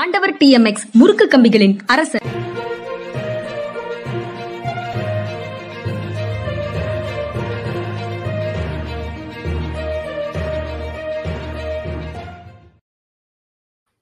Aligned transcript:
ஆண்டவர் 0.00 0.34
டிஎம்எக்ஸ் 0.34 0.84
முறுக்கு 0.92 1.24
கம்பிகளின் 1.26 1.78
அரசர். 1.86 2.26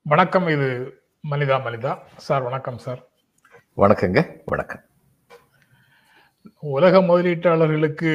வணக்கம் 0.03 0.49
இது 0.49 1.01
மனிதா 1.31 1.59
மனிதா. 1.61 1.99
சார் 2.17 2.43
வணக்கம் 2.43 2.79
சார். 2.79 3.09
வணக்கங்க 3.77 4.43
வணக்கம். 4.45 4.81
உலக 6.61 7.01
முதலீட்டாளர்களுக்கு 7.01 8.13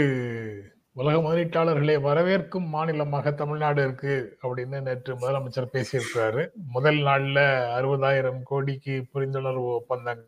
உலக 0.99 1.17
முதலீட்டாளர்களை 1.17 1.93
வரவேற்கும் 2.05 2.65
மாநிலமாக 2.73 3.31
தமிழ்நாடு 3.31 3.81
இருக்கு 3.83 4.15
அப்படின்னு 4.41 4.81
நேற்று 4.81 5.13
முதலமைச்சர் 5.13 5.69
பேசியிருக்கிறாரு. 5.75 6.41
முதல் 6.75 6.99
நாள்ல 7.07 7.39
அறுபதாயிரம் 7.77 8.41
கோடிக்கு 8.43 8.95
புரிந்துணர்வு 9.13 9.69
ஒப்பந்தம் 9.77 10.23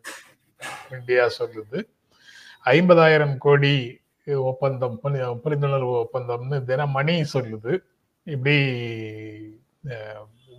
இந்தியா 0.90 1.24
சொல்லுது. 1.38 1.80
ஐம்பதாயிரம் 2.64 3.36
கோடி 3.36 3.74
ஒப்பந்தம் 4.50 4.96
புரிந்துணர்வு 5.44 5.94
ஒப்பந்தம்னு 6.04 6.60
தினமணி 6.70 7.16
சொல்லுது. 7.34 7.72
இப்படி 8.34 8.56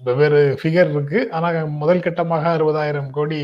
வெவ்வேறு 0.03 0.41
ஃபிகர் 0.61 0.91
இருக்கு. 0.95 1.19
ஆனா 1.31 1.65
முதல் 1.81 2.05
கட்டமாக 2.07 2.45
அறுபதாயிரம் 2.57 3.09
கோடி 3.09 3.41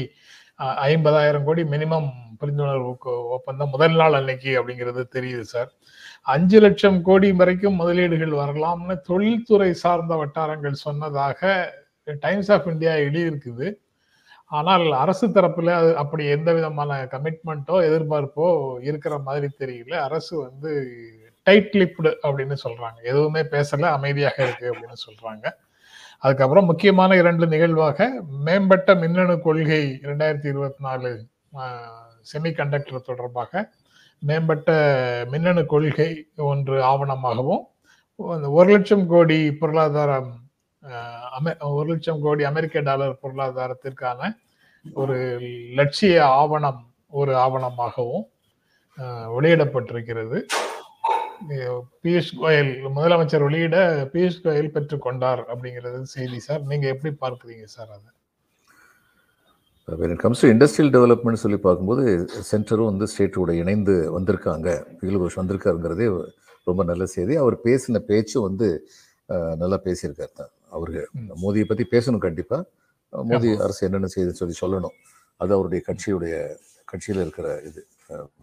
ஐம்பதாயிரம் 0.92 1.44
கோடி 1.44 1.64
மினிமம் 1.74 2.10
புரிந்துணர்வு 2.42 2.92
ஒப்பந்தம் 3.36 3.74
முதல் 3.76 3.96
நாள் 3.96 4.18
அன்னைக்கு 4.20 4.52
அப்படிங்கிறது 4.60 5.04
தெரியுது 5.18 5.46
சார். 5.54 5.72
அஞ்சு 6.22 6.60
லட்சம் 6.60 7.02
கோடி 7.02 7.32
வரைக்கும் 7.32 7.76
முதலீடுகள் 7.76 8.32
வரலாம்னு 8.32 9.00
தொழில்துறை 9.00 9.74
சார்ந்த 9.74 10.16
வட்டாரங்கள் 10.16 10.74
சொன்னதாக 10.74 11.50
டைம்ஸ் 12.20 12.52
ஆஃப் 12.52 12.68
இந்தியா 12.68 12.94
எழுதியிருக்குது. 12.94 13.74
ஆனால் 14.46 14.92
அரசு 14.92 15.28
தரப்புல 15.28 15.70
அது 15.70 15.98
அப்படி 15.98 16.26
எந்த 16.26 16.54
விதமான 16.54 17.06
கமிட்மெண்ட்டோ 17.12 17.76
எதிர்பார்ப்போ 17.88 18.48
இருக்கிற 18.82 19.18
மாதிரி 19.18 19.48
தெரியல. 19.60 19.94
அரசு 19.94 20.40
வந்து 20.42 20.72
டைட் 21.44 21.74
லிப்டு 21.74 22.14
அப்படின்னு 22.24 22.56
சொல்றாங்க. 22.64 22.98
எதுவுமே 23.04 23.42
பேசல 23.42 23.82
அமைதியாக 23.82 24.44
இருக்கு 24.44 24.74
அப்படின்னு 24.74 25.00
சொல்றாங்க. 25.08 25.46
அதுக்கப்புறம் 26.20 26.66
முக்கியமான 26.66 27.16
இரண்டு 27.16 27.48
நிகழ்வாக 27.48 28.22
மேம்பட்ட 28.30 28.96
மின்னணு 28.96 29.40
கொள்கை 29.40 30.00
இரண்டாயிரத்தி 30.04 30.46
இருபத்தி 30.46 30.84
நாலு 30.84 31.28
செமிகண்டக்டர் 32.34 33.02
தொடர்பாக 33.02 33.72
மேம்பட்ட 34.22 34.72
மின்னணு 35.30 35.66
கொள்கை 35.66 36.28
ஒன்று 36.36 36.84
ஆவணமாகவும் 36.84 37.62
அந்த 38.18 38.50
ஒரு 38.50 38.72
லட்சம் 38.72 39.08
கோடி 39.08 39.54
பொருளாதாரம் 39.54 40.32
அமெ- 41.40 41.58
ஒரு 41.60 41.90
லட்சம் 41.90 42.22
கோடி 42.22 42.44
அமெரிக்க 42.44 42.80
டாலர் 42.80 43.20
பொருளாதாரத்திற்கான 43.24 44.36
ஒரு 44.94 45.40
லட்சிய 45.74 46.26
ஆவணம் 46.26 46.94
ஒரு 47.08 47.34
ஆவணமாகவும் 47.36 48.24
வெளியிடப்பட்டிருக்கிறது. 49.38 50.40
பியூஷ் 52.04 52.34
கோயல் 52.42 52.72
முதலமைச்சர் 52.96 53.44
வெளியிட 53.44 54.10
பியூஷ் 54.14 54.42
கோயல் 54.44 54.74
பெற்றுக்கொண்டார் 54.74 55.44
அப்படிங்கிறது 55.54 56.02
செய்தி 56.02 56.40
சார். 56.40 56.62
நீங்க 56.62 56.88
எப்படி 56.88 57.16
பார்க்குறீங்க 57.22 57.64
சார் 57.64 57.88
அதை? 57.88 58.10
When 60.00 60.12
it 60.14 60.22
comes 60.24 60.42
to 60.44 60.48
industrial 60.54 60.92
development 60.96 61.42
சொல்லி 61.44 61.58
பார்க்கும்போது 61.66 62.04
சென்டரும் 62.50 62.90
வந்து 62.92 63.06
ஸ்டேட்டோட 63.12 63.52
இணைந்து 63.62 63.94
வந்திருக்காங்க. 64.16 64.70
பிகில் 65.00 65.20
கோஷ் 65.22 65.38
வந்திருக்காருங்கிறதே 65.42 66.08
ரொம்ப 66.70 66.82
நல்ல 66.90 67.04
செய்தி. 67.16 67.34
அவர் 67.44 67.56
பேசின 67.68 68.02
பேச்சும் 68.10 68.46
வந்து 68.48 68.68
நல்லா 69.62 69.78
பேசியிருக்காரு 69.86 70.34
தான். 70.42 70.52
அவரு 70.76 71.02
மோதியை 71.44 71.66
பற்றி 71.70 71.86
பேசணும் 71.94 72.24
கண்டிப்பாக 72.26 73.24
மோதி 73.32 73.50
அரசு 73.66 73.82
என்னென்ன 73.88 74.10
செய்யுதுன்னு 74.14 74.42
சொல்லி 74.42 74.56
சொல்லணும். 74.64 74.96
அது 75.42 75.52
அவருடைய 75.58 75.82
கட்சியுடைய 75.90 76.36
கட்சியில் 76.92 77.24
இருக்கிற 77.26 77.48
இது 77.70 77.82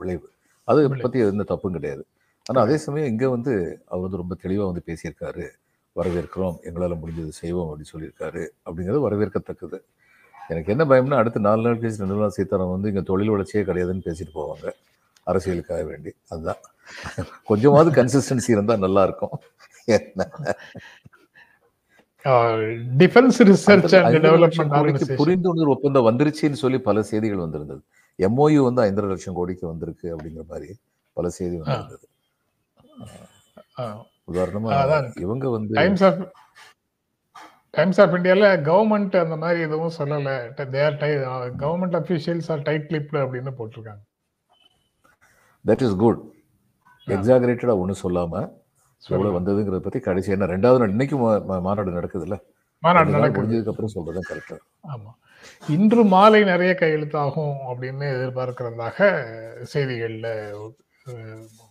விளைவு. 0.01 0.27
அது 0.69 0.89
பற்றி 1.05 1.21
எந்த 1.33 1.47
தப்பும் 1.53 1.77
கிடையாது. 1.77 2.03
ஆனால் 2.47 2.63
அதே 2.67 2.77
சமயம் 2.87 3.11
இங்கே 3.13 3.29
வந்து 3.37 3.53
அவர் 3.91 4.05
வந்து 4.07 4.21
ரொம்ப 4.23 4.35
தெளிவாக 4.45 4.69
வந்து 4.71 4.83
பேசியிருக்காரு. 4.89 5.47
வரவேற்கிறோம். 5.97 6.57
எங்களால் 6.69 7.01
முடிஞ்சது 7.03 7.33
செய்வோம் 7.43 7.69
அப்படின்னு 7.69 7.93
சொல்லியிருக்காரு. 7.95 8.43
அப்படிங்கிறது 8.67 9.01
வரவேற்கத்தக்கது. 9.07 9.79
எனக்கு 10.49 10.73
என்ன 10.77 10.85
பயம்னா 10.85 11.15
அடுத்து 11.15 11.41
நாலு 11.41 11.63
நாள் 11.63 11.79
கழிச்சு 11.79 12.05
நிர்மலா 12.05 12.27
சீதாராமன் 12.27 12.73
வந்து 12.73 12.89
இங்கே 12.89 13.03
தொழில் 13.03 13.29
வளர்ச்சியே 13.29 13.65
கிடையாதுன்னு 13.65 14.07
பேசிட்டு 14.09 14.33
போவாங்க. 14.35 14.67
அரசியலுக்காக 15.27 15.85
வேண்டி. 15.85 16.13
அதுதான். 16.29 16.63
கொஞ்சமாவது 17.45 17.91
கன்சிஸ்டன்சி 18.03 18.51
இருந்தால் 18.57 18.79
நல்லா 18.79 19.03
இருக்கும் 19.03 19.35
டிஃபென்ஸ் 23.03 23.39
ரிசர்ச் 23.51 23.95
அண்ட் 24.03 25.03
புரிந்துணர்வு 25.21 25.75
ஒப்பந்தம் 25.75 26.07
வந்துருச்சுன்னு 26.07 26.61
சொல்லி 26.63 26.79
பல 26.79 27.03
செய்திகள் 27.03 27.45
வந்திருந்தது. 27.45 27.83
எம்ஓயு 28.19 28.73
வந்து 28.73 28.83
ஐந்தரை 28.83 29.09
லட்சம் 29.09 29.35
கோடிக்கு 29.35 29.67
வந்திருக்கு 29.67 30.17
அப்படிங்கிற 30.17 30.47
மாதிரி 30.49 30.77
பல 31.13 31.29
செய்தி 31.29 31.57
வந்திருந்தது. 31.57 32.07
உதாரணமா. 34.33 34.71
இவங்க 35.21 35.51
வந்து 35.51 35.75
டைம்ஸ் 37.75 38.01
ஆஃப் 38.03 38.13
இந்தியால 38.13 38.47
கவர்மெண்ட் 38.69 39.17
அந்த 39.25 39.37
மாதிரி 39.43 39.61
எதுவும் 39.67 39.97
சொல்லல. 39.99 40.31
Government 41.63 41.97
officials 42.01 42.51
are 42.55 42.63
tight 42.69 42.91
lipped 42.95 43.19
அப்படின்னு 43.25 43.53
போட்டிருக்காங்க. 43.59 44.03
தட் 45.65 45.85
இஸ் 45.87 45.97
குட் 46.05 46.23
எக்ஸாகரேட்டடா 47.07 47.75
ஒன்றும் 47.83 48.03
சொல்லாம 48.05 48.35
எவ்வளவு 49.03 49.37
வந்ததுங்கிறத 49.39 49.79
பத்தி 49.87 49.99
கடைசி 50.07 50.31
என்ன 50.35 50.47
ரெண்டாவது 50.47 50.81
நாள் 50.83 50.95
இன்னைக்கு 50.97 51.17
மாநாடு 51.65 51.91
நடக்குதுல்ல? 51.99 52.37
மாநாடு 52.83 53.05
ரெண்டு 53.05 53.19
நாள் 53.19 53.31
நடக்குது. 53.31 53.43
முடிஞ்சதுக்கு 53.43 53.73
அப்புறம் 53.73 53.95
சொல்றது 53.97 54.21
கரெக்டா 54.31 54.57
ஆமா. 54.95 55.11
இன்று 55.75 56.03
மாலை 56.15 56.41
நிறைய 56.45 56.73
கையெழுத்தாகும் 56.81 57.55
அப்படின்னு 57.71 58.07
எதிர்பார்க்கிறதாக 58.17 58.99
செய்திகள்ல 59.73 60.29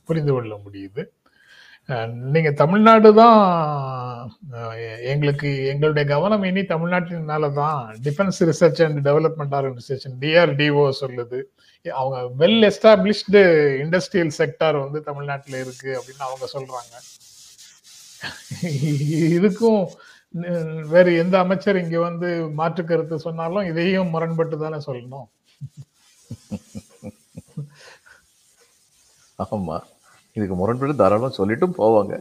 புரிந்து 0.07 0.31
கொள்ள 0.33 0.53
முடியுது. 0.65 1.03
நீங்க 2.33 2.49
தமிழ்நாடு 2.61 3.09
தான் 3.19 3.41
எங்களுக்கு 5.11 5.49
எங்களுடைய 5.71 6.05
கவனம் 6.13 6.43
இனி 6.49 6.61
தமிழ்நாட்டின் 6.71 7.29
தான் 7.61 7.77
defence 8.05 8.39
research 8.49 8.81
and 8.85 8.99
development 9.07 9.55
organisation 9.59 10.17
DRDO 10.23 10.83
சொல்லுது. 11.01 11.39
அவங்க 11.99 12.17
வெல் 12.41 12.61
எஸ்டாப்ளிஷ்டு 12.69 13.41
இண்டஸ்ட்ரியல் 13.83 14.33
செக்டார் 14.39 14.77
வந்து 14.83 15.01
தமிழ்நாட்டில் 15.09 15.57
இருக்கு 15.63 15.89
அப்படின்னு 15.99 16.27
அவங்க 16.29 16.47
சொல்றாங்க. 16.55 16.93
இதுக்கும் 19.37 19.81
வேறு 20.93 21.11
எந்த 21.23 21.35
அமைச்சர் 21.45 21.81
இங்க 21.83 21.97
வந்து 22.09 22.29
மாற்று 22.59 22.83
கருத்து 22.85 23.25
சொன்னாலும் 23.27 23.69
இதையும் 23.71 24.13
முரண்பட்டு 24.15 24.57
தானே 24.63 24.79
சொல்லணும். 24.87 25.27
ஆமா. 29.39 29.77
இதுக்கு 30.37 30.57
முரண்பட்டு 30.61 31.01
தாராளம் 31.03 31.37
சொல்லிட்டும் 31.39 31.77
போவாங்க. 31.81 32.15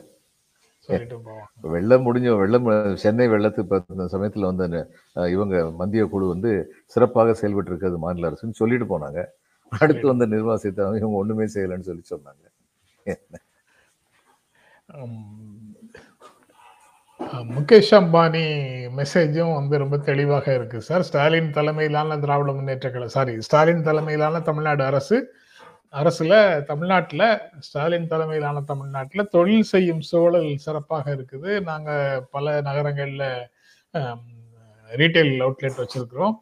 சொல்லிட்டு 0.87 1.17
போவாங்க. 1.27 1.47
இப்ப 1.57 1.69
வெள்ளம் 1.77 2.05
முடிஞ்ச 2.07 2.37
வெள்ளம் 2.43 2.69
சென்னை 3.05 3.27
அந்த 3.29 4.05
சமயத்துல 4.13 4.49
வந்து 4.51 4.67
இவங்க 5.37 5.57
மத்திய 5.81 6.05
குழு 6.13 6.27
வந்து 6.35 6.51
சிறப்பாக 6.93 7.35
செயல்பட்டு 7.41 7.71
இருக்கிறது 7.73 7.99
மாநில 8.05 8.31
அரசுன்னு 8.31 8.61
சொல்லிட்டு 8.61 8.87
போனாங்க. 8.93 9.23
அடுத்து 9.83 10.05
வந்த 10.11 10.25
நிர்மலா 10.33 10.57
சீதாராமன் 10.65 11.01
இவங்க 11.01 11.23
ஒண்ணுமே 11.23 11.47
செய்யலைன்னு 11.55 11.89
சொல்லி 11.89 12.05
சொன்னாங்க. 12.13 12.45
முகேஷ் 17.55 17.93
அம்பானி 17.99 18.43
மெசேஜும் 18.99 19.55
வந்து 19.59 19.77
ரொம்ப 19.83 19.97
தெளிவாக 20.09 20.47
இருக்கு 20.59 20.79
சார். 20.89 21.05
ஸ்டாலின் 21.09 21.51
தலைமையிலான 21.57 22.19
திராவிட 22.25 22.53
முன்னேற்ற 22.59 22.87
கழகம் 22.91 23.15
சாரி 23.17 23.35
ஸ்டாலின் 23.47 23.87
தலைமையிலான 23.89 24.43
தமிழ்நாடு 24.49 24.85
அரசு 24.91 25.19
அரசுல 25.99 26.33
தமிழ்நாட்டில் 26.71 27.27
ஸ்டாலின் 27.67 28.09
தலைமையிலான 28.13 28.63
தமிழ்நாட்டில் 28.71 29.31
தொழில் 29.35 29.69
செய்யும் 29.71 30.03
சூழல் 30.09 30.51
சிறப்பாக 30.65 31.05
இருக்குது. 31.17 31.51
நாங்கள் 31.69 32.25
பல 32.35 32.55
நகரங்களில் 32.69 33.29
ரீட்டைல் 35.01 35.33
அவுட்லெட் 35.47 35.81
வச்சிருக்கிறோம். 35.83 36.35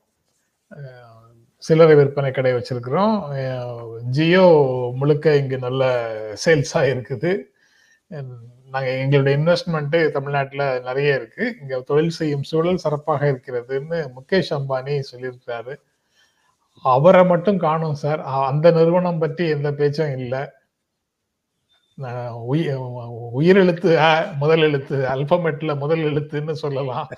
சில்லறை 1.67 1.94
விற்பனை 1.99 2.31
கடை 2.38 2.52
வச்சிருக்கிறோம். 2.56 3.14
ஜியோ 4.17 4.46
முழுக்க 5.00 5.37
இங்கே 5.43 5.58
நல்ல 5.67 5.82
சேல்ஸாக 6.44 6.90
இருக்குது. 6.94 7.32
நாங்கள் 8.75 9.00
எங்களுடைய 9.02 9.34
இன்வெஸ்ட்மெண்ட்டு 9.40 9.99
தமிழ்நாட்டில் 10.17 10.67
நிறைய 10.88 11.11
இருக்குது 11.19 11.52
இங்கே 11.61 11.76
தொழில் 11.90 12.17
செய்யும் 12.19 12.46
சூழல் 12.50 12.84
சிறப்பாக 12.84 13.23
இருக்கிறதுன்னு 13.32 13.99
முகேஷ் 14.17 14.55
அம்பானி 14.58 14.94
சொல்லியிருக்கிறாரு. 15.11 15.75
அவரை 16.84 17.25
மட்டும் 17.25 17.58
காணும் 17.58 18.00
சார். 18.02 18.20
அந்த 18.50 18.70
நிறுவனம் 18.70 19.22
பற்றி 19.22 19.44
எந்த 19.48 19.72
பேச்சும் 19.72 20.16
இல்லை. 20.19 20.42
உயிரெழுத்து 23.38 23.90
முதல் 24.36 24.62
எழுத்து 24.69 24.96
அல்பமெட்ல 25.08 25.78
முதல் 25.78 26.02
எழுத்துன்னு 26.08 26.54
சொல்லலாம். 26.62 27.08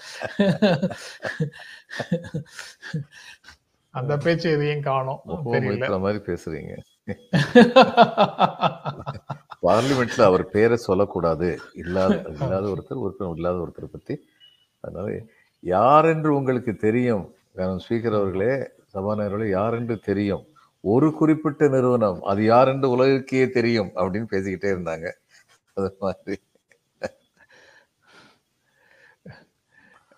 அந்த 3.91 4.17
பேச்சு 4.17 4.49
எதையும் 4.51 4.87
காணும். 4.89 5.21
தெரியல. 5.53 5.99
மாதிரி 5.99 6.21
பேசுறீங்க. 6.27 6.73
பார்லிமெண்ட்ல 9.63 10.23
அவர் 10.23 10.45
பேரை 10.51 10.77
சொல்லக்கூடாது. 10.77 11.49
இல்லாத 11.75 12.23
இல்லாத 12.41 12.67
ஒருத்தர் 12.73 13.03
ஒருத்தர் 13.05 13.35
இல்லாத 13.35 13.59
ஒருத்தரை 13.67 13.89
பத்தி. 13.93 14.15
அதனால 14.81 15.19
யார் 15.61 16.05
என்று 16.05 16.35
உங்களுக்கு 16.35 16.75
தெரியும் 16.87 17.25
ஸ்பீக்கர் 17.57 18.21
அவர்களே 18.21 18.55
சபாநாயகர்களே 18.97 19.49
யார் 19.51 19.75
என்று 19.75 20.01
தெரியும்? 20.01 20.45
ஒரு 20.85 21.13
குறிப்பிட்ட 21.13 21.69
நிறுவனம் 21.69 22.23
அது 22.23 22.45
யார் 22.45 22.69
என்று 22.69 22.89
உலகுக்கே 22.97 23.51
தெரியும்? 23.51 23.91
அப்படின்னு 23.95 24.29
பேசிக்கிட்டே 24.31 24.69
இருந்தாங்க. 24.75 25.07
அது 25.75 25.97
மாதிரி. 26.01 26.37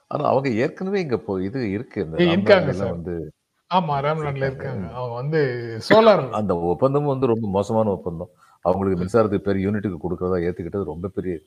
ஆனா 0.07 0.25
அவங்க 0.25 0.49
ஏற்கனவே 0.49 1.01
இங்க 1.01 1.19
போ 1.19 1.43
இது 1.43 1.71
இருக்கு. 1.71 2.05
இந்த. 2.05 2.17
வந்து 2.91 3.33
ஆமா 3.71 3.95
ராம்நாட்ல 4.05 4.45
இருக்காங்க. 4.45 4.87
அவங்க 4.93 5.15
வந்து 5.15 5.41
சோலார். 5.89 6.31
அந்த 6.31 6.57
ஒப்பந்தமும் 6.57 7.09
வந்து 7.09 7.27
ரொம்ப 7.27 7.49
மோசமான 7.49 7.91
ஒப்பந்தம். 7.91 8.31
அவங்களுக்கு 8.65 9.05
மின்சாரத்துக்கு 9.05 9.49
பெரிய 9.49 9.69
யூனிட்டுக்கு 9.69 9.99
கொடுக்கறதா 10.05 10.39
ஏத்துக்கிட்டது 10.47 10.85
ரொம்ப 10.85 11.09
பெரிய 11.09 11.35
இது. 11.35 11.47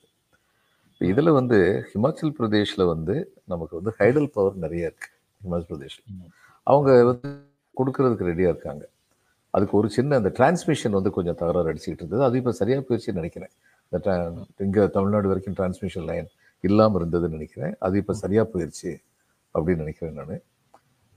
இதுல 1.02 1.32
வந்து 1.32 1.58
ஹிமாச்சல் 1.94 2.36
பிரதேஷ்ல 2.40 2.86
வந்து 2.86 3.34
நமக்கு 3.46 3.76
வந்து 3.76 3.94
ஹைடல் 4.00 4.32
பவர் 4.34 4.56
நிறைய 4.56 4.86
இருக்கு 4.86 5.10
ஹிமாச்சல் 5.42 5.72
பிரதேஷ்ல. 5.72 6.04
அவங்க 6.64 7.04
வந்து 7.04 7.30
கொடுக்கறதுக்கு 7.78 8.28
ரெடியாக 8.28 8.54
இருக்காங்க. 8.54 8.90
அதுக்கு 9.50 9.78
ஒரு 9.78 9.90
சின்ன 9.90 10.16
அந்த 10.16 10.30
டிரான்ஸ்மிஷன் 10.30 10.90
வந்து 10.90 11.12
கொஞ்சம் 11.12 11.36
தகராறு 11.36 11.74
அடிச்சுக்கிட்டு 11.74 12.02
இருந்தது. 12.02 12.24
அது 12.24 12.38
இப்போ 12.38 12.52
சரியாக 12.52 12.86
போயிடுச்சுன்னு 12.90 13.14
நினைக்கிறேன். 13.14 13.50
இந்த 13.90 14.12
tra- 14.58 14.90
தமிழ்நாடு 14.90 15.28
வரைக்கும் 15.28 15.54
டிரான்ஸ்மிஷன் 15.54 16.06
லைன் 16.06 16.28
இல்லாமல் 16.62 17.06
இருந்ததுன்னு 17.06 17.30
நினைக்கிறேன். 17.30 17.76
அது 17.80 17.98
இப்போ 17.98 18.14
சரியாக 18.14 18.50
போயிடுச்சு 18.54 18.98
அப்படின்னு 19.54 19.76
நினைக்கிறேன் 19.76 20.42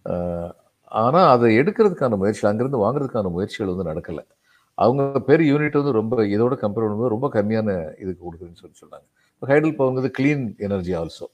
நான். 0.02 0.52
ஆனால் 0.82 1.30
அதை 1.30 1.58
எடுக்கிறதுக்கான 1.58 2.16
முயற்சிகள் 2.16 2.56
அங்கேருந்து 2.56 2.84
வாங்குறதுக்கான 2.84 3.30
முயற்சிகள் 3.30 3.74
வந்து 3.74 3.92
நடக்கலை. 3.92 4.26
அவங்க 4.74 5.20
பேர் 5.20 5.40
யூனிட் 5.40 5.72
வந்து 5.72 5.92
ரொம்ப 5.92 6.22
இதோட 6.22 6.54
கம்பேர் 6.62 6.86
பண்ணும்போது 6.86 7.08
ரொம்ப 7.08 7.28
கம்மியான 7.32 8.00
இதுக்கு 8.00 8.24
கொடுக்குதுன்னு 8.24 8.64
சொல்லி 8.64 8.76
சொன்னாங்க. 8.80 9.06
இப்போ 9.34 9.46
ஹைடல் 9.46 9.74
பவர்ங்கிறது 9.74 10.10
க்ளீன் 10.18 10.58
எனர்ஜி 10.58 10.94
ஆல்சோ 10.94 11.26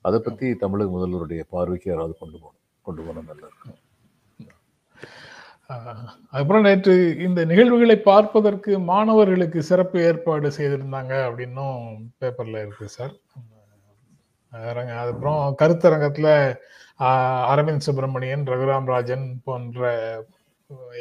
அதை 0.00 0.18
பற்றி 0.18 0.54
தமிழக 0.54 0.90
முதல்வருடைய 0.90 1.42
பார்வைக்கு 1.50 1.90
யாராவது 1.90 2.16
கொண்டு 2.18 2.38
போகணும்? 2.38 2.60
கொண்டு 2.86 3.02
போனால் 3.06 3.28
நல்லா 3.30 3.48
இருக்கும் 3.50 3.78
அதுக்கப்புறம் 5.70 6.10
அப்புறம் 6.38 6.64
நேற்று 6.66 6.94
இந்த 7.26 7.40
நிகழ்வுகளை 7.44 7.96
பார்ப்பதற்கு 8.10 8.72
மாணவர்களுக்கு 8.90 9.60
சிறப்பு 9.70 9.98
ஏற்பாடு 10.08 10.48
செய்திருந்தாங்க 10.56 11.14
அப்படின்னும் 11.28 11.78
பேப்பர்ல 12.20 12.62
இருக்கு 12.64 12.88
சார் 12.96 13.14
அதுக்கப்புறம் 14.52 15.42
கருத்தரங்கத்துல 15.60 16.28
அரவிந்த் 17.52 17.86
சுப்பிரமணியன் 17.86 18.44
ரகுராம் 18.52 18.90
ராஜன் 18.94 19.26
போன்ற 19.44 19.82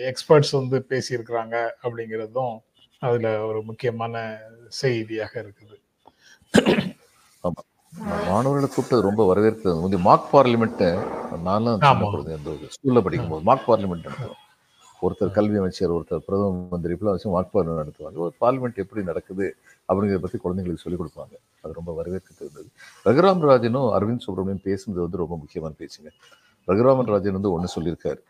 எக்ஸ்பர்ட்ஸ் 0.10 0.54
வந்து 0.60 0.78
பேசியிருக்கிறாங்க 0.92 1.56
அப்படிங்கிறதும் 1.83 2.56
அதுல 3.01 3.28
ஒரு 3.50 3.60
முக்கியமான 3.69 4.16
செய்தியாக 4.81 5.33
இருக்குது. 5.44 5.75
மாணவர்களை 8.00 8.68
கூப்பிட்டது 8.74 9.08
ரொம்ப 9.08 9.22
வரவேற்கிறது 9.30 9.80
முந்தைய 9.82 10.04
மார்க் 10.06 10.30
பார்லிமெண்ட் 10.36 10.84
நான்லாம் 11.48 11.80
இந்த 12.38 12.52
ஸ்கூல்ல 12.76 13.02
படிக்கும்போது. 13.06 13.44
மார்க் 13.50 13.68
பார்லிமெண்ட் 13.70 14.06
நடத்துவோம். 14.08 14.40
ஒருத்தர் 15.02 15.32
கல்வி 15.32 15.58
அமைச்சர் 15.58 15.94
ஒருத்தர் 15.96 16.24
பிரதம 16.28 16.68
மந்திரி 16.72 16.94
இப்பெல்லாம் 16.94 17.16
வச்சு 17.16 17.30
மார்க் 17.30 17.54
பார்லிமெண்ட் 17.56 17.82
நடத்துவாங்க. 17.84 18.20
ஒரு 18.26 18.34
பார்லிமெண்ட் 18.44 18.82
எப்படி 18.84 19.04
நடக்குது 19.04 19.56
அப்படிங்கிறத 19.90 20.24
பத்தி 20.26 20.40
குழந்தைங்களுக்கு 20.46 20.84
சொல்லிக் 20.84 21.02
கொடுப்பாங்க. 21.02 21.34
அது 21.62 21.74
ரொம்ப 21.80 21.92
வரவேற்கிறது 22.00 22.44
இருந்தது 22.46 22.70
ரகுராம் 23.06 23.46
ராஜனும் 23.50 23.90
அரவிந்த் 23.98 24.26
சுப்ரமணியன் 24.28 24.66
பேசுனது 24.68 25.00
வந்து 25.06 25.22
ரொம்ப 25.24 25.38
முக்கியமான 25.38 25.74
பேச்சுங்க. 25.80 26.12
ரகுராமன் 26.68 27.12
ராஜன் 27.14 27.38
வந்து 27.40 27.52
ஒன்று 27.52 27.76
சொல்லியிருக்காரு. 27.78 28.22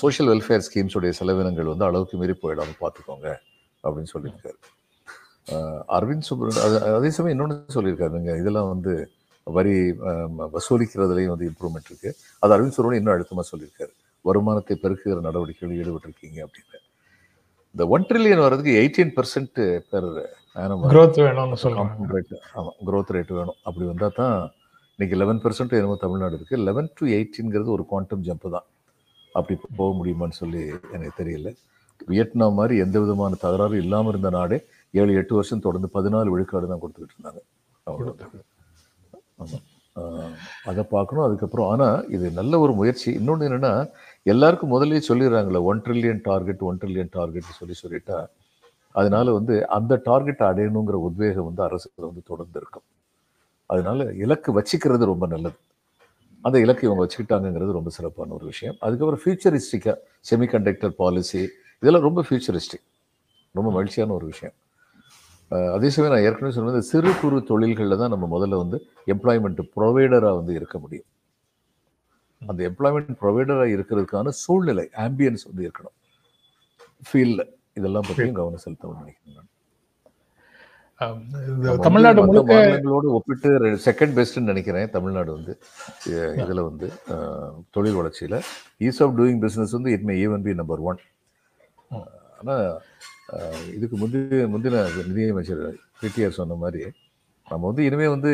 சோஷியல் 0.00 0.30
வெல்ஃபேர் 0.32 0.64
ஸ்கீம்ஸுடைய 0.68 1.12
செலவினங்கள் 1.20 1.72
வந்து 1.72 1.84
அளவுக்கு 1.84 2.16
மீறி 2.20 2.34
போயிடாம 2.42 2.72
பார்த்துக்கோங்க 2.80 3.28
அப்படின்னு 3.84 4.12
சொல்லியிருக்காரு. 4.14 4.58
அரவிந்த் 5.96 6.28
சுப்ரமணியன் 6.28 6.94
அது 6.98 7.12
சமயம் 7.16 7.34
இன்னொன்று 7.34 7.74
சொல்லியிருக்காரு. 7.76 8.12
நீங்க 8.18 8.34
இதெல்லாம் 8.42 8.70
வந்து 8.74 8.92
வரி 9.46 9.74
வசூலிக்கிறதுலையும் 10.56 11.32
வந்து 11.34 11.48
இம்ப்ரூவ்மெண்ட் 11.50 11.90
இருக்கு. 11.90 12.10
அது 12.42 12.54
அரவிந்த் 12.56 12.76
சுப்ரமணியன் 12.76 13.02
இன்னும் 13.02 13.16
அழுத்தமாக 13.16 13.46
சொல்லியிருக்காரு. 13.52 13.92
வருமானத்தை 14.28 14.74
பெருக்குகிற 14.82 15.20
நடவடிக்கைகளில் 15.28 15.80
ஈடுபட்டிருக்கீங்க 15.82 16.38
அப்படின்னு. 16.46 16.78
இந்த 17.74 17.84
ஒன் 17.94 18.06
ட்ரில்லியன் 18.08 18.44
வர்றதுக்கு 18.44 18.72
எயிட்டீன் 18.80 19.12
பர்சன்ட் 19.18 19.60
பெர் 19.92 20.08
growth 20.94 21.18
வேணும்னு 21.26 21.58
சொல்றாங்க 21.62 22.08
ரேட் 22.14 22.32
ஆமாம் 22.58 22.76
growth 22.88 23.10
ரேட் 23.14 23.30
வேணும். 23.38 23.58
அப்படி 23.68 23.84
வந்தால் 23.90 24.16
தான் 24.18 24.36
இன்னைக்கு 24.94 25.16
லெவன் 25.20 25.40
பர்சன்ட் 25.44 25.76
என்னமோ 25.78 25.96
தமிழ்நாடு 26.02 26.34
இருக்கு 26.38 26.56
லெவன் 26.68 26.90
டு 26.98 27.04
எயிட்டீன்கிறது 27.16 27.70
ஒரு 27.76 27.84
குவாண்டம் 27.90 28.24
ஜம்ப் 28.26 28.46
தான். 28.56 28.66
அப்படி 29.38 29.54
போக 29.78 29.90
முடியுமான்னு 29.98 30.38
சொல்லி 30.42 30.62
எனக்கு 30.94 31.14
தெரியல. 31.20 31.50
வியட்நாம் 32.10 32.56
மாதிரி 32.58 32.74
எந்த 32.84 32.96
விதமான 33.02 33.36
தகராறும் 33.44 33.82
இல்லாமல் 33.84 34.12
இருந்த 34.12 34.30
நாடே 34.36 34.58
ஏழு 34.94 35.14
எட்டு 35.14 35.34
வருஷம் 35.34 35.60
தொடர்ந்து 35.60 35.88
பதினாலு 35.94 36.28
விழுக்காடு 36.28 36.66
தான் 36.68 36.80
கொடுத்துக்கிட்டு 36.80 37.16
இருந்தாங்க 37.18 37.40
அவ்வளவுதான். 37.82 38.30
ஆமா. 39.38 39.58
ஆஹ் 39.96 40.34
அதை 40.64 40.84
பார்க்கணும். 40.84 41.24
அதுக்கப்புறம் 41.24 41.68
ஆனால் 41.68 42.08
இது 42.08 42.30
நல்ல 42.30 42.58
ஒரு 42.58 42.72
முயற்சி. 42.72 43.12
இன்னொன்று 43.12 43.48
என்னன்னா 43.48 43.90
எல்லாருக்கும் 44.22 44.72
முதல்லயே 44.72 45.00
சொல்லிடுறாங்களே 45.08 45.62
one 45.62 45.80
trillion 45.80 46.20
target 46.22 46.58
one 46.58 46.78
trillion 46.78 47.08
target 47.10 47.58
சொல்லி 47.60 47.74
சொல்லிட்டா 47.82 48.18
அதனால 48.94 49.32
வந்து 49.32 49.68
அந்த 49.68 50.00
டார்கெட் 50.04 50.40
அடையணுங்கிற 50.40 50.96
உத்வேகம் 51.08 51.44
வந்து 51.44 51.62
அரசுக்கு 51.62 52.06
வந்து 52.06 52.22
தொடர்ந்து 52.26 52.58
இருக்கும் 52.60 52.86
அதனால 53.66 54.12
இலக்கு 54.14 54.60
வச்சுக்கிறது 54.60 55.04
ரொம்ப 55.04 55.26
நல்லது. 55.26 55.58
அந்த 56.44 56.60
இலக்கை 56.60 56.90
இவங்க 56.90 57.02
வச்சுக்கிட்டாங்கங்கிறது 57.04 57.78
ரொம்ப 57.78 57.90
சிறப்பான 57.90 58.32
ஒரு 58.32 58.44
விஷயம். 58.44 58.76
அதுக்கப்புறம் 58.80 59.22
ஃபியூச்சரிஸ்டிக்காக 59.24 59.96
செமிகண்டக்டர் 60.30 60.94
பாலிசி 61.02 61.42
இதெல்லாம் 61.82 62.02
ரொம்ப 62.02 62.24
ஃபியூச்சரிஸ்டிக் 62.30 62.86
ரொம்ப 63.54 63.70
மகிழ்ச்சியான 63.70 64.12
ஒரு 64.12 64.26
விஷயம். 64.26 64.54
அதே 65.72 65.88
சமயம் 65.90 66.12
நான் 66.12 66.26
ஏற்கனவே 66.26 66.54
சொன்னது 66.56 66.80
சிறு 66.88 67.10
குறு 67.20 67.38
தொழில்களில் 67.48 68.00
தான் 68.00 68.12
நம்ம 68.14 68.28
முதல்ல 68.32 68.60
வந்து 68.60 68.78
எம்ப்ளாய்மெண்ட் 69.12 69.62
ப்ரொவைடராக 69.74 70.36
வந்து 70.38 70.52
இருக்க 70.58 70.76
முடியும். 70.78 71.08
அந்த 72.42 72.60
எம்ப்ளாய்மெண்ட் 72.68 73.18
ப்ரொவைடராக 73.20 73.74
இருக்கிறதுக்கான 73.74 74.32
சூழ்நிலை 74.42 74.86
ஆம்பியன்ஸ் 75.04 75.44
வந்து 75.48 75.64
இருக்கணும். 75.66 75.96
ஃபீல்டில் 77.06 77.44
இதெல்லாம் 77.76 78.06
பற்றியும் 78.08 78.38
கவனம் 78.38 78.64
செலுத்தணும்னு 78.64 79.04
நினைக்கிறேன் 79.04 79.48
தமிழ்நாடு 81.84 82.20
மாநிலங்களோடு 82.50 83.08
ஒப்பிட்டு 83.16 83.48
செகண்ட் 83.86 84.14
பெஸ்ட்னு 84.18 84.50
நினைக்கிறேன். 84.50 84.88
தமிழ்நாடு 84.96 85.30
வந்து 85.36 85.52
இதுல 86.40 86.62
வந்து 86.68 86.86
தொழில் 87.76 87.98
வளர்ச்சியில 88.00 88.36
ஈஸ் 88.80 89.00
ஆஃப் 89.04 89.16
டூயிங் 89.18 89.40
பிசினஸ் 89.44 89.76
வந்து 89.78 89.92
it 89.96 90.06
may 90.08 90.16
even 90.24 90.44
be 90.46 90.54
number 90.60 90.82
one 90.90 91.00
ஆனா 92.40 92.54
அஹ், 92.66 92.78
இதுக்கு 93.74 93.96
முந்தைய 93.96 94.46
முந்தின 94.54 94.82
நிதியமைச்சர் 95.08 95.62
பிடிஆர் 96.00 96.38
சொன்ன 96.40 96.54
மாதிரி 96.54 96.82
நம்ம 97.48 97.66
வந்து 97.66 97.84
இனிமே 97.84 98.06
வந்து 98.06 98.30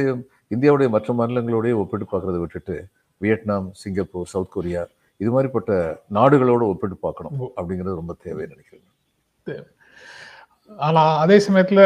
இந்தியாவுடைய 0.51 0.89
மற்ற 0.89 1.15
மாநிலங்களோடய 1.15 1.73
ஒப்பிட்டு 1.73 2.07
பார்க்கறத 2.07 2.39
விட்டுட்டு 2.39 2.77
வியட்நாம் 3.21 3.69
சிங்கப்பூர் 3.73 4.27
சவுத் 4.27 4.51
கொரியா 4.51 4.83
இது 5.21 5.31
மாதிரிப்பட்ட 5.35 5.73
நாடுகளோட 6.15 6.63
ஒப்பிட்டு 6.73 6.97
பார்க்கணும் 6.97 7.51
அப்படிங்கிறது 7.57 8.01
ரொம்ப 8.01 8.17
தேவைன்னு 8.25 8.55
நினைக்கிறேன். 8.55 9.67
ஆனா 10.77 11.19
அதே 11.19 11.37
சமயத்துல 11.39 11.83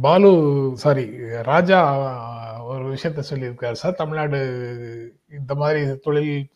பாலு 0.00 0.30
சாரி 0.74 1.04
ராஜா 1.42 1.78
ஒரு 2.64 2.84
விஷயத்த 2.94 3.22
சொல்லியிருக்காரு 3.30 3.72
சார். 3.72 3.94
தமிழ்நாடு 3.94 4.40
இந்த 5.30 5.54
மாதிரி 5.54 5.98
தொழில் 5.98 6.50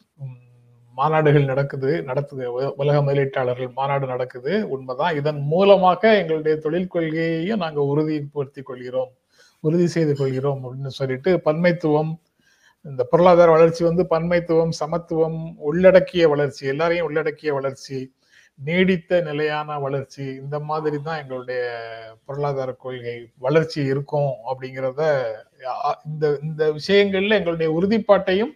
மாநாடுகள் 0.96 1.50
நடக்குது 1.52 1.90
நடத்துது. 2.08 2.44
உலக 2.82 2.96
முதலீட்டாளர்கள் 3.02 3.70
மாநாடு 3.78 4.06
நடக்குது. 4.06 4.52
உண்மைதான். 4.68 5.16
இதன் 5.16 5.40
மூலமாக 5.52 6.02
எங்களுடைய 6.20 6.56
தொழில் 6.56 6.92
கொள்கையையும் 6.94 7.62
நாங்கள் 7.64 7.90
உறுதிப்படுத்தி 7.92 8.62
கொள்கிறோம். 8.62 9.12
உறுதி 9.64 9.86
செய்து 9.86 10.14
கொள்கிறோம் 10.16 10.62
அப்படின்னு 10.64 10.92
சொல்லிட்டு 11.00 11.30
பன்மைத்துவம் 11.44 12.12
இந்த 12.84 13.02
பொருளாதார 13.04 13.50
வளர்ச்சி 13.50 13.82
வந்து 13.84 14.02
பன்மைத்துவம் 14.10 14.72
சமத்துவம் 14.80 15.38
உள்ளடக்கிய 15.58 16.24
வளர்ச்சி 16.28 16.64
எல்லாரையும் 16.66 17.06
உள்ளடக்கிய 17.06 17.52
வளர்ச்சி 17.54 17.98
நீடித்த 18.58 19.20
நிலையான 19.20 19.78
வளர்ச்சி 19.78 20.24
இந்த 20.34 20.56
மாதிரி 20.60 20.98
தான் 21.02 21.20
எங்களுடைய 21.22 21.62
பொருளாதார 22.24 22.72
கொள்கை 22.74 23.16
வளர்ச்சி 23.38 23.80
இருக்கும் 23.84 24.32
அப்படிங்கிறத 24.50 25.02
இந்த 26.06 26.38
இந்த 26.42 26.64
விஷயங்கள்ல 26.72 27.38
எங்களுடைய 27.38 27.70
உறுதிப்பாட்டையும் 27.72 28.52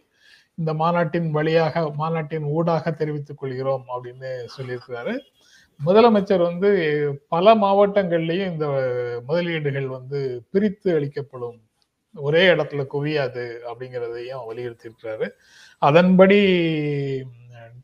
இந்த 0.58 0.72
மாநாட்டின் 0.82 1.28
வழியாக 1.36 1.82
மாநாட்டின் 2.00 2.46
ஊடாக 2.56 2.92
தெரிவித்துக் 3.00 3.40
கொள்கிறோம் 3.40 3.84
அப்படின்னு 3.94 4.30
சொல்லியிருக்கிறாரு. 4.56 5.14
முதலமைச்சர் 5.80 6.42
வந்து 6.50 6.70
பல 7.34 7.54
மாவட்டங்கள்லயும் 7.64 8.50
இந்த 8.52 8.66
முதலீடுகள் 9.26 9.88
வந்து 9.96 10.20
பிரித்து 10.50 10.88
அளிக்கப்படும். 10.98 11.58
ஒரே 12.14 12.42
இடத்துல 12.52 12.82
குவியாது 12.94 13.44
அப்படிங்கிறதையும் 13.70 14.46
வலியுறுத்தியிருக்கிறாரு. 14.50 15.26
அதன்படி 15.82 16.38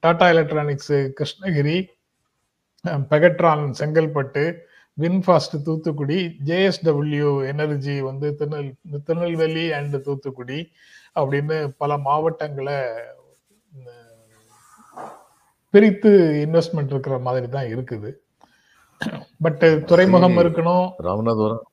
Tata 0.05 0.27
electronics 0.35 0.95
Krishnagiri 1.19 1.77
Pegatron 3.11 3.65
Chengalpattu 3.81 4.43
VinFast 4.99 5.55
Thoothukudi 5.67 6.19
JSW 6.49 7.31
energy 7.53 7.95
வந்து 8.09 8.27
திருநெல் 8.39 8.73
திருநெல்வேலி 9.07 9.65
அண்ட் 9.79 9.97
தூத்துக்குடி 10.03 10.59
அப்படின்னு 11.17 11.57
பல 11.83 11.97
மாவட்டங்களை 12.09 12.79
பிரித்து 15.75 16.11
இன்வெஸ்ட்மெண்ட் 16.45 16.93
இருக்கிற 16.95 17.17
மாதிரி 17.19 17.47
தான் 17.49 17.71
இருக்குது. 17.75 18.11
பட் 19.45 19.65
துறைமுகம் 19.91 20.39
இருக்கணும். 20.43 20.87
ராமநாதபுரம் 21.09 21.65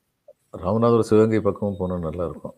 ராமநாதபுரம் 0.64 1.08
சிவகங்கை 1.10 1.40
பக்கமும் 1.40 1.78
போனால் 1.80 2.06
நல்லா 2.08 2.24
இருக்கும். 2.30 2.56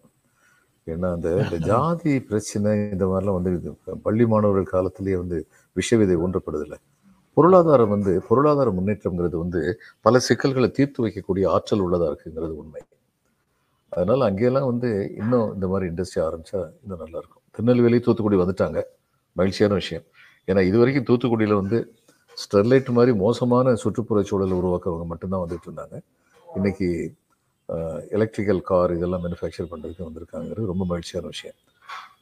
ஏன்னா 0.86 1.08
அந்த 1.16 1.28
இந்த 1.42 1.58
ஜாதி 1.70 2.14
பிரச்சனை 2.28 2.70
இந்த 2.94 3.04
மாதிரிலாம் 3.10 3.38
வந்து 3.38 3.52
பள்ளி 4.06 4.24
மாணவர்கள் 4.32 4.72
காலத்திலேயே 4.74 5.16
வந்து 5.22 5.38
விஷவிதை 5.76 6.16
ஊன்றப்படுதில்லை. 6.24 6.78
பொருளாதாரம் 7.36 7.92
வந்து 7.94 8.12
பொருளாதார 8.28 8.70
முன்னேற்றம்ங்கிறது 8.78 9.36
வந்து 9.44 9.60
பல 10.00 10.18
சிக்கல்களை 10.28 10.68
தீர்த்து 10.78 11.04
வைக்கக்கூடிய 11.04 11.44
ஆற்றல் 11.54 11.84
உள்ளதா 11.86 12.08
இருக்குங்கிறது 12.10 12.54
உண்மை. 12.62 12.82
அதனால 13.94 14.20
அங்கெல்லாம் 14.28 14.68
வந்து 14.70 14.88
இன்னும் 15.22 15.48
இந்த 15.56 15.66
மாதிரி 15.72 15.86
இண்டஸ்ட்ரி 15.90 16.20
ஆரம்பிச்சா 16.26 16.60
இன்னும் 16.82 17.02
நல்லா 17.04 17.18
இருக்கும் 17.20 17.42
திருநெல்வேலி 17.56 17.98
தூத்துக்குடி 18.06 18.38
வந்துட்டாங்க. 18.42 18.78
மகிழ்ச்சியான 19.38 19.74
விஷயம். 19.80 20.04
ஏன்னா 20.48 20.62
இது 20.68 20.76
வரைக்கும் 20.80 21.06
தூத்துக்குடியில் 21.10 21.60
வந்து 21.60 21.78
ஸ்டெர்லைட் 22.42 22.88
மாதிரி 22.96 23.12
மோசமான 23.24 23.74
சுற்றுப்புற 23.82 24.20
சூழலை 24.30 24.54
உருவாக்குறவங்க 24.60 25.06
மட்டும்தான் 25.12 25.44
வந்துட்டு 25.44 25.68
இருந்தாங்க. 25.68 25.96
இன்னைக்கு 26.56 26.88
எலக்ட்ரிக்கல் 28.16 28.62
கார் 28.70 28.92
இதெல்லாம் 28.96 29.22
மேனுஃபேக்சர் 29.24 29.70
பண்ணுறதுக்கு 29.72 30.06
வந்திருக்காங்கிறது 30.08 30.70
ரொம்ப 30.72 30.84
மகிழ்ச்சியான 30.90 31.28
விஷயம். 31.34 31.56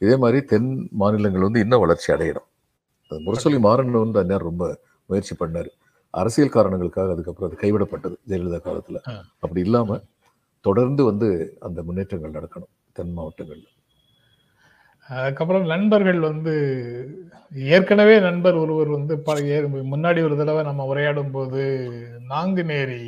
இதே 0.03 0.17
மாதிரி 0.23 0.39
தென் 0.53 0.71
மாநிலங்கள் 1.03 1.47
வந்து 1.49 1.63
இன்னும் 1.65 1.83
வளர்ச்சி 1.85 2.09
அடையணும். 2.15 2.49
அது 3.11 3.21
முரசொலி 3.27 3.59
மாறன் 3.67 4.03
வந்து 4.05 4.21
அந்நேரம் 4.23 4.51
ரொம்ப 4.51 4.67
முயற்சி 5.09 5.35
பண்ணார். 5.43 5.71
அரசியல் 6.15 6.57
காரணங்களுக்காக 6.57 7.13
அதுக்கப்புறம் 7.15 7.49
அது 7.51 7.59
கைவிடப்பட்டது 7.63 8.17
ஜெயலலிதா 8.31 8.61
காலத்தில். 8.69 9.01
அப்படி 9.45 9.61
இல்லாமல் 9.67 10.03
தொடர்ந்து 10.65 11.03
வந்து 11.05 11.29
அந்த 11.67 11.79
முன்னேற்றங்கள் 11.83 12.37
நடக்கணும் 12.39 12.73
தென் 12.97 13.15
மாவட்டங்கள்ல. 13.19 13.67
அதுக்கப்புறம் 15.09 15.65
நண்பர்கள் 15.73 16.21
வந்து 16.21 16.53
ஏற்கனவே 17.77 18.15
நண்பர் 18.21 18.57
ஒருவர் 18.63 18.91
வந்து 18.97 19.15
முன்னாடி 19.93 20.21
ஒரு 20.29 20.37
தடவை 20.41 20.63
நம்ம 20.63 20.87
உரையாடும் 20.93 21.33
போது 21.33 21.63
நாங்குநேரி 22.33 23.03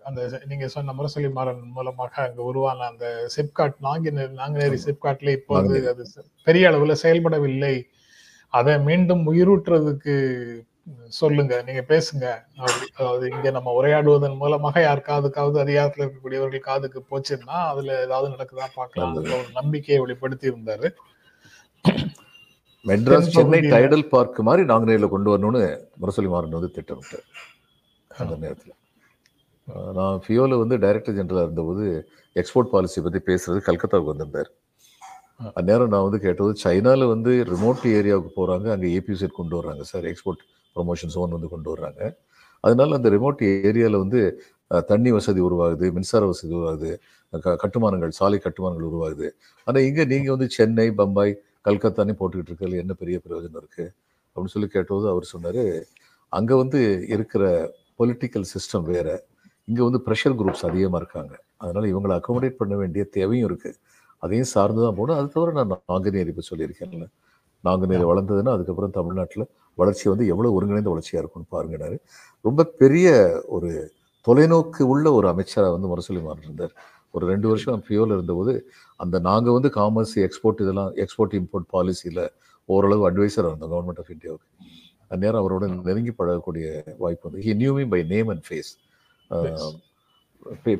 அந்த 0.00 0.20
நீங்க 0.50 0.66
சொன்ன 0.68 0.92
முரசொலி 0.92 1.28
மாறன் 1.32 1.62
மூலமாக 1.74 2.14
அங்க 2.22 2.40
உருவான 2.42 2.86
அந்த 2.86 3.06
சிப்காட் 3.36 3.76
நாங்குநேரி 3.86 4.32
நாங்குநேரி 4.40 4.78
சிப்காட்ல 4.86 5.32
இப்போது 5.38 5.60
நாங்குநேரி. 5.60 5.88
அது 5.92 6.24
பெரிய 6.48 6.70
அளவுல 6.70 6.96
செயல்படவில்லை. 7.04 7.74
அதை 8.52 8.74
மீண்டும் 8.88 9.22
உயிரூற்றுறதுக்கு 9.32 10.14
சொல்லுங்க 11.18 11.54
நீங்க 11.66 11.82
பேசுங்க. 11.90 12.26
அதாவது 12.96 13.24
இங்க 13.34 13.48
நம்ம 13.56 13.72
உரையாடுவதன் 13.78 14.40
மூலமாக 14.42 14.82
யார் 14.86 15.08
காதுக்காவது 15.08 15.58
அதிகாரத்துல 15.64 16.04
இருக்கக்கூடியவர்கள் 16.04 16.68
காதுக்கு 16.68 17.00
போச்சுன்னா 17.10 17.56
அதுல 17.70 17.98
ஏதாவது 18.06 18.28
நடக்குதா 18.34 18.68
பார்க்கலாம். 18.78 19.14
நல்லது. 19.14 19.36
ஒரு 19.40 19.50
நம்பிக்கையை 19.60 19.98
வெளிப்படுத்தி 20.04 20.50
இருந்தாரு. 20.52 20.90
மெட்ராஸ் 22.84 23.32
சென்னை 23.34 23.58
டைடல் 23.74 24.08
பார்க் 24.12 24.38
மாதிரி 24.48 24.62
நாங்குநேரியில் 24.70 25.12
கொண்டு 25.14 25.30
வரணும்னு 25.32 25.62
முரசொலி 26.02 26.30
மாறன் 26.32 26.56
வந்து 26.58 26.74
திட்டமிட்டார் 26.76 27.26
அந்த 28.10 28.34
நேரத்தில். 28.44 28.78
நான் 29.98 30.16
ஃபியோல 30.24 30.56
வந்து 30.62 30.76
டைரக்டர் 30.84 31.16
ஜெனரலாக 31.18 31.46
இருந்தபோது 31.46 31.84
எக்ஸ்போர்ட் 32.36 32.72
பாலிசி 32.72 33.00
பற்றி 33.04 33.20
பேசுறது 33.28 33.60
கல்கத்தாவுக்கு 33.68 34.12
வந்திருந்தார். 34.12 34.50
அந்நேரம் 35.58 35.92
நான் 35.92 36.06
வந்து 36.06 36.20
கேட்டது 36.24 36.52
சைனால 36.64 37.06
வந்து 37.12 37.32
ரிமோட் 37.52 37.86
ஏரியாவுக்கு 37.98 38.32
போகிறாங்க 38.38 38.66
அங்கே 38.74 38.90
ஏபி 38.96 39.14
செட் 39.20 39.38
கொண்டு 39.38 39.56
வர்றாங்க 39.58 39.84
சார் 39.92 40.04
எக்ஸ்போர்ட் 40.10 40.42
ப்ரொமோஷன் 40.76 41.12
ஜோன் 41.14 41.30
வந்து 41.30 41.48
கொண்டு 41.48 41.76
வர்றாங்க. 41.76 42.14
அதனால 42.60 42.96
அந்த 42.96 43.10
ரிமோட் 43.10 43.40
ஏரியாவில் 43.68 43.98
வந்து 43.98 44.20
தண்ணி 44.86 45.10
வசதி 45.10 45.40
உருவாகுது 45.40 45.92
மின்சார 45.92 46.26
வசதி 46.26 46.54
உருவாகுது 46.54 46.90
க- 47.40 47.56
கட்டுமானங்கள் 47.56 48.10
சாலை 48.10 48.38
கட்டுமானங்கள் 48.38 48.88
உருவாகுது. 48.88 49.28
ஆனால் 49.64 49.82
இங்கே 49.82 50.04
நீங்கள் 50.04 50.34
வந்து 50.36 50.48
சென்னை 50.50 50.90
பம்பாய் 50.92 51.40
கல்கத்தானே 51.64 52.14
போட்டுக்கிட்டு 52.20 52.50
இருக்கிறதுல 52.50 52.76
என்ன 52.76 52.92
பெரிய 52.92 53.20
பிரயோஜனம் 53.24 53.60
இருக்குது 53.62 53.92
அப்படின்னு 54.36 54.54
சொல்லி 54.54 54.68
கேட்டபோது 54.68 55.08
அவர் 55.08 55.24
சொன்னார் 55.24 55.64
அங்கே 56.28 56.54
வந்து 56.54 57.04
இருக்கிற 57.08 57.44
பொலிட்டிக்கல் 57.98 58.44
சிஸ்டம் 58.54 58.82
வேறு. 58.82 59.16
இங்கே 59.64 59.82
வந்து 59.82 60.00
ப்ரெஷர் 60.06 60.38
குரூப்ஸ் 60.40 60.64
அதிகமாக 60.68 61.02
இருக்காங்க. 61.02 61.34
அதனால் 61.56 61.84
இவங்களை 61.94 62.14
அக்கோமடேட் 62.18 62.60
பண்ண 62.62 62.76
வேண்டிய 62.76 63.04
தேவையும் 63.04 63.50
இருக்குது 63.50 63.78
அதையும் 64.18 64.46
சார்ந்து 64.46 64.82
தான் 64.82 64.94
போகணும். 64.94 65.18
அது 65.20 65.28
தவிர 65.28 65.52
நான் 65.52 65.82
நாங்குநேரி 65.88 66.26
இப்போ 66.26 66.42
சொல்லியிருக்கேன்ல. 66.50 67.06
நாங்குநேரி 67.64 68.04
வளர்ந்ததுன்னா 68.10 68.54
அதுக்கப்புறம் 68.56 68.94
தமிழ்நாட்டில் 68.98 69.46
வளர்ச்சி 69.78 70.06
வந்து 70.12 70.24
எவ்வளோ 70.32 70.48
ஒருங்கிணைந்த 70.56 70.90
வளர்ச்சியாக 70.94 71.22
இருக்கும்னு 71.22 71.52
பாருங்கனாரு. 71.54 71.96
ரொம்ப 72.44 72.64
பெரிய 72.82 73.08
ஒரு 73.56 73.70
தொலைநோக்கு 74.26 74.82
உள்ள 74.92 75.06
ஒரு 75.18 75.26
அமைச்சராக 75.32 75.72
வந்து 75.76 75.90
முரசொலி 75.92 76.20
மாறன் 76.26 76.46
இருந்தார். 76.48 76.74
ஒரு 77.14 77.24
ரெண்டு 77.30 77.46
வருஷம் 77.50 77.82
ஃபியோவில் 77.86 78.14
இருந்தபோது 78.16 78.52
அந்த 79.00 79.16
நாங்கள் 79.28 79.56
வந்து 79.56 79.70
காமர்ஸ் 79.78 80.14
எக்ஸ்போர்ட் 80.26 80.62
இதெல்லாம் 80.64 80.90
எக்ஸ்போர்ட் 81.04 81.34
இம்போர்ட் 81.40 81.68
பாலிசியில் 81.74 82.22
ஓரளவு 82.68 83.02
அட்வைசராக 83.08 83.50
இருந்தோம் 83.50 83.72
கவர்மெண்ட் 83.74 84.00
ஆஃப் 84.02 84.12
இந்தியாவுக்கு 84.14 84.48
அந்நேரம் 85.14 85.40
அவரோட 85.42 85.64
நெருங்கி 85.88 86.12
பழகக்கூடிய 86.18 86.66
வாய்ப்பு 87.02 87.26
வந்து 87.28 87.42
he 87.46 87.54
knew 87.62 87.72
me 87.78 87.84
by 87.94 88.00
name 88.14 88.30
and 88.34 88.44
face 88.48 88.70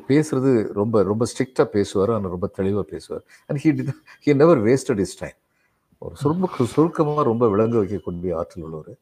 பேசுறது 0.09 0.51
ரொம்ப 0.79 1.03
ரொம்ப 1.11 1.23
ஸ்ட்ரிக்டாக 1.31 1.67
பேசுவார் 1.75 2.11
ஆனால் 2.15 2.33
ரொம்ப 2.35 2.47
தெளிவாக 2.59 2.85
பேசுவார். 2.93 3.23
And 3.49 3.59
he 3.63 3.69
he 4.25 4.33
never 4.41 4.61
wasted 4.69 5.01
his 5.05 5.15
time 5.21 5.37
ஒரு 6.03 6.15
சுரும்ப 6.23 6.63
சுருக்கமாக 6.63 7.23
ரொம்ப 7.23 7.49
விளங்க 7.49 7.77
வைக்கக்கூடிய 7.77 8.35
ஆற்றல் 8.35 8.63
உள்ளவர். 8.63 8.97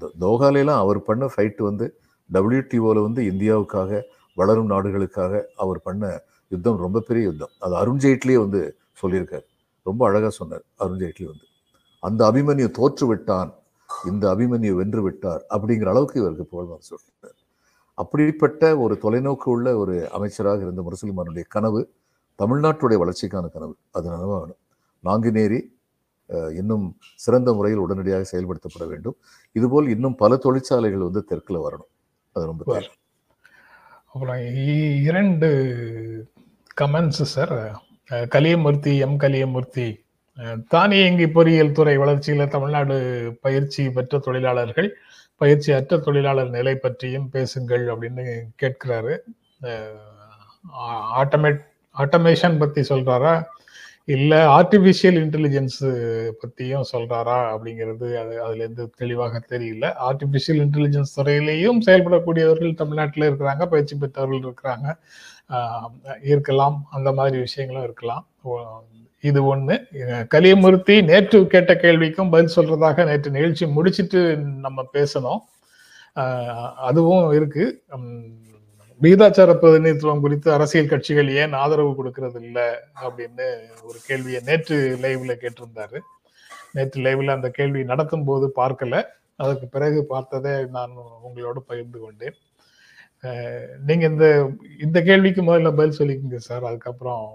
தோ- 0.00 0.12
தோஹாலையெல்லாம் 0.20 0.76
அவர் 0.76 1.02
பண்ண 1.02 1.30
ஃபைட்டு 1.36 1.62
வந்து 1.62 2.00
டபிள்யூடிஓவில் 2.32 3.02
வந்து 3.02 3.22
இந்தியாவுக்காக 3.22 4.02
வளரும் 4.34 4.66
நாடுகளுக்காக 4.66 5.50
அவர் 5.56 5.82
பண்ண 5.82 6.22
யுத்தம் 6.48 6.76
ரொம்ப 6.76 7.00
பெரிய 7.00 7.26
யுத்தம். 7.26 7.48
அது 7.58 7.74
அருண்ஜேட்லியே 7.74 8.34
வந்து 8.34 8.76
சொல்லியிருக்கார். 9.02 9.42
ரொம்ப 9.82 10.06
அழகாக 10.06 10.30
சொன்னார் 10.30 10.62
அருண்ஜேட்லி 10.78 11.24
வந்து. 11.24 11.44
அந்த 12.00 12.32
அபிமன்யு 12.32 12.70
தோற்று 12.70 13.06
விட்டான் 13.06 13.54
இந்த 14.04 14.34
அபிமன்யு 14.36 14.72
வென்று 14.72 15.02
விட்டார் 15.02 15.46
அப்படிங்கிற 15.50 15.88
அளவுக்கு 15.88 16.20
இவருக்கு 16.20 16.44
புகழ்வார் 16.44 16.86
சொல்றார் 16.90 17.36
அப்படிப்பட்ட 17.94 18.78
ஒரு 18.78 18.98
தொலைநோக்கு 19.02 19.44
உள்ள 19.44 19.76
ஒரு 19.76 20.10
அமைச்சராக 20.10 20.62
இருந்த 20.62 20.82
முரசலிமானுடைய 20.82 21.44
கனவு 21.48 21.92
தமிழ்நாட்டுடைய 22.38 22.98
வளர்ச்சிக்கான 22.98 23.48
கனவு. 23.48 23.76
அது 23.90 24.10
நனவாகணும். 24.10 24.56
நாங்குநேரி 25.04 25.76
இன்னும் 26.56 26.86
சிறந்த 27.14 27.52
முறையில் 27.52 27.80
உடனடியாக 27.80 28.24
செயல்படுத்தப்பட 28.32 28.86
வேண்டும். 28.86 29.16
இதுபோல் 29.52 29.88
இன்னும் 29.88 30.14
பல 30.14 30.36
தொழிற்சாலைகள் 30.36 31.06
வந்து 31.06 31.22
தெற்குல 31.30 31.60
வரணும். 31.66 31.90
அது 32.32 32.46
ரொம்ப 32.46 32.82
அப்புறம் 34.12 34.42
இரண்டு 35.08 35.48
comments 36.80 37.28
sir 37.34 37.54
Kaliyamoorthy 38.34 38.92
M. 38.98 39.18
Kaliyamoorthy. 39.18 39.88
தானியங்கி 40.68 41.26
பொறியியல் 41.28 41.72
துறை 41.72 41.94
வளர்ச்சியில 41.98 42.48
தமிழ்நாடு 42.48 42.96
பயிற்சி 43.40 43.90
பெற்ற 43.90 44.18
தொழிலாளர்கள் 44.18 44.88
பயிற்சி 45.36 45.72
அற்ற 45.72 45.98
தொழிலாளர் 45.98 46.54
நிலை 46.56 46.74
பற்றியும் 46.74 47.28
பேசுங்கள் 47.34 47.84
அப்படின்னு 47.86 48.24
கேட்கிறாரு. 48.62 49.14
ஆட்டோமேட் 51.20 51.60
ஆட்டோமேஷன் 51.98 52.58
பத்தி 52.58 52.80
சொல்றாரா? 52.80 53.34
இல்ல 54.14 54.32
ஆர்டிபிஷியல் 54.58 55.18
இன்டெலிஜென்ஸ் 55.22 55.78
பத்தியும் 56.42 56.86
சொல்றாரா 56.92 57.34
அப்படிங்கிறது 57.52 58.06
அது 58.20 58.34
அதுல 58.44 58.62
இருந்து 58.64 58.84
தெளிவாக 59.00 59.40
தெரியல. 59.52 59.86
ஆர்டிபிஷியல் 60.08 60.60
இன்டெலிஜென்ஸ் 60.64 61.12
துறையிலேயும் 61.18 61.80
செயல்படக்கூடியவர்கள் 61.86 62.78
தமிழ்நாட்டில் 62.80 63.26
இருக்கிறாங்க 63.28 63.66
பயிற்சி 63.72 63.96
பெற்றவர்கள் 63.96 64.46
இருக்கிறாங்க. 64.46 64.86
இருக்கலாம் 66.30 66.78
அந்த 66.96 67.12
மாதிரி 67.18 67.36
விஷயங்களும் 67.46 67.86
இருக்கலாம். 67.88 68.24
இது 69.28 69.40
ஒண்ணு. 69.54 69.76
கலியமூர்த்தி 70.34 70.96
நேற்று 71.10 71.38
கேட்ட 71.54 71.72
கேள்விக்கும் 71.84 72.32
பதில் 72.34 72.56
சொல்றதாக 72.56 73.06
நேற்று 73.10 73.30
நிகழ்ச்சி 73.36 73.66
முடிச்சிட்டு 73.76 74.20
நம்ம 74.66 74.84
பேசணும். 74.96 75.40
அதுவும் 76.88 77.26
இருக்கு. 77.38 77.64
விகிதாச்சார 79.02 79.50
பிரதிநிதித்துவம் 79.60 80.22
குறித்து 80.24 80.48
அரசியல் 80.54 80.90
கட்சிகள் 80.92 81.28
ஏன் 81.40 81.52
ஆதரவு 81.62 81.92
கொடுக்கறது 81.98 82.38
இல்லை 82.46 82.68
அப்படின்னு 83.04 83.46
ஒரு 83.88 83.98
கேள்வியை 84.06 84.40
நேற்று 84.48 84.76
லைவ்ல 85.02 85.34
கேட்டிருந்தாரு. 85.42 85.98
நேற்று 86.76 86.98
லைவ்ல 87.06 87.36
அந்த 87.36 87.48
கேள்வி 87.58 87.82
நடத்தும் 87.90 88.26
போது 88.28 88.46
பார்க்கல. 88.60 89.02
அதற்கு 89.42 89.66
பிறகு 89.74 89.98
பார்த்ததை 90.12 90.52
நான் 90.76 90.94
உங்களோட 91.26 91.58
பகிர்ந்து 91.70 91.98
கொண்டேன். 92.04 92.36
நீங்க 93.88 94.04
இந்த 94.12 94.26
இந்த 94.86 94.98
கேள்விக்கு 95.08 95.42
முதல்ல 95.48 95.70
பதில் 95.78 95.98
சொல்லிக்கோங்க 95.98 96.40
சார். 96.48 96.68
அதுக்கப்புறம் 96.70 97.26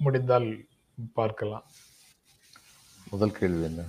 முடிந்தால் 0.00 0.48
பார்க்கலாம். 1.20 1.64
முதல் 3.12 3.36
கேள்வி 3.38 3.64
என்ன? 3.70 3.82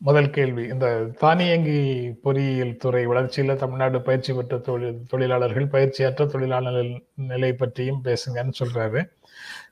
முதல் 0.00 0.30
கேள்வி. 0.30 0.62
இந்த 0.68 0.86
தானியங்கி 1.18 1.78
பொறியியல் 2.22 2.76
துறை 2.76 3.06
வளர்ச்சியில 3.06 3.54
தமிழ்நாடு 3.56 3.98
பயிற்சி 4.02 4.32
பெற்ற 4.32 4.58
தொழில் 4.58 4.98
தொழிலாளர்கள் 5.08 5.66
பயிற்சியற்ற 5.66 6.26
தொழிலாளர் 6.26 6.90
நிலை 7.30 7.52
பற்றியும் 7.52 8.02
பேசுங்கன்னு 8.04 8.54
சொல்றாரு. 8.60 9.02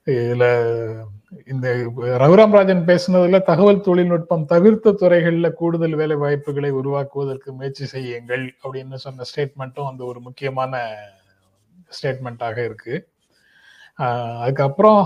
இதுல 0.07 0.45
இந்த 1.52 1.67
ரகுராம் 2.23 2.55
ராஜன் 2.57 2.85
பேசுனதுல 2.91 3.41
தகவல் 3.43 3.85
தொழில்நுட்பம் 3.88 4.45
தவிர்த்த 4.45 4.95
துறைகள்ல 5.00 5.50
கூடுதல் 5.61 5.99
வேலை 6.00 6.17
வாய்ப்புகளை 6.17 6.71
உருவாக்குவதற்கு 6.71 7.52
முயற்சி 7.52 7.85
செய்யுங்கள் 7.85 8.45
அப்படின்னு 8.64 8.95
சொன்ன 9.05 9.25
ஸ்டேட்மெண்ட்டும் 9.31 9.91
அந்த 9.91 10.05
ஒரு 10.05 10.21
முக்கியமான 10.21 10.83
ஸ்டேட்மெண்ட்டாக 11.97 12.59
இருக்கு. 12.64 12.95
அதுக்கப்புறம் 14.45 15.05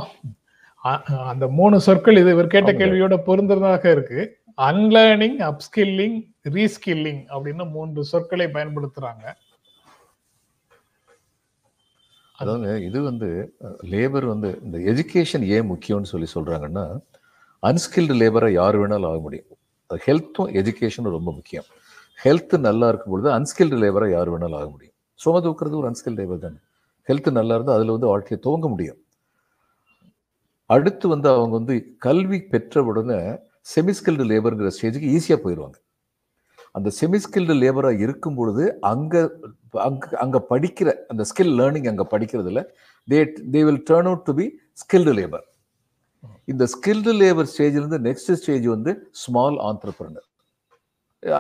அந்த 1.30 1.44
மூணு 1.49 1.76
சொற்கள் 1.80 2.16
இது 2.16 2.30
இவர் 2.30 2.54
கேட்ட. 2.54 2.73
கேள்வியோட 2.73 3.14
பொருந்துறதாக 3.26 3.85
இருக்கு. 3.92 4.20
அன்லேர்னிங் 4.58 5.38
அப்ஸ்கில்லிங் 5.48 6.18
ரீஸ்கில்லிங் 6.48 7.22
அப்படின்னு 7.34 7.70
மூன்று 7.70 8.04
சொற்களை 8.04 8.46
பயன்படுத்துறாங்க. 8.46 9.25
அதாவது 12.38 12.84
இது 12.84 13.02
வந்து 13.02 13.28
லேபர் 13.92 14.26
வந்து 14.26 14.48
இந்த 14.64 14.78
எஜுகேஷன் 14.92 15.44
ஏன் 15.56 15.68
முக்கியம்னு 15.70 16.10
சொல்லி 16.12 16.28
சொல்றாங்கன்னா 16.34 16.84
அன்ஸ்கில்டு 17.62 18.16
லேபரை 18.20 18.50
யார் 18.52 18.78
வேணாலும் 18.78 19.08
ஆக 19.10 19.18
முடியும். 19.20 19.50
ஹெல்த்தும் 20.06 20.50
எஜுகேஷனும் 20.60 21.16
ரொம்ப 21.16 21.32
முக்கியம். 21.32 21.64
ஹெல்த் 22.25 22.54
நல்லா 22.58 22.88
இருக்கும் 22.88 23.12
பொழுது 23.12 23.30
அன்ஸ்கில்டு 23.38 23.78
லேபரை 23.82 24.08
யார் 24.10 24.30
வேணாலும் 24.32 24.58
ஆக 24.60 24.68
முடியும். 24.70 24.94
சும 25.25 25.40
தூக்குறது 25.46 25.80
ஒரு 25.80 25.90
அன்ஸ்கில்டு 25.90 26.20
லேபர் 26.20 26.44
தானே. 26.46 26.58
ஹெல்த் 27.08 27.30
நல்லா 27.30 27.54
இருந்தால் 27.54 27.76
அதில் 27.76 27.94
வந்து 27.96 28.06
வாழ்க்கையை 28.06 28.38
துவங்க 28.46 28.68
முடியும். 28.75 29.00
அடுத்து 30.66 31.08
வந்து 31.08 31.28
அவங்க 31.28 31.54
வந்து 31.56 31.75
கல்வி 31.98 32.38
பெற்ற 32.52 32.82
உடனே 32.82 33.20
செமிஸ்கில்டு 33.66 34.25
லேபருங்கிற 34.25 34.70
ஸ்டேஜுக்கு 34.76 35.12
ஈஸியாக 35.16 35.38
போயிடுவாங்க 35.42 35.78
அந்த 36.75 36.88
செமிஸ்கில்டு 36.99 37.54
லேபராக 37.54 38.04
இருக்கும் 38.06 38.37
பொழுது 38.37 38.64
அங்கே 38.85 39.20
அங்கே 39.80 40.08
அங்கே 40.16 40.40
படிக்கிற 40.50 40.88
அந்த 41.08 41.23
ஸ்கில் 41.30 41.54
லேர்னிங் 41.61 41.88
அங்கே 41.88 42.06
படிக்கிறதுல 42.12 42.62
they 43.08 43.18
they 43.52 43.61
will 43.62 43.82
turn 43.90 44.08
out 44.11 44.25
to 44.25 44.32
be 44.32 44.46
skilled 44.75 45.14
labour 45.18 45.44
இந்த 46.49 46.64
ஸ்கில்டு 46.75 47.12
லேபர் 47.20 47.49
ஸ்டேஜ்லேருந்து 47.52 48.00
நெக்ஸ்ட் 48.00 48.32
ஸ்டேஜ் 48.32 48.66
வந்து 48.68 48.92
ஸ்மால் 49.23 49.56
ஆண்டர்பிரனர் 49.68 50.26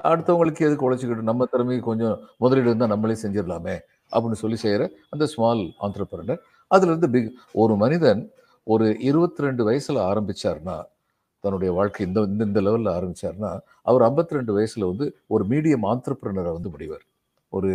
அடுத்தவங்களுக்கு 0.06 0.66
எதுக்கு 0.66 0.86
உழைச்சிக்கிட்டு 0.86 1.30
நம்ம 1.30 1.46
திறமைக்கு 1.46 1.84
கொஞ்சம் 1.84 2.16
முதலீடு 2.36 2.68
இருந்தால் 2.68 2.92
நம்மளே 2.94 3.16
செஞ்சிடலாமே 3.22 3.76
அப்படின்னு 4.12 4.40
சொல்லி 4.40 4.58
செய்கிற 4.58 4.84
அந்த 5.10 5.24
ஸ்மால் 5.26 5.62
ஆண்டர்பிரனர் 5.80 6.40
அதுலேருந்து 6.70 7.08
பிக் 7.08 7.30
ஒரு 7.54 7.74
மனிதன் 7.76 8.22
ஒரு 8.66 8.86
இருபத்தி 9.02 9.44
ரெண்டு 9.44 9.62
வயசில் 9.64 10.00
ஆரம்பித்தார்னா 10.06 10.76
தன்னுடைய 11.46 11.72
வாழ்க்கை 11.78 12.02
இந்த 12.08 12.20
இந்த 12.32 12.42
இந்த 12.50 12.60
லெவலில் 12.66 12.94
ஆரம்பித்தார்னா 12.96 13.52
அவர் 13.90 14.04
52 14.08 14.38
ரெண்டு 14.40 14.54
வயசில் 14.58 14.90
வந்து 14.90 15.06
ஒரு 15.34 15.44
மீடியம் 15.52 15.86
ஆண்டர்பிரினராக 15.92 16.54
வந்து 16.58 16.72
முடிவார். 16.74 17.04
ஒரு 17.52 17.70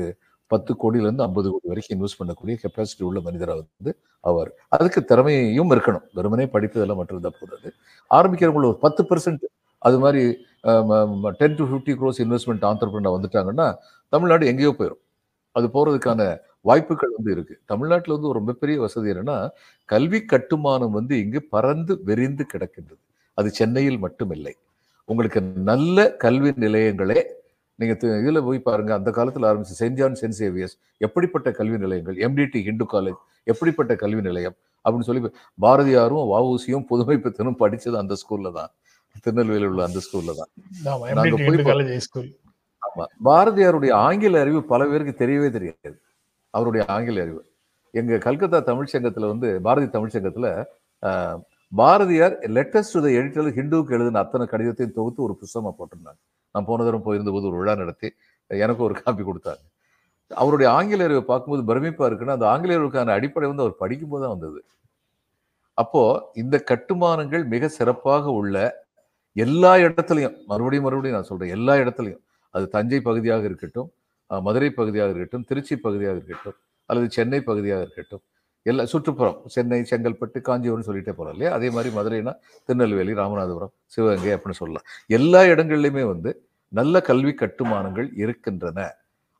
பத்து 0.51 0.71
கோடியிலேருந்து 0.81 1.25
ஐம்பது 1.27 1.47
கோடி 1.51 1.67
வரைக்கும் 1.71 1.95
இன்வெஸ்ட் 1.95 2.19
பண்ணக்கூடிய 2.21 2.55
கெப்பாசிட்டி 2.63 3.03
உள்ள 3.09 3.19
மனிதராக 3.27 3.59
வந்து 3.61 3.91
அவர் 4.23 4.49
அதுக்கு 4.75 5.01
திறமையும் 5.11 5.71
இருக்கணும். 5.75 6.05
வெறுமனே 6.17 6.45
படித்ததெல்லாம் 6.55 6.99
மட்டும் 7.01 7.17
இருந்தால் 7.17 7.39
போதாது. 7.41 7.69
ஆரம்பிக்கிறவங்கள 8.11 8.67
ஒரு 8.71 8.79
பத்து 8.85 9.03
பர்சன்ட் 9.09 9.45
அது 9.81 9.97
மாதிரி 10.03 10.23
ten 11.39 11.55
to 11.59 11.65
fifty 11.69 11.93
crores 11.99 12.19
investment 12.25 12.65
entrepreneur 12.71 13.15
வந்துட்டாங்கன்னா 13.17 13.67
தமிழ்நாடு 14.13 14.49
எங்கேயோ 14.51 14.73
போயிடும் 14.79 15.01
அது 15.55 15.67
போகிறதுக்கான 15.75 16.21
வாய்ப்புகள் 16.69 17.15
வந்து 17.17 17.31
இருக்கு. 17.35 17.55
தமிழ்நாட்டில் 17.71 18.15
வந்து 18.15 18.29
ஒரு 18.31 18.39
மிகப்பெரிய 18.47 18.77
வசதி 18.83 19.09
என்னன்னா 19.13 19.37
கல்வி 19.89 20.19
கட்டுமானம் 20.33 20.95
வந்து 20.99 21.13
இங்கு 21.23 21.39
பறந்து 21.55 21.93
விரிந்து 22.09 22.43
கிடக்கின்றது. 22.53 23.01
அது 23.41 23.49
சென்னையில் 23.51 23.99
மட்டுமில்லை. 23.99 24.53
உங்களுக்கு 25.09 25.39
நல்ல 25.65 25.97
கல்வி 26.17 26.49
நிலையங்களே 26.59 27.19
நீங்க 27.79 27.93
தி- 28.01 28.17
இதுல 28.19 28.39
போய் 28.43 28.59
பாருங்க 28.59 28.93
அந்த 28.93 29.09
காலத்துல 29.11 29.47
ஆரம்பிச்ச 29.49 29.75
சென்ட் 29.79 29.93
ஜான் 29.93 30.17
சென்ட் 30.19 30.37
சேவியர்ஸ் 30.39 30.75
எப்படிப்பட்ட 31.01 31.51
கல்வி 31.51 31.77
நிலையங்கள் 31.77 32.17
எம்டிடி 32.21 32.59
ஹிந்து 32.63 32.85
காலேஜ் 32.91 33.19
எப்படிப்பட்ட 33.47 33.93
கல்வி 33.95 34.21
நிலையம் 34.21 34.55
அப்படின்னு 34.85 35.07
சொல்லி 35.07 35.21
பாரதியாரும் 35.59 36.27
வஉசியும் 36.31 36.85
புதுமை 36.87 37.17
பித்தனும் 37.17 37.59
படிச்சது 37.59 37.97
அந்த 37.97 38.15
ஸ்கூல்ல 38.21 38.51
தான். 38.51 38.71
திருநெல்வேலியில் 39.19 39.69
உள்ள 39.69 39.83
அந்த 39.83 39.99
ஸ்கூல்ல 39.99 40.31
தான். 40.35 40.49
ஆமா, 40.85 41.05
நாங்க 41.09 41.23
MDT 41.23 41.39
போய் 41.39 41.49
இந்து 41.49 41.63
பா- 41.63 41.71
காலேஜ் 41.71 41.91
ஹைஸ்கூல் 41.91 42.29
ஆமா 42.81 43.05
பாரதியாருடைய 43.25 43.91
ஆங்கில 44.01 44.39
அறிவு 44.39 44.61
பல 44.65 44.85
பேருக்கு 44.85 45.15
தெரியவே 45.17 45.49
தெரியாது. 45.49 45.97
அவருடைய 46.53 46.83
ஆங்கில 46.87 47.21
அறிவு. 47.21 47.41
எங்க 47.93 48.17
கல்கத்தா 48.17 48.59
தமிழ் 48.61 48.91
சங்கத்துல 48.93 49.27
வந்து 49.27 49.61
பாரதி 49.61 49.89
தமிழ் 49.89 50.13
சங்கத்துல 50.13 50.47
ஆஹ், 51.03 51.37
Bharathiyar 51.79 52.35
letters 52.55 52.95
to 52.95 53.01
the 53.05 53.09
editor 53.17 53.55
ஹிந்துவுக்கு 53.57 53.95
எழுதின 53.97 54.21
அத்தனை 54.23 54.45
கடிதத்தையும் 54.53 54.95
தொகுத்து 54.97 55.25
ஒரு 55.27 55.33
புஸ்தகமா 55.41 55.71
போட்டிருந்தாங்க. 55.77 56.19
நான் 56.55 56.67
போன 56.69 56.83
தடவை 56.87 57.01
போயிருந்தபோது 57.05 57.47
ஒரு 57.49 57.57
விழா 57.59 57.73
நடத்தி 57.81 58.09
எனக்கும் 58.51 58.87
ஒரு 58.87 58.95
காப்பி 59.03 59.23
கொடுத்தாங்க. 59.29 59.63
அவருடைய 60.41 60.67
ஆங்கில 60.77 61.07
பார்க்கும்போது 61.29 61.63
பிரமிப்பாக 61.69 62.09
இருக்குன்னா 62.09 62.35
அந்த 62.37 62.47
ஆங்கிலேயர்களுக்கான 62.53 63.13
அடிப்படை 63.19 63.47
வந்து 63.51 63.63
அவர் 63.65 63.81
படிக்கும்போது 63.83 64.23
தான் 64.23 64.33
வந்தது. 64.35 64.59
அப்போ 65.77 66.03
இந்த 66.41 66.55
கட்டுமானங்கள் 66.71 67.43
மிக 67.53 67.69
சிறப்பாக 67.77 68.25
உள்ள 68.39 68.57
எல்லா 69.35 69.71
இடத்துலையும் 69.85 70.35
மறுபடியும் 70.51 70.85
மறுபடியும் 70.87 71.17
நான் 71.17 71.29
சொல்றேன் 71.31 71.53
எல்லா 71.57 71.73
இடத்துலையும். 71.83 72.21
அது 72.55 72.65
தஞ்சை 72.75 72.99
பகுதியாக 73.07 73.43
இருக்கட்டும் 73.49 73.89
மதுரை 74.29 74.69
பகுதியாக 74.79 75.11
இருக்கட்டும் 75.13 75.45
திருச்சி 75.49 75.75
பகுதியாக 75.85 76.15
இருக்கட்டும் 76.17 76.57
அல்லது 76.89 77.07
சென்னை 77.17 77.39
பகுதியாக 77.49 77.81
இருக்கட்டும். 77.85 78.23
எல்லா 78.65 78.83
சுற்றுப்புறம் 78.93 79.37
சென்னை 79.53 79.79
செங்கல்பட்டு 79.91 80.39
காஞ்சிபுரம் 80.47 80.87
சொல்லிட்டே 80.87 81.13
போறோம் 81.17 81.35
இல்லையா? 81.35 81.51
அதே 81.57 81.69
மாதிரி 81.75 81.89
மதுரைனா 81.97 82.33
திருநெல்வேலி 82.69 83.13
ராமநாதபுரம் 83.21 83.73
சிவகங்கை 83.95 84.33
அப்படின்னு 84.35 84.59
சொல்லலாம். 84.61 84.85
எல்லா 85.17 85.41
இடங்கள்லையுமே 85.53 86.03
வந்து 86.13 86.31
நல்ல 86.79 86.95
கல்வி 87.09 87.33
கட்டுமானங்கள் 87.41 88.09
இருக்கின்றன 88.23 88.79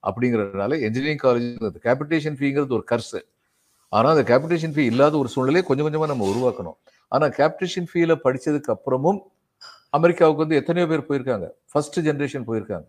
அப்படிங்கிறதுனால 0.04 0.78
இன்ஜினியரிங் 0.86 1.24
காலேஜ் 1.26 1.78
கேபிட்டேஷன் 1.88 2.38
ஃபீங்கிறது 2.40 2.78
ஒரு 2.78 2.86
கர்சு 2.92 3.20
ஆனால் 3.94 4.14
அந்த 4.16 4.24
கேபிட்டேஷன் 4.32 4.74
ஃபீ 4.76 4.84
இல்லாத 4.92 5.16
ஒரு 5.22 5.30
சூழ்நிலையை 5.34 5.64
கொஞ்சம் 5.68 5.86
கொஞ்சமாக 5.88 6.10
நம்ம 6.12 6.28
உருவாக்கணும். 6.32 6.78
ஆனால் 7.12 7.32
கேபிட்டேஷன் 7.40 7.88
ஃபீல 7.92 8.14
படிச்சதுக்கு 8.26 8.74
அப்புறமும் 8.76 9.20
அமெரிக்காவுக்கு 9.98 10.44
வந்து 10.44 10.60
எத்தனையோ 10.62 10.88
பேர் 10.92 11.08
போயிருக்காங்க. 11.10 11.48
ஃபர்ஸ்ட் 11.72 11.98
ஜெனரேஷன் 12.08 12.46
போயிருக்காங்க. 12.50 12.88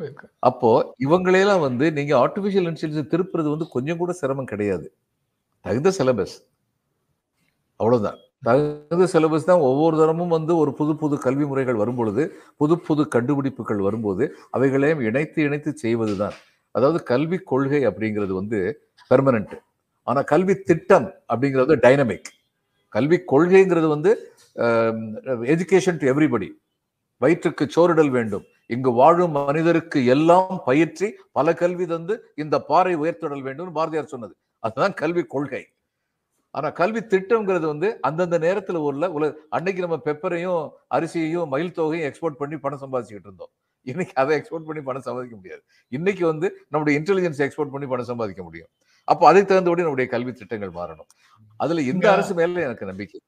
போயிருக்கு. 0.00 0.26
அப்போ 0.48 0.70
இவங்களையெல்லாம் 1.06 1.62
வந்து 1.68 1.86
நீங்க 1.98 2.12
ஆர்டிஃபிஷியல் 2.24 2.68
இன்டெலிஜென்ஸ் 2.70 3.12
திருப்புறது 3.14 3.48
வந்து 3.54 3.68
கொஞ்சம் 3.74 4.00
கூட 4.02 4.12
சிரமம் 4.20 4.50
கிடையாது. 4.52 4.86
தகுந்த 5.64 5.90
சிலபஸ் 5.98 6.36
அவ்வளோதான் 7.80 8.18
தகுந்த 8.46 9.06
சிலபஸ் 9.12 9.48
தான் 9.50 9.64
ஒவ்வொரு 9.68 9.96
தரமும் 10.00 10.32
வந்து 10.36 10.52
ஒரு 10.62 10.70
புது 10.78 10.92
புது 11.02 11.16
கல்வி 11.24 11.44
முறைகள் 11.50 11.80
வரும்பொழுது 11.82 12.22
புது 12.60 12.76
புது 12.86 13.02
கண்டுபிடிப்புகள் 13.14 13.82
வரும்போது 13.86 14.24
அவைகளையும் 14.56 15.02
இணைத்து 15.08 15.40
இணைத்து 15.48 15.72
செய்வது 15.84 16.14
தான் 16.22 16.36
அதாவது 16.74 16.98
கல்வி 17.10 17.38
கொள்கை 17.50 17.80
அப்படிங்கிறது 17.90 18.34
வந்து 18.40 18.58
பெர்மனண்ட் 19.10 19.56
ஆனால் 20.08 20.28
கல்வி 20.32 20.54
திட்டம் 20.68 21.08
அப்படிங்கிறது 21.32 21.74
டைனமிக் 21.84 22.30
கல்வி 22.94 23.18
கொள்கைங்கிறது 23.32 23.88
வந்து 23.94 24.10
எஜுகேஷன் 25.52 26.00
டு 26.00 26.06
எவ்ரிபடி 26.12 26.48
வயிற்றுக்கு 27.20 27.64
சோறிடல் 27.74 28.12
வேண்டும். 28.16 28.44
இங்கு 28.74 28.90
வாழும் 28.98 29.34
மனிதருக்கு 29.38 29.98
எல்லாம் 30.14 30.56
பயிற்சி 30.68 31.06
பல 31.36 31.54
கல்வி 31.60 31.86
தந்து 31.86 32.14
இந்த 32.42 32.56
பாறை 32.70 32.94
உயர்த்திடல் 33.02 33.44
வேண்டும் 33.48 33.76
பாரதியார் 33.78 34.12
சொன்னது. 34.14 34.34
அதுதான் 34.62 34.94
கல்வி 34.94 35.22
கொள்கை. 35.24 35.62
ஆனா 36.54 36.68
கல்வி 36.70 37.00
திட்டம்ங்கிறது 37.12 37.66
வந்து 37.66 37.88
அந்தந்த 38.00 38.38
நேரத்துல 38.38 38.80
உள்ள 38.88 39.08
உல 39.08 39.26
அன்னைக்கு 39.48 39.80
நம்ம 39.80 39.98
பெப்பரையும் 40.04 40.62
அரிசியையும் 40.94 41.48
மயில் 41.48 41.72
தொகையும் 41.72 42.06
எக்ஸ்போர்ட் 42.08 42.40
பண்ணி 42.40 42.56
பணம் 42.56 42.82
சம்பாதிச்சுக்கிட்டு 42.82 43.28
இருந்தோம். 43.28 43.52
இன்னைக்கு 43.86 44.14
அதை 44.14 44.32
எக்ஸ்போர்ட் 44.38 44.66
பண்ணி 44.66 44.82
பணம் 44.82 45.02
சம்பாதிக்க 45.02 45.36
முடியாது. 45.36 45.62
இன்னைக்கு 45.92 46.24
வந்து 46.26 46.48
நம்முடைய 46.68 46.94
இன்டெலிஜென்ஸ் 47.00 47.40
எக்ஸ்போர்ட் 47.46 47.74
பண்ணி 47.74 47.86
பணம் 47.86 48.10
சம்பாதிக்க 48.10 48.42
முடியும். 48.42 48.70
அப்போ 49.08 49.26
அதுக்கு 49.28 49.48
தகுந்தபடி 49.48 49.82
நம்முடைய 49.82 50.08
கல்வி 50.10 50.32
திட்டங்கள் 50.32 50.70
மாறணும். 50.70 51.10
அதுல 51.60 51.82
இந்த 51.82 52.06
அரசு 52.12 52.34
மேல 52.34 52.60
எனக்கு 52.60 52.86
நம்பிக்கை. 52.86 53.20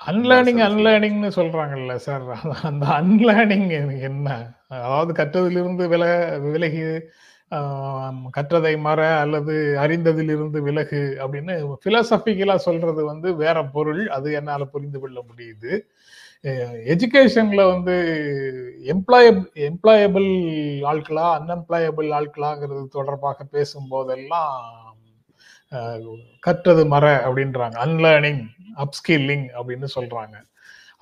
அன்லேர்னிங். 0.00 0.60
அன்லேர்னிங்னு 0.68 1.30
சொல்றாங்கல்ல 1.36 1.94
சார் 2.06 2.24
அந்த 2.62 2.86
அன்லேர்னிங் 2.98 3.68
என்ன? 4.00 4.28
அதாவது 4.68 5.12
கற்றதிலிருந்து 5.12 5.84
வில 5.88 6.04
விலகி 6.50 6.82
கற்றதை 8.36 8.72
மற 8.86 9.00
அல்லது 9.20 9.54
அறிந்ததிலிருந்து 9.82 10.58
விலகு 10.68 11.02
அப்படின்னு 11.24 11.54
பிலசபிக்கலா 11.84 12.56
சொல்றது 12.66 13.02
வந்து 13.04 13.28
வேற 13.36 13.64
பொருள். 13.76 14.02
அது 14.08 14.28
என்னால 14.32 14.64
புரிந்து 14.64 15.00
கொள்ள 15.00 15.18
முடியுது. 15.28 15.72
எஜுகேஷன்ல 16.92 17.62
வந்து 17.72 17.94
எம்ப்ளாய 18.94 19.28
எம்ப்ளாயபிள் 19.68 20.28
ஆட்களா 20.90 21.26
அன்எம்ப்ளாயபிள் 21.38 22.10
ஆட்களாங்கிறது 22.18 22.82
தொடர்பாக 22.96 23.46
பேசும்போதெல்லாம் 23.54 24.58
கற்றது 26.46 26.82
மற 26.86 27.06
அப்படின்றாங்க. 27.26 27.76
அன்லேர்னிங் 27.86 28.42
அப்ஸ்கில்லிங் 28.84 29.46
அப்படின்னு 29.58 29.88
சொல்றாங்க. 29.94 30.36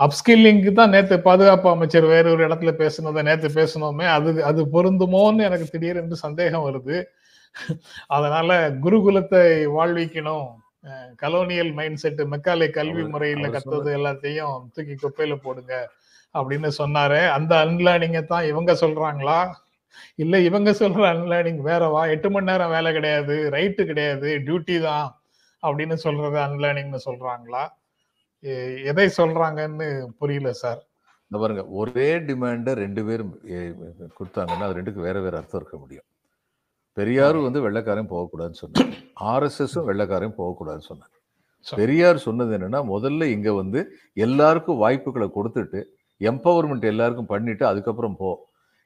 அப்ஸ்கில்லிங்க்கு 0.00 0.70
தான் 0.78 0.92
நேத்து 0.94 1.16
பாதுகாப்பு 1.26 1.68
அமைச்சர் 1.72 2.06
வேற 2.12 2.24
ஒரு 2.34 2.42
இடத்துல 2.46 2.70
பேசுனதை 2.80 3.20
நேத்து 3.28 3.48
பேசணுமே 3.58 4.06
அது 4.16 4.30
அது 4.48 4.60
பொருந்துமோன்னு 4.74 5.46
எனக்கு 5.48 5.66
திடீரென்று 5.74 6.16
சந்தேகம் 6.24 6.66
வருது. 6.68 6.96
அதனால 8.16 8.50
குருகுலத்தை 8.84 9.42
வாழ்விக்கணும். 9.76 10.48
கலோனியல் 11.22 11.72
மைண்ட் 11.78 12.00
செட் 12.02 12.22
மெக்காலே 12.32 12.66
கல்வி 12.78 13.04
முறையில 13.12 13.50
கத்தது 13.56 13.90
எல்லாத்தையும் 13.98 14.56
தூக்கி 14.74 14.94
குப்பையில 15.04 15.34
போடுங்க 15.44 15.74
அப்படின்னு 16.34 16.70
சொன்னாரு. 16.80 17.20
அந்த 17.36 17.52
அன்லேர்னிங்கை 17.66 18.22
தான் 18.32 18.48
இவங்க 18.52 18.72
சொல்றாங்களா? 18.82 19.38
இல்ல 20.24 20.34
இவங்க 20.48 20.70
சொல்ற 20.82 21.02
அன்லேர்னிங் 21.12 21.62
வேறவா 21.68 22.02
எட்டு 22.14 22.28
மணி 22.34 22.50
நேரம் 22.50 22.74
வேலை 22.76 22.90
கிடையாது 22.98 23.36
ரைட்டு 23.56 23.82
கிடையாது 23.90 24.28
டியூட்டி 24.46 24.76
தான் 24.88 25.06
அப்படின்னு 25.62 25.96
சொல்றது 26.06 26.38
அன்லேர்னிங்னு 26.46 27.00
சொல்றாங்களா? 27.08 27.64
எதை 28.90 29.06
சொல்றாங்கன்னு 29.18 29.86
புரியல 30.20 30.50
சார். 30.62 30.80
இந்த 31.26 31.36
பாருங்க 31.42 31.62
ஒரே 31.80 32.08
டிமாண்டை 32.28 32.72
ரெண்டு 32.84 33.02
பேரும் 33.08 33.32
கொடுத்தாங்கன்னா 34.18 34.66
அது 34.66 34.76
ரெண்டுக்கு 34.78 35.06
வேற 35.06 35.16
வேற 35.26 35.34
அர்த்தம் 35.40 35.60
இருக்க 35.60 35.76
முடியும். 35.82 36.06
பெரியார் 36.96 37.38
வந்து 37.46 37.60
வெள்ளைக்காரன் 37.66 38.10
போகக்கூடாதுன்னு 38.12 38.60
சொன்னாங்க 38.62 38.96
ஆர்எஸ்எஸும் 39.32 39.86
வெள்ளைக்காரன் 39.90 40.38
போகக்கூடாதுன்னு 40.40 40.88
சொன்னாங்க 40.90 41.14
சரி. 41.66 41.78
பெரியார் 41.80 42.24
சொன்னது 42.26 42.52
என்னன்னா 42.56 42.80
முதல்ல 42.94 43.28
இங்க 43.36 43.50
வந்து 43.60 43.80
எல்லாருக்கும் 44.26 44.80
வாய்ப்புகளை 44.84 45.28
கொடுத்துட்டு 45.36 45.80
எம்பவர்மெண்ட் 46.20 46.86
எல்லாருக்கும் 46.92 47.32
பண்ணிட்டு 47.32 47.64
அதுக்கப்புறம் 47.70 48.16
போ. 48.20 48.30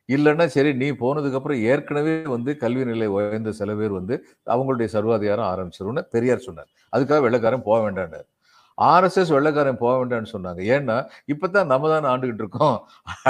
இல்லைன்னா 0.09 0.45
சரி 0.55 0.71
நீ 0.83 0.87
போனதுக்கு 1.03 1.39
அப்புறம் 1.39 1.63
ஏற்கனவே 1.71 2.15
வந்து 2.35 2.51
கல்வி 2.63 2.85
நிலை 2.91 3.09
உயர்ந்த 3.17 3.53
சில 3.61 3.75
பேர் 3.81 3.99
வந்து 3.99 4.15
அவங்களுடைய 4.55 4.89
சர்வாதிகாரம் 4.97 5.51
ஆரம்பிச்சிரும்னு 5.53 6.05
பெரியார் 6.15 6.47
சொன்னார். 6.47 6.71
அதுக்காக 6.95 7.21
வெள்ளைக்காரன் 7.27 7.67
போக 7.69 7.79
வேண்டாம்னாரு. 7.87 8.29
ஆர்எஸ்எஸ் 8.79 9.33
வெள்ளைக்காரன் 9.37 9.79
போக 9.83 9.93
வேண்டாம்னு 10.01 10.31
சொன்னாங்க. 10.33 10.61
ஏன்னா 10.75 10.97
இப்பதான் 11.33 11.71
நம்ம 11.73 11.89
தானே 11.93 12.09
ஆண்டுகிட்டு 12.13 12.43
இருக்கோம். 12.45 12.77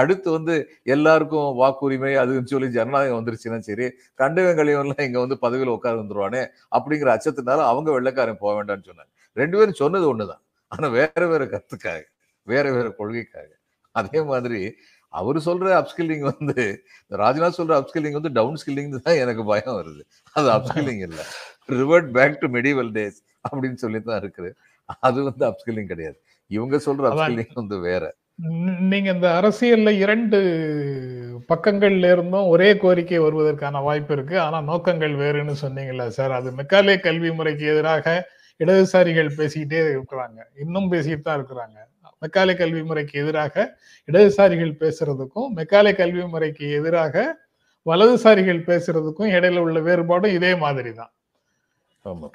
அடுத்து 0.00 0.28
வந்து 0.30 0.54
எல்லாருக்கும் 0.94 1.48
வாக்குரிமை 1.60 2.12
அதுன்னு 2.22 2.52
சொல்லி 2.52 2.68
ஜனநாயகம் 2.68 3.18
வந்துருச்சுன்னா 3.18 3.58
சரி 3.68 3.88
கண்டவன் 4.14 4.68
இங்கே 4.72 5.06
இங்க 5.08 5.18
வந்து 5.18 5.38
பதவியில் 5.38 5.74
உட்கார 5.76 5.96
வந்துருவானே 6.02 6.42
அப்படிங்கிற 6.78 7.10
அச்சத்தினால 7.16 7.64
அவங்க 7.70 7.90
வெள்ளைக்காரன் 7.92 8.42
போக 8.44 8.52
வேண்டாம்னு 8.58 8.88
சொன்னாங்க. 8.90 9.10
ரெண்டு 9.32 9.58
பேரும் 9.58 9.80
சொன்னது 9.82 10.06
ஒண்ணுதான். 10.12 10.42
ஆனா 10.72 10.88
வேற 10.88 11.26
வேற 11.26 11.44
கருத்துக்காக 11.44 12.02
வேற 12.42 12.72
வேற 12.72 12.88
கொள்கைக்காக. 12.98 13.48
அதே 13.92 14.22
மாதிரி 14.22 14.62
அவர் 15.08 15.36
சொல்ற 15.36 15.66
அப்ஸ்கில்லிங் 15.80 16.24
வந்து 16.30 16.82
ராஜ்நாத் 17.10 17.58
சொல்ற 17.58 17.74
அப்ஸ்கில்லிங் 17.80 18.16
வந்து 18.18 18.32
டவுன் 18.38 18.58
ஸ்கில்லிங் 18.62 18.90
தான் 19.06 19.20
எனக்கு 19.22 19.42
பயம் 19.44 19.76
வருது. 19.78 20.02
அது 20.32 20.48
அப்ஸ்கில்லிங் 20.56 21.02
இல்ல. 21.08 21.20
Revert 21.68 22.10
back 22.16 22.40
to 22.40 22.48
medieval 22.56 22.90
days 22.96 23.18
அப்படின்னு 23.48 23.78
சொல்லி 23.84 24.00
தான் 24.00 24.20
இருக்குது 24.22 24.50
அது 25.00 25.24
வந்து 25.24 25.44
அப்ஸ்கில்லிங் 25.46 25.86
கிடையாது. 25.86 26.18
இவங்க 26.50 26.76
சொல்ற. 26.76 27.04
அப்ஸ்கில்லிங் 27.10 27.54
வந்து 27.54 27.78
வேற. 27.80 28.04
நீங்க 28.90 29.08
இந்த 29.12 29.28
அரசியல்ல 29.40 29.90
இரண்டு 29.98 30.38
பக்கங்கள்ல 31.48 32.10
இருந்தும் 32.10 32.48
ஒரே 32.48 32.76
கோரிக்கை 32.76 33.18
வருவதற்கான 33.18 33.82
வாய்ப்பு 33.82 34.12
இருக்கு. 34.14 34.40
ஆனா 34.40 34.60
நோக்கங்கள் 34.60 35.14
வேறுன்னு 35.16 35.54
சொன்னீங்கல்ல 35.62 36.06
சார் 36.08 36.32
அது 36.32 36.50
மெக்காலே 36.50 37.00
கல்வி 37.00 37.30
முறைக்கு 37.30 37.66
எதிராக 37.66 38.06
இடதுசாரிகள் 38.60 39.30
பேசிக்கிட்டே 39.38 39.80
இருக்கிறாங்க. 39.94 40.38
இன்னும் 40.58 40.92
பேசிட்டு 40.92 41.20
தான் 41.20 41.38
இருக்கிறாங்க. 41.40 41.78
மெக்காலே 42.22 42.54
கல்வி 42.56 42.82
முறைக்கு 42.82 43.18
எதிராக 43.18 43.54
இடதுசாரிகள் 44.08 44.72
பேசுறதுக்கும் 44.80 45.50
மெக்காலே 45.58 45.92
கல்வி 45.96 46.24
முறைக்கு 46.26 46.70
எதிராக 46.70 47.26
வலதுசாரிகள் 47.86 48.62
பேசுறதுக்கும் 48.70 49.30
இடையில 49.36 49.62
உள்ள 49.66 49.78
வேறுபாடும் 49.80 50.34
இதே 50.38 50.54
மாதிரி 50.54 50.92
தான் 50.94 51.12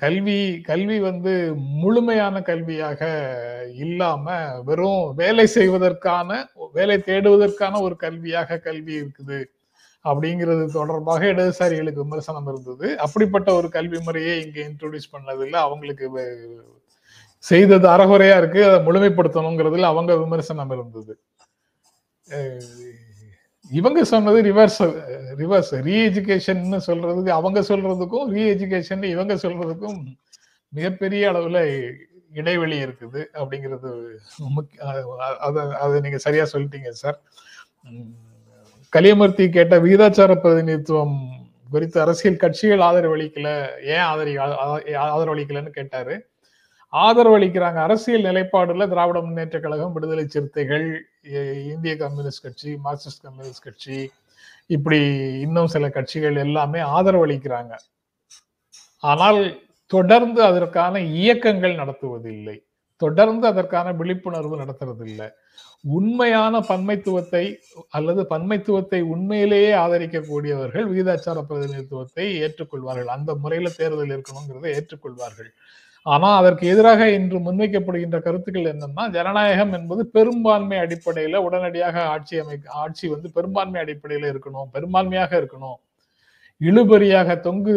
கல்வி 0.03 0.37
கல்வி 0.61 0.97
வந்து 0.99 1.33
முழுமையான 1.83 2.35
கல்வியாக 2.49 3.01
இல்லாம 3.85 4.35
வெறும் 4.69 5.03
வேலை 5.21 5.45
செய்வதற்கான 5.47 6.29
வேலை 6.73 6.97
தேடுவதற்கான 7.09 7.81
ஒரு 7.81 7.95
கல்வியாக 8.05 8.59
கல்வி 8.67 8.93
இருக்குது. 9.01 9.39
அப்படிங்கிறது 10.05 10.63
தொடர்பாக 10.77 11.21
இடதுசாரிகளுக்கு 11.33 12.05
விமர்சனம் 12.05 12.47
இருந்தது. 12.51 12.87
அப்படிப்பட்ட 13.05 13.49
ஒரு 13.59 13.67
கல்வி 13.69 13.99
முறையை 13.99 14.33
இங்க 14.45 14.59
இன்ட்ரோடியூஸ் 14.69 15.13
பண்ணதில்ல. 15.15 15.55
அவங்களுக்கு 15.67 16.05
செய்தது 17.43 17.87
அறகுறையா 17.87 18.37
இருக்கு. 18.41 18.61
அதை 18.69 18.79
முழுமைப்படுத்தணுங்கிறதுல 18.87 19.91
அவங்க 19.93 20.13
விமர்சனம் 20.17 20.73
இருந்தது. 20.77 21.13
இவங்க 23.71 24.03
சொன்னது 24.03 24.41
ரிவர்ஸ் 24.41 24.81
ரிவர்ஸ் 25.37 25.71
ரீஎஜுகேஷன் 25.81 26.79
சொல்றதுக்கு 26.87 27.29
அவங்க 27.29 27.61
சொல்றதுக்கும் 27.61 28.33
ரீஎஜுகேஷன் 28.33 29.03
இவங்க 29.03 29.35
சொல்றதுக்கும் 29.35 30.15
மிகப்பெரிய 30.69 31.31
அளவுல 31.31 31.59
இடைவெளி 32.31 32.85
இருக்குது 32.85 33.25
அப்படிங்கிறது 33.33 33.89
முக்கிய- 34.49 34.81
அதை 35.77 36.01
நீங்க 36.01 36.17
சரியா 36.17 36.43
சொல்லிட்டீங்க 36.53 36.89
சார் 36.89 37.19
கலியமூர்த்தி 38.93 39.49
கேட்ட 39.49 39.79
விகிதாச்சார 39.79 40.35
பிரதிநிதித்துவம் 40.35 41.41
குறித்து 41.69 42.01
அரசியல் 42.01 42.37
கட்சிகள் 42.37 42.79
ஆதரவளிக்கல 42.79 43.49
ஏன் 43.83 44.05
ஆதரி 44.05 44.37
ஆ- 44.37 44.57
ஆ- 44.59 45.17
ஆதரவளிக்கலன்னு 45.17 45.69
கேட்டாரு. 45.69 46.32
ஆதரவளிக்கிறாங்க. 46.93 47.79
அரசியல் 47.87 48.27
நிலைப்பாடுல 48.29 48.87
திராவிட 48.93 49.19
முன்னேற்ற 49.21 49.59
கழகம் 49.59 49.93
விடுதலை 49.95 50.25
சிறுத்தைகள் 50.33 50.87
இந்திய 51.73 51.93
கம்யூனிஸ்ட் 52.03 52.45
கட்சி 52.45 52.71
மார்க்சிஸ்ட் 52.85 53.23
கம்யூனிஸ்ட் 53.27 53.65
கட்சி 53.67 53.97
இப்படி 54.75 54.99
இன்னும் 55.45 55.71
சில 55.75 55.85
கட்சிகள் 55.89 56.37
எல்லாமே 56.45 56.79
ஆதரவளிக்கிறாங்க. 56.97 57.73
ஆனால் 59.03 59.41
தொடர்ந்து 59.93 60.41
அதற்கான 60.49 60.99
இயக்கங்கள் 61.21 61.79
நடத்துவதில்லை. 61.81 62.57
தொடர்ந்து 63.01 63.45
அதற்கான 63.51 63.87
விழிப்புணர்வு 63.99 64.55
நடத்துறதில்லை. 64.61 65.27
உண்மையான 65.97 66.59
பன்மைத்துவத்தை 66.69 67.43
அல்லது 67.97 68.21
பன்மைத்துவத்தை 68.29 68.99
உண்மையிலேயே 69.13 69.71
ஆதரிக்கக்கூடியவர்கள் 69.83 70.85
விகிதாச்சார 70.91 71.39
பிரதிநிதித்துவத்தை 71.49 72.25
ஏற்றுக்கொள்வார்கள். 72.45 73.09
அந்த 73.15 73.33
முறையில 73.43 73.71
தேர்தல் 73.79 74.13
இருக்கணுங்கிறதை 74.15 74.71
ஏற்றுக்கொள்வார்கள். 74.77 75.51
ஆனா 76.05 76.29
அதற்கு 76.35 76.65
எதிராக 76.67 77.01
இன்று 77.09 77.37
முன்வைக்கப்படுகின்ற 77.39 78.17
கருத்துக்கள் 78.21 78.71
என்னன்னா 78.73 79.03
ஜனநாயகம் 79.09 79.73
என்பது 79.73 80.01
பெரும்பான்மை 80.07 80.77
அடிப்படையில 80.77 81.35
உடனடியாக 81.37 82.03
ஆட்சி 82.05 82.37
அமை 82.39 82.57
ஆட்சி 82.83 83.07
வந்து 83.07 83.29
பெரும்பான்மை 83.31 83.79
அடிப்படையில 83.81 84.31
இருக்கணும் 84.33 84.69
பெரும்பான்மையாக 84.73 85.33
இருக்கணும். 85.41 85.77
இழுபறியாக 86.61 87.29
தொங்கு 87.39 87.73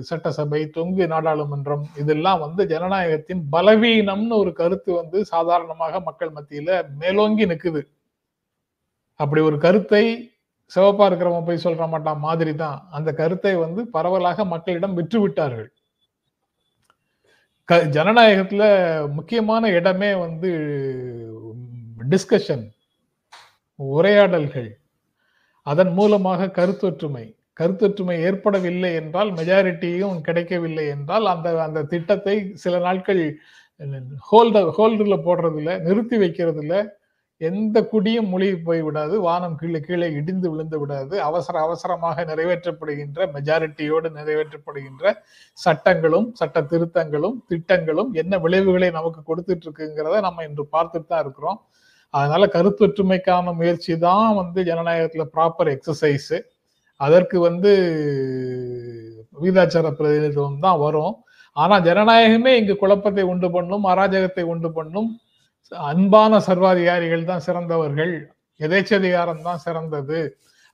சட்டசபை 0.00 0.60
தொங்கு 0.70 1.04
நாடாளுமன்றம் 1.06 1.84
இதெல்லாம் 1.96 2.40
வந்து 2.40 2.62
ஜனநாயகத்தின் 2.66 3.42
பலவீனம்னு 3.52 4.36
ஒரு 4.36 4.52
கருத்து 4.52 4.90
வந்து 4.92 5.18
சாதாரணமாக 5.24 6.00
மக்கள் 6.00 6.32
மத்தியில 6.36 6.70
மேலோங்கி 6.98 7.46
நிற்குது 7.46 7.82
அப்படி 9.20 9.40
ஒரு 9.40 9.58
கருத்தை 9.58 10.04
சிவப்பா 10.72 11.04
இருக்கிறவன் 11.06 11.44
போய் 11.44 11.64
சொல்ற 11.64 11.84
மாட்டான் 11.88 12.18
மாதிரி 12.18 12.54
தான் 12.56 12.78
அந்த 12.90 13.10
கருத்தை 13.12 13.54
வந்து 13.56 13.80
பரவலாக 13.86 14.44
மக்களிடம் 14.44 14.94
விற்று 14.94 15.18
விட்டார்கள் 15.20 15.68
க- 17.66 17.84
ஜனநாயகத்துல 17.84 18.62
முக்கியமான 19.12 19.68
இடமே 19.68 20.14
வந்து 20.14 20.50
டிஸ்கஷன் 22.10 22.70
உரையாடல்கள். 23.74 24.78
அதன் 25.62 25.92
மூலமாக 25.92 26.46
கருத்தொற்றுமை. 26.46 27.34
கருத்தொற்றுமை 27.60 28.20
ஏற்படவில்லை 28.20 28.94
என்றால் 28.94 29.32
மெஜாரிட்டியும் 29.32 30.20
கிடைக்கவில்லை 30.20 30.86
என்றால் 30.86 31.26
அந்த 31.26 31.62
அந்த 31.62 31.82
திட்டத்தை 31.82 32.50
சில 32.54 32.78
நாட்கள் 32.78 33.38
ஹோல்ட 34.32 34.72
ஹோல்டில் 34.78 35.20
போடுறதில்ல 35.24 35.80
நிறுத்தி 35.80 36.16
வைக்கிறதில்ல. 36.16 36.88
எந்த 37.40 37.78
குடியும் 37.90 38.28
மொழி 38.32 38.46
போய் 38.66 38.82
விடாது 38.84 39.14
வானம் 39.26 39.56
கீழே 39.60 39.80
கீழே 39.86 40.06
இடிந்து 40.18 40.46
விழுந்து 40.52 40.76
விடாது. 40.82 41.14
அவசர 41.28 41.54
அவசரமாக 41.66 42.24
நிறைவேற்றப்படுகின்ற 42.30 43.26
மெஜாரிட்டியோடு 43.34 44.08
நிறைவேற்றப்படுகின்ற 44.18 45.12
சட்டங்களும் 45.58 46.28
சட்ட 46.40 46.62
திருத்தங்களும் 46.70 47.36
திட்டங்களும் 47.50 48.10
என்ன 48.22 48.38
விளைவுகளை 48.44 48.88
நமக்கு 48.98 49.22
கொடுத்துட்டு 49.30 49.66
இருக்குங்கிறத 49.66 50.20
நம்ம 50.28 50.44
இன்று 50.48 50.66
பார்த்துட்டு 50.76 51.10
தான் 51.12 51.22
இருக்கிறோம். 51.24 51.58
அதனால 52.14 52.42
கருத்தொற்றுமைக்கான 52.56 53.54
முயற்சி 53.60 53.94
தான் 54.06 54.28
வந்து 54.40 54.60
ஜனநாயகத்துல 54.70 55.24
ப்ராப்பர் 55.34 55.70
எக்ஸசைஸ் 55.74 56.34
அதற்கு 57.00 57.36
வந்து 57.48 57.70
வீதாச்சார 59.42 59.86
பிரதிநிதித்துவம் 59.98 60.62
தான் 60.66 60.78
வரும். 60.86 61.14
ஆனா 61.56 61.74
ஜனநாயகமே 61.88 62.52
இங்கு 62.60 62.74
குழப்பத்தை 62.82 63.24
உண்டு 63.32 63.48
பண்ணும் 63.56 63.84
அராஜகத்தை 63.92 64.44
உண்டு 64.52 64.68
பண்ணும் 64.78 65.08
அன்பான 65.72 66.40
சர்வாதிகாரிகள் 66.48 67.30
தான் 67.30 67.44
சிறந்தவர்கள் 67.46 68.14
எதேச்சதிகாரம் 68.60 69.42
தான் 69.48 69.62
சிறந்தது 69.66 70.20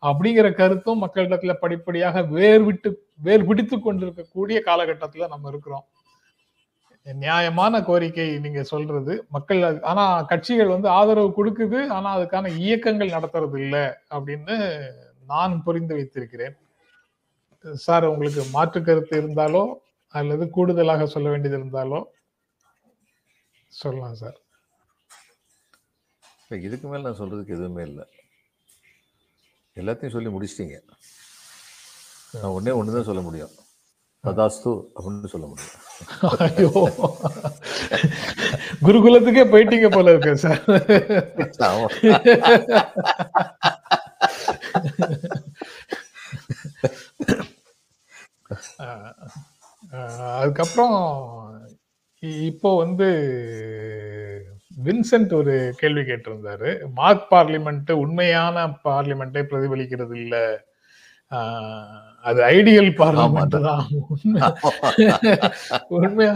அப்படிங்கிற 0.02 0.54
கருத்தும் 0.60 1.02
மக்களிடத்துல 1.04 1.52
படிப்படியாக 1.62 2.22
வேர் 2.36 2.64
விட்டு 2.68 2.90
வேர் 3.26 3.46
பிடித்து 3.48 3.76
கொண்டிருக்கக்கூடிய 3.78 4.58
காலகட்டத்துல 4.68 5.28
நம்ம 5.34 5.50
இருக்கிறோம். 5.52 5.84
நியாயமான 7.06 7.74
கோரிக்கை 7.88 8.26
நீங்க 8.44 8.62
சொல்றது. 8.72 9.14
மக்கள் 9.36 9.62
ஆனா 9.92 10.04
கட்சிகள் 10.32 10.74
வந்து 10.74 10.88
ஆதரவு 10.98 11.30
கொடுக்குது 11.38 11.80
ஆனா 11.96 12.08
அதுக்கான 12.18 12.50
இயக்கங்கள் 12.64 13.14
நடத்துறது 13.16 13.58
இல்லை 13.64 13.84
அப்படின்னு 14.16 14.56
நான் 15.32 15.54
புரிந்து 15.66 15.94
வைத்திருக்கிறேன். 15.98 16.54
சார் 17.86 18.04
உங்களுக்கு 18.12 18.42
மாற்று 18.56 18.80
கருத்து 18.82 19.14
இருந்தாலோ 19.22 19.64
அல்லது 20.14 20.44
கூடுதலாக 20.56 21.06
சொல்ல 21.14 21.28
வேண்டியது 21.30 21.58
இருந்தாலோ 21.60 22.00
சொல்லலாம் 23.72 24.18
சார். 24.22 24.38
இல்ல, 26.52 26.64
இதுக்கு 26.68 26.86
மேல 26.88 27.02
நான் 27.04 27.18
சொல்றதுக்கு 27.18 27.54
எதுவுமே 27.56 27.82
இல்லை. 27.90 28.04
எல்லாத்தையும் 29.80 30.14
சொல்லி 30.14 30.30
முடிச்சிட்டீங்க. 30.32 30.76
நான் 32.40 32.54
ஒண்ணே 32.56 32.72
ஒன்று 32.78 32.94
தான் 32.96 33.08
சொல்ல 33.08 33.20
முடியும். 33.26 33.54
ததாஸ்து 34.24 34.72
அப்படின்னு 34.96 35.30
சொல்ல 35.34 35.46
முடியும். 35.50 35.78
ஐயோ. 36.46 36.70
குருகுலத்துக்கே 38.86 39.44
போயிட்டீங்க 39.52 39.88
போல 39.94 40.12
இருக்கு 40.12 40.36
சார் 40.44 40.62
அதுக்கப்புறம் 50.40 50.96
இப்போ 52.50 52.70
வந்து 52.82 53.08
வின்சென்ட் 54.86 55.32
ஒரு 55.40 55.54
கேள்வி 55.80 56.02
கேட்டிருந்தாரு. 56.10 56.70
மார்க் 56.98 57.26
பார்லிமெண்ட் 57.32 57.90
உண்மையான 58.04 58.66
பார்லிமெண்ட்டை 58.86 59.42
பிரதிபலிக்கிறது 59.50 60.14
இல்ல. 60.24 60.36
அது 62.28 62.40
ஐடியல் 62.56 62.90
பார்லிமெண்ட் 63.00 63.58
தான். 63.68 63.84
உண்மை 64.14 64.40
உண்மையா 65.96 66.34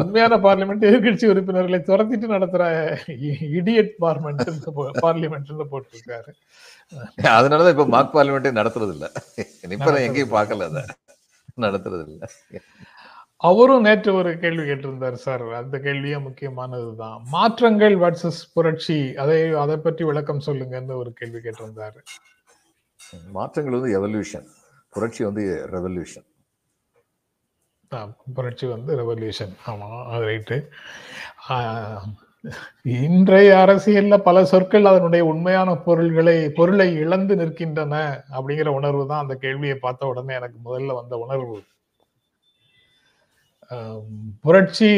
உண்மையான 0.00 0.34
பார்லிமெண்ட் 0.46 0.86
எதிர்கட்சி 0.88 1.26
உறுப்பினர்களை 1.32 1.78
துரத்திட்டு 1.86 2.26
நடத்துற 2.34 2.64
இடியட் 3.58 3.92
பார்லிமெண்ட் 4.04 4.66
பார்லிமெண்ட் 5.04 5.52
போட்டிருக்காரு. 5.72 6.32
அதனாலதான் 7.36 7.74
இப்ப 7.76 7.86
மார்க் 7.94 8.16
பார்லிமெண்டே 8.16 8.52
நடத்துறது 8.60 8.92
இல்ல 8.96 9.06
இப்ப 9.76 9.98
எங்கேயும் 10.06 10.36
பார்க்கல 10.38 10.68
அத. 10.70 10.84
நடத்துறது 11.64 12.04
இல்ல 12.10 12.26
அவரும் 13.42 13.84
நேற்று 13.86 14.10
ஒரு 14.20 14.30
கேள்வி 14.42 14.64
கேட்டிருந்தார் 14.66 15.16
சார். 15.26 15.44
அந்த 15.60 15.76
கேள்வியும் 15.86 16.26
முக்கியமானதுதான் 16.26 17.16
மாற்றங்கள் 17.36 17.96
வர்சஸ் 18.04 18.42
புரட்சி 18.54 18.98
அதை 19.22 19.38
அதை 19.64 19.76
பற்றி 19.86 20.04
விளக்கம் 20.10 20.44
சொல்லுங்கன்னு 20.48 21.00
ஒரு 21.02 21.12
கேள்வி 21.20 21.40
கேட்டிருந்தாரு. 21.46 22.00
மாற்றங்கள் 23.38 23.76
வந்து 23.78 23.92
எவல்யூஷன் 23.98 24.48
புரட்சி 24.92 25.22
வந்து 25.28 25.42
ரெவல்யூஷன் 25.76 26.28
புரட்சி 28.36 28.66
வந்து 28.74 28.92
ரெவல்யூஷன் 29.00 29.54
ஆமா 29.70 29.88
அது 30.12 30.24
ரைட்டு 30.30 30.56
இன்றைய 33.06 33.50
அரசியல்ல 33.64 34.14
பல 34.28 34.38
சொற்கள் 34.52 34.88
அதனுடைய 34.90 35.22
உண்மையான 35.24 35.70
பொருள்களை 35.86 36.36
பொருளை 36.58 36.88
இழந்து 37.02 37.34
நிற்கின்றன 37.42 37.94
அப்படிங்கிற 38.36 38.70
உணர்வு 38.78 39.04
தான் 39.06 39.22
அந்த 39.24 39.34
கேள்வியை 39.44 39.76
பார்த்த 39.84 40.10
உடனே 40.12 40.34
எனக்கு 40.40 40.58
முதல்ல 40.66 40.96
வந்த 41.00 41.16
உணர்வு. 41.24 41.58
புரட்சி 44.44 44.90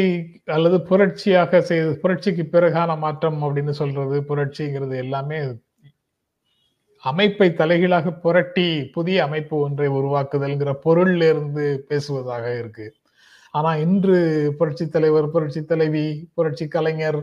அல்லது 0.49 0.79
புரட்சியாக 0.89 1.61
செய்து 1.63 1.93
புரட்சிக்கு 2.03 2.45
பிறகான 2.53 2.99
மாற்றம் 2.99 3.41
அப்படின்னு 3.45 3.75
சொல்றது 3.81 4.19
புரட்சிங்கிறது 4.29 4.97
எல்லாமே 4.99 5.39
அமைப்பை 7.05 7.49
தலைகீழாக 7.55 8.13
புரட்டி 8.23 8.67
புதிய 8.93 9.19
அமைப்பு 9.25 9.57
ஒன்றை 9.59 9.89
உருவாக்குதல்ங்கிற 9.91 10.73
பொருள்ல 10.85 11.29
இருந்து 11.29 11.65
பேசுவதாக 11.89 12.47
இருக்கு. 12.59 12.87
ஆனா 13.55 13.71
இன்று 13.85 14.19
புரட்சி 14.59 14.87
தலைவர் 14.89 15.29
புரட்சி 15.31 15.63
தலைவி 15.65 16.07
புரட்சி 16.35 16.67
கலைஞர் 16.69 17.21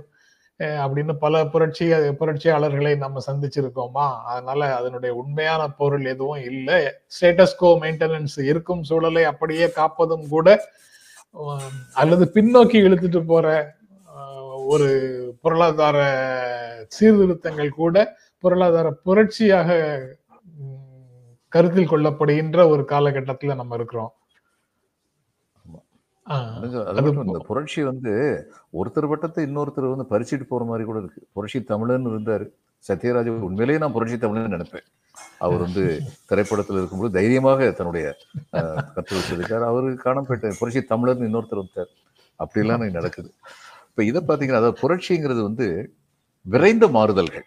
அஹ், 0.60 0.80
அப்படின்னு 0.84 1.14
பல 1.18 1.36
புரட்சி 1.48 1.86
புரட்சியாளர்களை 2.20 2.94
நம்ம 2.98 3.22
சந்திச்சிருக்கோமா? 3.28 4.06
அதனால 4.30 4.60
அதனுடைய 4.76 5.12
உண்மையான 5.16 5.70
பொருள் 5.72 6.06
எதுவும் 6.06 6.44
இல்லை. 6.52 6.80
ஸ்டேட்டஸ்கோ 7.16 7.70
மெயின்டெனன்ஸ் 7.82 8.38
இருக்கும் 8.44 8.84
சூழலை 8.84 9.24
அப்படியே 9.26 9.68
காப்பதும் 9.72 10.28
கூட 10.30 10.48
அல்லது 12.02 12.26
பின்னோக்கி 12.36 12.78
இழுத்துட்டு 12.88 13.22
போற 13.26 13.48
ஒரு 14.74 14.90
பொருளாதார 15.44 15.98
சீர்திருத்தங்கள் 16.96 17.70
கூட 17.82 17.96
பொருளாதார 18.44 18.88
புரட்சியாக 19.06 19.70
உம், 20.62 20.80
கருத்தில் 21.52 21.92
கொள்ளப்படுகின்ற 21.92 22.60
ஒரு 22.74 22.84
காலகட்டத்துல 22.94 23.56
நம்ம 23.62 23.76
இருக்கிறோம். 23.80 24.12
இந்த 27.28 27.40
புரட்சி 27.50 27.82
வந்து 27.84 28.12
ஒருத்தர் 28.80 29.10
வட்டத்தை 29.12 29.42
இன்னொருத்தர் 29.48 29.94
வந்து 29.94 30.12
பறிச்சுட்டு 30.14 30.46
போற 30.50 30.64
மாதிரி 30.70 30.86
கூட 30.90 31.00
இருக்கு. 31.04 31.22
புரட்சி 31.36 31.60
தமிழன் 31.72 32.10
இருந்தாரு. 32.12 32.46
சத்யராஜ் 32.88 33.30
உண்மையிலேயே 33.48 33.80
நான் 33.82 33.96
புரட்சி 33.96 34.18
தமிழ்னு 34.22 34.54
நினைப்பேன். 34.56 34.86
அவர் 35.46 35.64
வந்து 35.66 35.84
திரைப்படத்தில் 36.30 36.80
இருக்கும்போது 36.80 37.12
தைரியமாக 37.18 37.70
தன்னுடைய 37.80 38.06
கற்று 38.96 39.14
வச்சிருக்காரு 39.18 39.66
அவரு 39.72 39.90
காணப்பட்ட 40.06 40.54
புரட்சி 40.60 40.82
தமிழர்னு 40.94 41.28
இன்னொருத்தர் 41.30 41.62
வந்தார் 41.64 41.92
அப்படிலாம் 42.40 42.86
நடக்குது. 43.00 43.30
இப்ப 43.90 44.04
இதை 44.10 44.22
பாத்தீங்கன்னா 44.30 44.62
அதாவது 44.62 44.82
புரட்சிங்கிறது 44.84 45.42
வந்து 45.50 45.68
விரைந்த 46.46 46.86
மாறுதல்கள். 46.98 47.46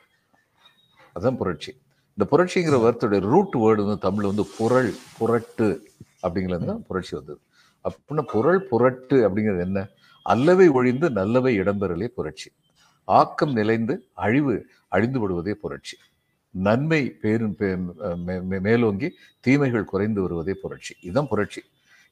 அதான் 1.16 1.38
புரட்சி. 1.40 1.72
இந்த 2.18 2.24
புரட்சிங்கிற 2.32 2.76
வார்த்தையுடைய 2.84 3.20
ரூட் 3.32 3.56
வேர்டு 3.62 3.84
வந்து 3.86 4.02
தமிழ்ல 4.06 4.30
வந்து 4.32 4.44
புரள் 4.58 4.90
புரட்டு 5.18 5.68
அப்படிங்கிறது 6.24 6.68
தான் 6.72 6.84
புரட்சி 6.88 7.12
வந்தது. 7.18 7.40
அப்படின்னா 7.84 8.24
புரள் 8.34 8.60
புரட்டு 8.70 9.16
அப்படிங்கிறது 9.26 9.64
என்ன? 9.68 9.80
அல்லவை 10.26 10.66
ஒழிந்து 10.78 11.06
நல்லவை 11.18 11.52
இடம்பெறலே 11.62 12.08
புரட்சி. 12.18 12.48
ஆக்கம் 13.08 13.52
நிலைந்து 13.58 13.94
அழிவு 14.24 14.54
அழிந்து 14.94 15.18
விடுவதே 15.22 15.54
புரட்சி. 15.62 15.96
நன்மை 16.54 17.02
பேரும் 17.22 17.54
மேலோங்கி 18.66 19.08
தீமைகள் 19.44 19.90
குறைந்து 19.92 20.20
வருவதே 20.24 20.54
புரட்சி. 20.64 20.92
இதுதான் 21.06 21.30
புரட்சி. 21.32 21.60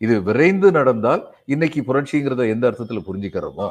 இது 0.05 0.15
விரைந்து 0.29 0.69
நடந்தால் 0.79 1.23
இன்னைக்கு 1.55 1.81
புரட்சிங்கிறத 1.89 2.47
எந்த 2.55 2.65
அர்த்தத்துல 2.71 3.03
புரிஞ்சுக்கிறோமோ 3.09 3.67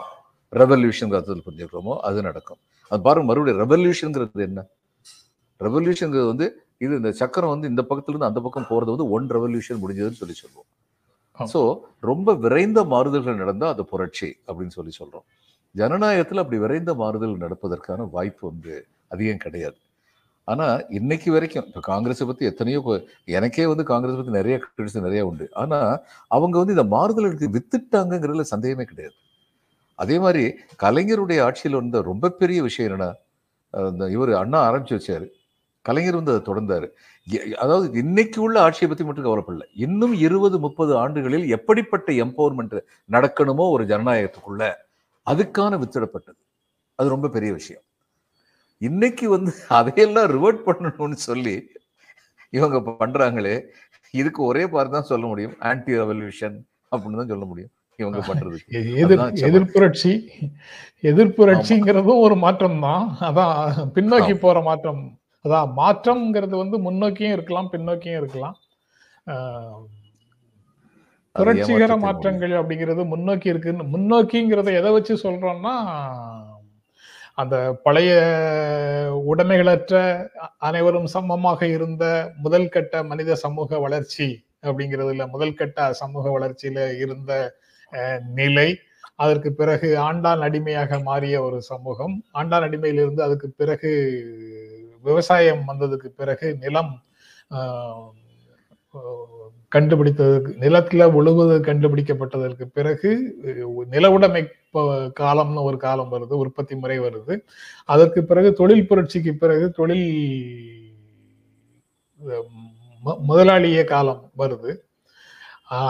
ரெவல்யூஷன் 0.53 1.13
அர்த்தத்தில் 1.17 1.45
புரிஞ்சுக்கிறோமோ 1.47 1.93
அது 2.07 2.19
நடக்கும். 2.27 2.59
அது 2.91 3.01
பாருங்க 3.07 3.27
மறுபடியும் 3.29 3.61
ரெவல்யூஷன்ங்கிறது 3.63 4.43
என்ன? 4.49 4.61
ரெவல்யூஷன்ங்கிறது 5.61 6.29
வந்து 6.33 6.47
இது 6.85 6.93
இந்த 6.99 7.11
சக்கரம் 7.21 7.51
வந்து 7.53 7.67
இந்த 7.71 7.81
பக்கத்துல 7.89 8.13
இருந்து 8.13 8.29
அந்த 8.29 8.39
பக்கம் 8.45 8.69
போறது 8.71 8.93
வந்து 8.93 9.07
ஒன் 9.15 9.27
ரெவல்யூஷன் 9.35 9.81
முடிஞ்சதுன்னு 9.83 10.19
சொல்லி 10.21 10.35
சொல்லுவோம். 10.41 10.69
சோ 11.53 11.59
ரொம்ப 12.09 12.33
விரைந்த 12.45 12.79
மாறுதல்கள் 12.93 13.41
நடந்தா 13.43 13.67
அது 13.73 13.83
புரட்சி 13.91 14.29
அப்படின்னு 14.47 14.75
சொல்லி 14.77 14.93
சொல்றோம். 15.01 15.25
ஜனநாயகத்துல 15.75 16.41
அப்படி 16.43 16.57
விரைந்த 16.63 16.91
மாறுதல் 17.01 17.35
நடப்பதற்கான 17.43 18.07
வாய்ப்பு 18.15 18.43
வந்து 18.51 18.73
அதிகம் 19.11 19.37
கிடையாது. 19.37 19.77
ஆனால் 20.43 20.85
இன்னைக்கு 20.89 21.31
வரைக்கும் 21.31 21.65
இப்போ 21.65 21.79
காங்கிரஸை 21.79 22.27
பற்றி 22.27 22.45
எத்தனையோ 22.45 22.79
இப்போ 22.79 23.03
எனக்கே 23.25 23.65
வந்து 23.65 23.83
காங்கிரஸ் 23.83 24.15
பற்றி 24.15 24.31
நிறைய 24.31 24.59
கிரிட்டிஸ் 24.59 25.01
நிறைய 25.01 25.25
உண்டு. 25.25 25.49
ஆனால் 25.51 26.03
அவங்க 26.27 26.57
வந்து 26.57 26.75
இந்த 26.75 26.95
மாறுதலுக்கு 26.95 27.49
வித்துட்டாங்கிறதுல 27.49 28.41
சந்தேகமே 28.41 28.83
கிடையாது. 28.83 29.15
அதே 29.95 30.19
மாதிரி 30.19 30.55
கலைஞருடைய 30.83 31.41
ஆட்சியில் 31.41 31.77
வந்த 31.77 32.01
ரொம்ப 32.01 32.29
பெரிய 32.29 32.61
விஷயம் 32.61 32.91
என்னென்னா 32.91 33.13
இந்த 33.73 34.09
இவர் 34.09 34.33
அண்ணா 34.33 34.59
ஆரம்பிச்சு 34.71 34.99
வச்சார். 34.99 35.27
கலைஞர் 35.81 36.15
வந்து 36.15 36.33
அதை 36.33 36.53
தொடர்ந்தார். 36.53 36.87
எ- 37.31 37.55
அதாவது 37.55 37.99
இன்னைக்கு 37.99 38.41
உள்ள 38.41 38.61
ஆட்சியை 38.61 38.95
பற்றி 38.95 39.05
மட்டும் 39.05 39.25
கவலைப்படல. 39.25 39.63
இன்னும் 39.75 40.13
இருபது 40.13 40.59
முப்பது 40.59 40.97
ஆண்டுகளில் 40.97 41.47
எப்படிப்பட்ட 41.47 42.11
எம்பவர்மெண்ட் 42.11 42.79
நடக்கணுமோ 43.11 43.69
ஒரு 43.69 43.85
ஜனநாயகத்துக்குள்ள 43.85 44.73
அதுக்கான 45.25 45.81
வித்திடப்பட்டது. 45.81 46.41
அது 46.95 47.09
ரொம்ப 47.09 47.27
பெரிய 47.27 47.53
விஷயம். 47.53 47.81
இன்னைக்கு 48.81 49.29
வந்து 49.29 49.51
அதையெல்லாம் 49.69 50.29
ரிவர்ட் 50.35 50.61
பண்ணணும்னு 50.67 51.19
சொல்லி 51.27 51.55
இவங்க 52.53 52.77
பண்றாங்களே 53.01 53.55
இதுக்கு 54.13 54.43
ஒரே 54.43 54.67
பார்த்து 54.67 54.93
தான் 54.93 55.09
சொல்ல 55.11 55.25
முடியும். 55.25 55.55
ஆன்டி 55.59 55.91
ரெவல்யூஷன் 55.97 56.57
அப்படின்னு 56.91 57.19
தான் 57.21 57.31
சொல்ல 57.33 57.45
முடியும் 57.45 57.71
இவங்க 57.99 58.19
பண்றதுக்கு. 58.29 58.71
எ- 58.79 58.93
எதிர். 59.03 59.21
எதிர்ப்புரட்சி 59.49 60.11
எதிர்ப்புரட்சிங்கிறதும் 61.03 62.19
ஒரு 62.19 62.35
மாற்றம் 62.35 62.79
தான். 62.79 63.05
அதான் 63.19 63.57
பின்னோக்கி 63.95 64.35
போற 64.35 64.61
மாற்றம். 64.61 65.03
அதான் 65.45 65.69
மாற்றம்ங்கிறது 65.77 66.55
வந்து 66.63 66.77
முன்னோக்கியும் 66.87 67.33
இருக்கலாம் 67.37 67.69
பின்னோக்கியும் 67.73 68.19
இருக்கலாம். 68.21 68.57
புரட்சிகர 71.35 71.97
மாற்றங்கள் 71.97 72.51
அப்படிங்கிறது 72.51 73.05
முன்னோக்கி 73.05 73.49
இருக்குன்னு 73.49 73.83
முன்னோக்கிங்கிறத 73.93 74.69
எதை 74.79 74.91
வச்சு 74.91 75.15
சொல்றோம்னா 75.23 75.75
அந்த 77.41 77.55
பழைய 77.85 78.11
உடைமைகளற்ற 79.31 79.95
அனைவரும் 80.67 81.09
சமமாக 81.15 81.67
இருந்த 81.75 82.05
முதல் 82.43 82.69
கட்ட 82.69 83.03
மனித 83.03 83.35
சமூக 83.43 83.79
வளர்ச்சி 83.85 84.27
அப்படிங்கிறதுல 84.67 85.25
முதல் 85.29 85.57
கட்ட 85.59 85.77
சமூக 86.01 86.25
வளர்ச்சியில 86.37 86.79
இருந்த 87.03 87.31
நிலை. 88.39 88.69
அதற்கு 89.23 89.49
பிறகு 89.53 89.87
ஆண்டான் 90.07 90.41
அடிமையாக 90.47 90.99
மாறிய 91.07 91.35
ஒரு 91.47 91.57
சமூகம். 91.71 92.15
ஆண்டான் 92.33 92.65
அடிமையிலிருந்து 92.67 93.21
அதுக்கு 93.27 93.47
பிறகு 93.61 93.91
விவசாயம் 95.05 95.63
வந்ததுக்கு 95.69 96.09
பிறகு 96.21 96.47
நிலம் 96.63 96.93
கண்டுபிடித்ததற்கு 99.75 100.49
கண்டுபிடித்ததுக்கு 100.51 100.51
நிலத்துல 100.63 101.05
உழுவது 101.17 101.55
கண்டுபிடிக்கப்பட்டதற்கு 101.67 102.65
பிறகு 102.73 103.09
நிலவுடைமை 103.45 103.85
நில 103.93 104.11
உடைமை 104.11 104.41
காலம்னு 105.19 105.63
ஒரு 105.63 105.77
காலம் 105.77 106.11
வருது 106.11 106.33
உற்பத்தி 106.43 106.75
முறை 106.75 106.99
வருது. 106.99 107.35
அதற்கு 107.85 108.23
பிறகு 108.23 108.53
தொழில் 108.53 108.87
புரட்சிக்கு 108.87 109.33
பிறகு 109.33 109.71
தொழில் 109.71 110.07
முதலாளிய 113.01 113.83
காலம் 113.83 114.31
வருது. 114.37 114.71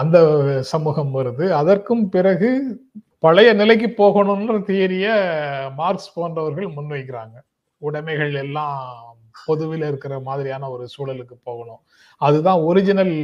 அந்த 0.00 0.18
சமூகம் 0.62 1.14
வருது. 1.14 1.50
அதற்கும் 1.50 2.08
பிறகு 2.08 2.50
பழைய 3.18 3.52
நிலைக்கு 3.52 3.88
போகணும்ன்ற 4.02 4.58
தியரிய 4.68 5.08
மார்க்ஸ் 5.74 6.14
போன்றவர்கள் 6.14 6.74
முன்வைக்கிறாங்க. 6.76 7.36
உடைமைகள் 7.78 8.34
எல்லாம் 8.34 9.11
பொதுவில் 9.46 9.84
இருக்கிற 9.88 10.20
மாதிரியான 10.20 10.70
ஒரு 10.70 10.88
சூழலுக்கு 10.94 11.36
போகணும். 11.42 11.82
அதுதான் 12.20 12.60
ஒரிஜினல் 12.60 13.14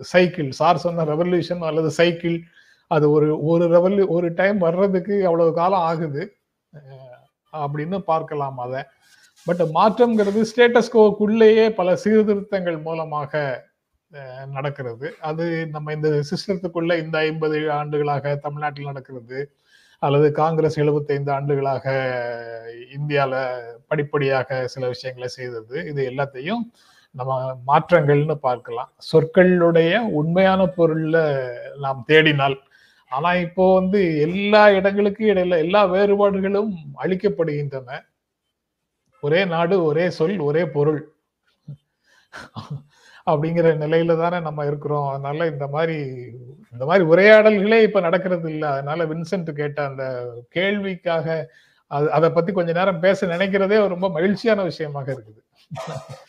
சைக்கிள் 0.00 0.50
சார் 0.50 0.82
சொன்ன 0.84 1.04
ரெவல்யூஷன் 1.04 1.66
அல்லது 1.70 1.90
சைக்கிள் 1.90 2.36
அது 2.86 3.10
ஒரு 3.10 3.28
ஒரு 3.42 3.64
ரெவல்யூ 3.76 4.06
ஒரு 4.06 4.28
டைம் 4.34 4.58
வர்றதுக்கு 4.58 5.14
அவ்வளவு 5.26 5.52
காலம் 5.54 5.86
ஆகுது? 5.90 6.22
அப்படின்னு 7.52 7.98
பார்க்கலாம் 7.98 8.58
அதை. 8.58 8.82
பட் 9.46 9.62
மாற்றம்ங்கிறது 9.74 10.40
ஸ்டேட்டஸ்கோக்குள்ளேயே 10.50 11.70
பல 11.70 11.96
சீர்திருத்தங்கள் 12.04 12.78
மூலமாக 12.82 13.32
நடக்கிறது. 14.46 15.08
அது 15.20 15.44
நம்ம 15.66 15.92
இந்த 15.92 16.10
சிஸ்டத்துக்குள்ள 16.30 16.92
இந்த 17.04 17.18
ஐம்பது 17.18 17.58
ஆண்டுகளாக 17.72 18.34
தமிழ்நாட்டில் 18.36 18.90
நடக்கிறது. 18.92 19.38
அல்லது 20.02 20.26
காங்கிரஸ் 20.40 20.78
75 20.82 21.30
ஆண்டுகளாக 21.36 21.84
இந்தியால 22.96 23.34
படிப்படியாக 23.90 24.60
சில 24.74 24.84
விஷயங்களை 24.94 25.28
செய்தது. 25.36 25.76
இது 25.90 26.00
எல்லாத்தையும் 26.10 26.62
நம்ம 27.14 27.38
மாற்றங்கள்னு 27.70 28.36
பார்க்கலாம். 28.48 28.90
சொற்களுடைய 29.10 29.92
உண்மையான 30.20 30.60
பொருள்ல 30.76 31.18
நாம் 31.84 32.00
தேடினால். 32.10 32.56
ஆனா 33.12 33.30
இப்போ 33.46 33.64
வந்து 33.78 34.00
எல்லா 34.26 34.62
இடங்களுக்கும் 34.78 35.30
இடையில 35.32 35.56
எல்லா 35.64 35.82
வேறுபாடுகளும் 35.94 36.72
அளிக்கப்படுகின்றன. 37.02 37.98
ஒரே 39.22 39.40
நாடு 39.54 39.76
ஒரே 39.88 40.06
சொல் 40.18 40.38
ஒரே 40.48 40.62
பொருள். 40.76 41.00
அப்படிங்கிற 43.26 43.68
நிலையில 43.78 44.16
தானே 44.16 44.40
நம்ம 44.40 44.66
இருக்கிறோம். 44.66 45.08
அதனால 45.08 45.46
இந்த 45.46 45.66
மாதிரி 45.66 45.96
இந்த 46.72 46.84
மாதிரி 46.86 47.04
உரையாடல்களே 47.06 47.82
இப்ப 47.82 48.00
நடக்கிறது 48.00 48.50
இல்ல. 48.50 48.70
அதனால 48.70 49.06
வின்சென்ட் 49.06 49.52
கேட்ட 49.52 49.84
அந்த 49.84 50.04
கேள்விக்காக 50.50 51.26
அது 51.90 52.12
அதை 52.12 52.30
பத்தி 52.30 52.52
கொஞ்ச 52.52 52.72
நேரம் 52.72 53.00
பேச 53.00 53.26
நினைக்கிறதே 53.26 53.88
ரொம்ப 53.88 54.10
மகிழ்ச்சியான 54.10 54.62
விஷயமாக 54.62 55.12
இருக்குது. 55.12 55.40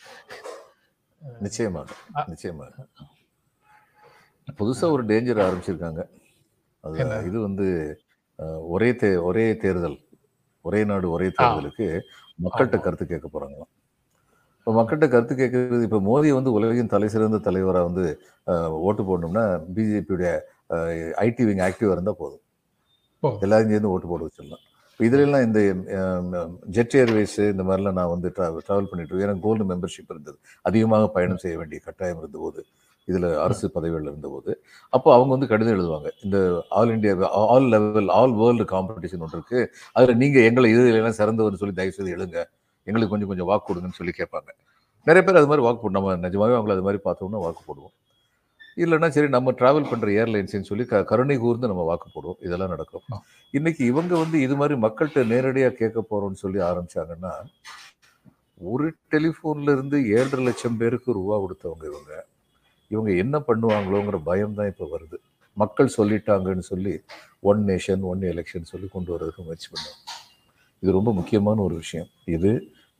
நிச்சயமாக 1.40 1.88
நிச்சயமாக. 2.26 2.74
புதுசா 4.58 4.90
ஒரு 4.90 5.04
டேஞ்சர் 5.04 5.42
ஆரம்பிச்சிருக்காங்க. 5.46 6.02
அது? 6.84 6.98
இது 7.28 7.40
வந்து 7.40 7.66
ஒரே 8.68 8.90
தே 8.92 9.22
ஒரே 9.22 9.56
தேர்தல். 9.56 9.98
ஒரே 10.64 10.84
நாடு 10.84 11.10
ஒரே 11.10 11.28
தேர்தலுக்கு 11.40 11.86
மக்கள்கிட்ட. 12.38 12.78
கருத்து 12.80 13.06
கேட்க 13.06 13.28
போறாங்களாம். 13.28 13.70
இப்போ 14.62 14.72
மக்கள்கிட்ட 14.78 15.06
கருத்து 15.12 15.34
கேட்கறது 15.38 15.84
இப்போ 15.86 15.98
மோடி 16.08 16.28
வந்து 16.36 16.50
உலகின் 16.56 16.90
தலை 16.92 17.06
சிறந்த 17.14 17.38
தலைவராக 17.46 17.86
வந்து 17.88 18.04
ஓட்டு 18.88 19.02
போடணும்னா 19.08 19.42
பிஜேபியுடைய 19.76 20.30
ஐடி 21.24 21.44
விங் 21.48 21.62
ஆக்டிவாக 21.66 21.96
இருந்தால் 21.96 22.18
போதும். 22.20 22.42
எல்லாரும் 23.46 23.72
சேர்ந்து 23.72 23.90
ஓட்டு 23.94 24.06
போட 24.10 24.20
வச்சிடலாம். 24.26 24.62
இப்போ 24.92 25.04
இதுலலாம் 25.08 25.44
இந்த 25.48 25.60
ஜெட் 26.76 26.94
ஏர்வேஸ் 27.00 27.36
இந்த 27.52 27.62
மாதிரிலாம் 27.68 27.98
நான் 27.98 28.12
வந்து 28.14 28.28
ட்ராவல் 28.36 28.88
பண்ணிட்டு 28.90 29.10
இருக்கேன். 29.12 29.26
எனக்கு 29.28 29.44
கோல்டு 29.48 29.66
மெம்பர்ஷிப் 29.72 30.12
இருந்தது. 30.14 30.38
அதிகமாக 30.70 31.10
பயணம் 31.16 31.42
செய்ய 31.44 31.56
வேண்டிய 31.60 31.80
கட்டாயம் 31.88 32.22
இருந்தபோது 32.22 32.62
இதில் 33.08 33.28
அரசு 33.44 33.66
பதவிகள் 33.76 34.08
இருந்தபோது. 34.10 34.50
அப்போ 34.96 35.08
அவங்க 35.16 35.30
வந்து 35.36 35.50
கடிதம் 35.52 35.76
எழுதுவாங்க. 35.76 36.08
இந்த 36.24 36.38
all 36.78 36.94
India 36.96 37.30
all 37.54 37.70
level 37.74 38.10
all 38.20 38.34
world 38.40 38.66
competition 38.74 39.24
ஒன்று 39.26 39.38
இருக்கு. 39.38 39.60
அதில் 39.96 40.20
நீங்கள் 40.24 40.46
எங்களை 40.50 40.68
இதுல 40.74 40.98
எல்லாம் 41.02 41.20
சிறந்தவர்னு 41.20 41.62
சொல்லி 41.62 41.76
தயவு 41.80 41.96
செய்து 41.98 42.16
எழுங்க. 42.18 42.40
எங்களுக்கு 42.88 43.12
கொஞ்சம் 43.14 43.30
கொஞ்சம் 43.32 43.48
வாக்கு 43.50 43.66
கொடுங்கன்னு 43.68 43.98
சொல்லி 44.00 44.14
கேட்பாங்க. 44.20 44.50
நிறைய 45.08 45.22
பேர் 45.26 45.38
அது 45.40 45.50
மாதிரி 45.50 45.64
வாக்கு 45.66 45.80
போடும் 45.82 45.98
நம்ம 45.98 46.14
நிஜமாவே 46.26 46.54
அவங்கள 46.58 46.74
அது 46.76 46.86
மாதிரி 46.86 47.00
பார்த்தோம்னா 47.06 47.42
வாக்கு 47.44 47.62
போடுவோம். 47.68 47.94
இல்லைன்னா 48.82 49.08
சரி 49.14 49.28
நம்ம 49.36 49.52
டிராவல் 49.60 49.88
பண்ற 49.90 50.08
ஏர்லைன்ஸ்னு 50.20 50.68
சொல்லி 50.68 50.84
க 50.90 51.02
கருணை 51.10 51.36
கூர்ந்து 51.44 51.70
நம்ம 51.72 51.82
வாக்கு 51.88 52.08
போடுவோம். 52.14 52.38
இதெல்லாம் 52.46 52.72
நடக்கும். 52.74 53.04
இன்னைக்கு 53.58 53.82
இவங்க 53.92 54.12
வந்து 54.22 54.36
இது 54.46 54.54
மாதிரி 54.60 54.74
மக்கள்கிட்ட 54.84 55.24
நேரடியாக 55.32 55.74
கேட்க 55.80 56.00
போறோம்னு 56.10 56.42
சொல்லி 56.44 56.60
ஆரம்பிச்சாங்கன்னா 56.68 57.32
ஒரு 58.60 58.86
டெலிஃபோன்ல 59.12 59.72
இருந்து 59.76 59.98
ஏழரை 60.16 60.42
லட்சம் 60.48 60.78
பேருக்கு 60.80 61.16
ரூபா 61.18 61.36
கொடுத்தவங்க 61.44 61.84
இவங்க. 61.92 62.12
இவங்க 62.94 63.10
என்ன 63.22 63.36
பண்ணுவாங்களோங்கிற 63.48 64.18
பயம் 64.30 64.56
தான் 64.58 64.70
இப்போ 64.72 64.86
வருது. 64.94 65.18
மக்கள் 65.56 65.94
சொல்லிட்டாங்கன்னு 65.98 66.66
சொல்லி 66.72 66.94
ஒன் 67.50 67.62
நேஷன் 67.70 68.02
ஒன் 68.10 68.22
எலெக்ஷன் 68.32 68.70
சொல்லி 68.72 68.88
கொண்டு 68.92 69.12
வர்றதுக்கு 69.14 69.46
முயற்சி 69.46 69.68
பண்ணுவாங்க. 69.72 70.00
இது 70.82 70.92
ரொம்ப 70.92 71.12
முக்கியமான 71.12 71.62
ஒரு 71.62 71.74
விஷயம். 71.74 72.06
இது 72.26 72.50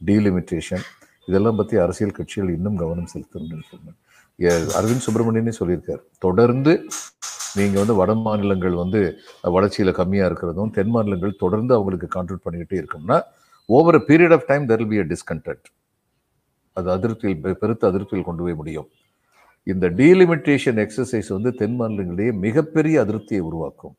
டீலிமிட்டேஷன் 0.06 0.84
இதெல்லாம் 1.26 1.56
பற்றி 1.56 1.76
அரசியல் 1.76 2.12
கட்சிகள் 2.12 2.54
இன்னும் 2.54 2.76
கவனம் 2.76 3.08
செலுத்தணும்னு 3.14 3.94
அரவிந்த் 4.78 5.06
சுப்பிரமணியனே 5.06 5.52
சொல்லியிருக்கார். 5.60 6.02
தொடர்ந்து 6.18 6.72
நீங்கள் 7.54 7.78
வந்து 7.78 7.94
வட 7.94 8.14
மாநிலங்கள் 8.14 8.72
வந்து 8.72 9.00
வளர்ச்சியில் 9.42 9.94
கம்மியாக 9.94 10.30
இருக்கிறதும் 10.30 10.70
தென் 10.70 10.88
மாநிலங்கள் 10.88 11.36
தொடர்ந்து 11.38 11.74
அவங்களுக்கு 11.74 12.08
கான்ட்ரிபியூட் 12.14 12.46
பண்ணிக்கிட்டே 12.50 12.84
இருக்கும்னா 12.84 13.22
over 13.68 13.94
a 13.94 13.98
period 13.98 14.32
of 14.32 14.46
time 14.46 14.68
there 14.68 14.88
be 14.88 14.98
a 14.98 15.04
discontent 15.04 15.64
அது 16.72 16.90
அதிருப்தியில் 16.90 17.40
பெ- 17.44 17.52
பெருத்த 17.52 17.90
அதிருப்தியில் 17.90 18.22
கொண்டு 18.22 18.42
போய் 18.42 18.54
முடியும். 18.54 18.88
இந்த 19.64 19.90
டீலிமிட்டேஷன் 19.90 20.78
எக்ஸசைஸ் 20.84 21.28
வந்து 21.28 21.54
தென் 21.54 21.80
மாநிலங்களிடையே 21.80 22.32
மிகப்பெரிய 22.38 23.04
அதிருப்தியை 23.04 23.40
உருவாக்கும். 23.40 23.96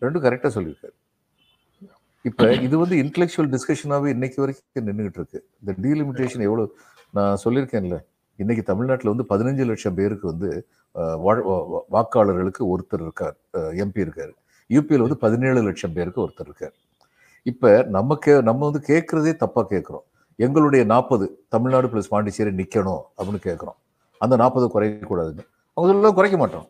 ரெண்டும் 0.00 0.24
கரெக்டாக 0.26 0.50
சொல்லியிருக்காரு. 0.56 0.96
இப்போ 2.24 2.46
இது 2.58 2.78
வந்து 2.78 2.96
இன்டெலெக்சுவல் 2.96 3.50
டிஸ்கஷனாகவே 3.52 4.06
இன்னைக்கு 4.06 4.40
வரைக்கும் 4.40 4.88
நின்றுகிட்டு 4.88 5.18
இருக்கு 5.20 5.38
இந்த 5.60 5.72
டீலிமிட்டேஷன் 5.84 6.42
எவ்வளோ 6.42 6.64
நான் 7.14 7.38
சொல்லியிருக்கேன்ல 7.44 7.96
இன்னைக்கு 8.38 8.62
தமிழ்நாட்டில் 8.62 9.12
வந்து 9.12 9.24
பதினஞ்சு 9.28 9.64
லட்சம் 9.64 9.94
பேருக்கு 9.94 10.26
வந்து 10.26 10.50
வா- 11.24 11.44
வா- 11.46 11.84
வாக்காளர்களுக்கு 11.92 12.62
ஒருத்தர் 12.72 13.02
இருக்கார் 13.02 13.36
எம்பி 13.76 14.00
இருக்கார். 14.00 14.32
யூபியில் 14.70 14.98
வந்து 14.98 15.18
பதினேழு 15.18 15.60
லட்சம் 15.62 15.92
பேருக்கு 15.92 16.22
ஒருத்தர் 16.22 16.48
இருக்கார். 16.48 16.74
இப்போ 17.46 17.70
நம்ம 17.88 18.16
கே 18.16 18.40
நம்ம 18.40 18.70
வந்து 18.70 18.82
கேட்குறதே 18.86 19.32
தப்பாக 19.42 19.66
கேட்குறோம் 19.70 20.04
எங்களுடைய 20.38 20.84
நாற்பது 20.84 21.24
தமிழ்நாடு 21.48 21.88
ப்ளஸ் 21.88 22.10
பாண்டிச்சேரி 22.10 22.52
நிற்கணும் 22.52 23.02
அப்படின்னு 23.18 23.42
கேட்குறோம் 23.48 23.78
அந்த 24.20 24.36
நாற்பது 24.36 24.66
குறைக்கக்கூடாதுன்னு 24.66 25.44
அவங்க 25.76 25.90
சொல்லலாம் 25.90 26.14
குறைக்க 26.14 26.36
மாட்டோம். 26.36 26.66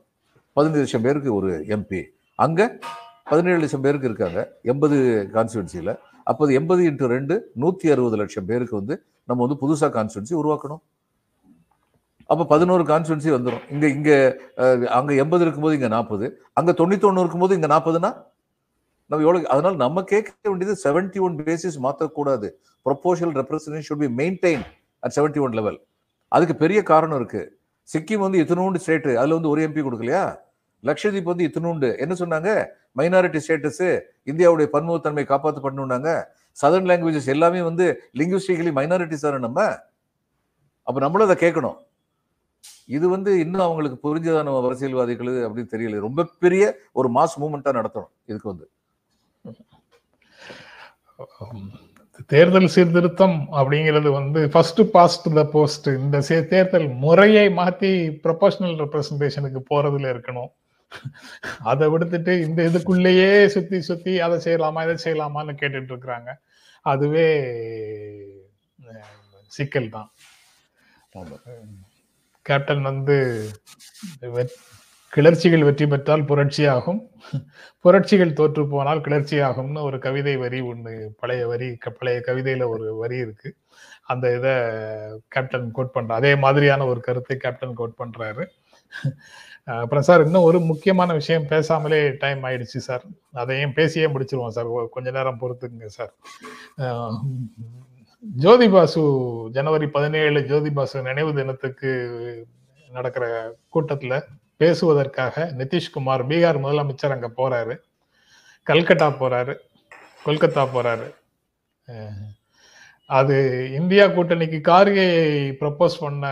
பதினஞ்சு 0.57 0.83
லட்சம் 0.83 1.03
பேருக்கு 1.03 1.31
ஒரு 1.35 1.51
எம்பி 1.69 2.01
அங்கே 2.39 2.67
பதினேழு 3.31 3.59
லட்சம் 3.63 3.85
பேருக்கு 3.87 4.09
இருக்காங்க. 4.11 4.41
எண்பது 4.73 4.97
கான்ஸ்டுவன்சியில் 5.35 5.93
அப்போது 6.31 6.51
எண்பது 6.59 6.81
இன்ட்டு 6.89 7.11
ரெண்டு 7.17 7.35
நூற்றி 7.63 7.87
அறுபது 7.95 8.17
லட்சம் 8.21 8.49
பேருக்கு 8.51 8.75
வந்து 8.81 8.95
நம்ம 9.29 9.41
வந்து 9.45 9.59
புதுசாக 9.63 9.91
கான்ஸ்டுவன்சி 9.97 10.35
உருவாக்கணும். 10.41 10.83
அப்போ 12.33 12.45
பதினோரு 12.53 12.83
கான்ஸ்டுவன்சி 12.91 13.31
வந்துடும் 13.37 13.63
இங்கே 13.75 13.89
இங்கே 13.97 14.17
அங்கே 14.99 15.15
எண்பது 15.23 15.45
இருக்கும்போது 15.45 15.77
இங்கே 15.79 15.91
நாற்பது. 15.95 16.27
அங்கே 16.59 16.73
தொண்ணூத்தொன்று 16.81 17.23
இருக்கும்போது 17.25 17.57
இங்கே 17.59 17.71
நாற்பதுனா 17.75 18.11
நம்ம 19.11 19.23
எவ்வளோ 19.27 19.39
அதனால் 19.55 19.79
நம்ம 19.85 20.03
கேட்க 20.13 20.51
வேண்டியது 20.51 20.75
செவன்டி 20.85 21.21
ஒன் 21.27 21.39
பேசிஸ் 21.49 21.79
மாற்றக்கூடாது. 21.87 22.49
Proportional 22.87 23.35
representation 23.41 23.87
should 23.89 24.03
be 24.05 24.11
maintain 24.21 24.63
at 25.03 25.15
seventy 25.17 25.41
one 25.47 25.57
level 25.59 25.79
அதுக்கு 26.37 26.55
பெரிய 26.63 26.81
காரணம் 26.93 27.19
இருக்குது 27.21 27.49
சிக்கிம் 27.89 28.25
வந்து 28.27 28.41
எத்தனோண்டு 28.43 28.83
ஸ்டேட்டு 28.85 29.13
அதில் 29.21 29.37
வந்து 29.39 29.51
ஒரு 29.53 29.61
எம்பி 29.67 29.83
கொடுக்கலையா? 29.87 30.23
லட்சதீப் 30.83 31.23
வந்து 31.23 31.51
இத்தனூண்டு 31.55 31.99
என்ன 31.99 32.15
சொன்னாங்க? 32.15 32.67
மைனாரிட்டி 32.97 33.41
ஸ்டேட்டஸ் 33.49 34.01
இந்தியாவுடைய 34.27 34.69
பன்முகத்தன்மை 34.73 35.25
காப்பாற்றப்படணுன்னாங்க 35.25 36.25
சதர்ன் 36.63 36.89
லாங்குவேஜஸ் 36.91 37.27
எல்லாமே 37.27 37.63
வந்து 37.63 38.01
லிங்குவிஸ்டிகலி 38.15 38.73
மைனாரிட்டிஸ் 38.73 39.15
தானே 39.15 39.39
நம்ம? 39.39 39.79
அப்போ 40.83 41.01
நம்மளும் 41.01 41.29
அதை 41.29 41.51
கேட்கணும். 41.51 41.77
இது 42.87 43.09
வந்து 43.09 43.39
இன்னும் 43.39 43.61
அவங்களுக்கு 43.61 43.99
புரிஞ்சதா 44.09 44.43
நம்ம 44.43 44.67
அரசியல்வாதிகள் 44.67 45.27
அப்படின்னு 45.27 45.67
தெரியல. 45.71 46.01
ரொம்ப 46.01 46.29
பெரிய 46.39 46.77
ஒரு 46.93 47.11
மாஸ் 47.11 47.41
மூமெண்ட்டாக 47.41 47.75
நடத்தணும் 47.75 48.09
இதுக்கு 48.25 48.49
வந்து. 48.49 48.71
தேர்தல் 52.27 52.67
சீர்திருத்தம் 52.67 53.47
அப்படிங்கிறது 53.53 54.13
வந்து 54.13 54.49
ஃபர்ஸ்ட் 54.49 54.81
பாஸ்ட் 54.93 55.35
த 55.35 55.45
போஸ்ட் 55.45 55.87
இந்த 55.87 56.19
சே- 56.19 56.47
தேர்தல் 56.47 56.89
முறையை 56.89 57.51
மாற்றி 57.51 58.09
ப்ரொபோஷனல் 58.09 58.79
ரெப்ரசன்டேஷனுக்கு 58.79 59.63
போறதுல 59.71 60.13
இருக்கணும். 60.13 60.47
அதை 61.71 61.87
விடுத்துட்டு 61.93 62.33
இந்த 62.47 62.61
இதுக்குள்ளேயே 62.71 63.31
சுத்தி 63.55 63.79
சுத்தி 63.89 64.13
அதை 64.27 64.37
செய்யலாமா 64.47 64.83
இதை 64.87 64.97
செய்யலாமான்னு 65.05 65.55
கேட்டுட்டு 65.63 65.93
இருக்கிறாங்க. 65.93 66.31
அதுவே 66.93 67.29
சிக்கல் 69.57 69.95
தான். 69.97 70.11
கேப்டன் 72.47 72.85
வந்து 72.91 73.17
கிளர்ச்சிகள் 75.13 75.65
வெற்றி 75.67 75.87
பெற்றால் 75.93 76.29
புரட்சியாகும். 76.29 77.01
புரட்சிகள் 77.85 78.37
தோற்று 78.39 78.63
போனால் 78.75 79.03
கிளர்ச்சியாகும்னு 79.07 79.81
ஒரு 79.89 79.99
கவிதை 80.05 80.35
வரி 80.43 80.59
ஒன்று 80.71 80.93
பழைய 81.21 81.43
வரி 81.53 81.69
பழைய 81.99 82.19
கவிதையில 82.29 82.69
ஒரு 82.75 82.87
வரி 83.03 83.19
இருக்கு. 83.25 83.51
அந்த 84.13 84.27
இதை 84.37 84.55
கேப்டன் 85.35 85.75
கோட் 85.77 85.95
பண்ற 85.97 86.15
அதே 86.21 86.33
மாதிரியான 86.45 86.87
ஒரு 86.93 87.01
கருத்தை 87.09 87.37
கேப்டன் 87.45 87.79
கோட் 87.81 88.01
பண்றாரு. 88.03 88.45
அப்புறம் 89.67 90.05
சார் 90.09 90.25
இன்னும் 90.25 90.43
ஒரு 90.43 90.59
முக்கியமான 90.61 91.13
விஷயம் 91.13 91.49
பேசாமலே 91.49 91.99
டைம் 92.19 92.43
ஆயிடுச்சு 92.43 92.81
சார். 92.89 93.05
அதையும் 93.33 93.73
பேசியே 93.73 94.07
முடிச்சிருவோம் 94.07 94.55
சார். 94.57 94.71
கொஞ்ச 94.91 95.11
நேரம் 95.11 95.41
பொறுத்துக்குங்க 95.41 95.91
சார். 95.99 96.13
ஜோதி 98.25 98.69
பாசு 98.69 99.03
ஜனவரி 99.51 99.87
பதினேழு 99.89 100.41
ஜோதி 100.47 100.71
பாசு 100.71 101.03
நினைவு 101.03 101.31
தினத்துக்கு 101.35 101.91
நடக்கிற 102.91 103.25
கூட்டத்தில் 103.69 104.17
பேசுவதற்காக 104.57 105.45
நிதிஷ்குமார் 105.59 106.23
பீகார் 106.31 106.63
முதலமைச்சர் 106.65 107.15
அங்கே 107.17 107.31
போறாரு. 107.41 107.77
கல்கட்டா 108.67 109.09
போறாரு. 109.23 109.55
கொல்கத்தா 110.27 110.65
போறாரு. 110.75 111.07
அது 113.11 113.37
இந்தியா 113.73 114.07
கூட்டணிக்கு 114.07 114.59
கார்கே 114.69 115.07
ப்ரப்போஸ் 115.61 115.95
பண்ண 116.01 116.27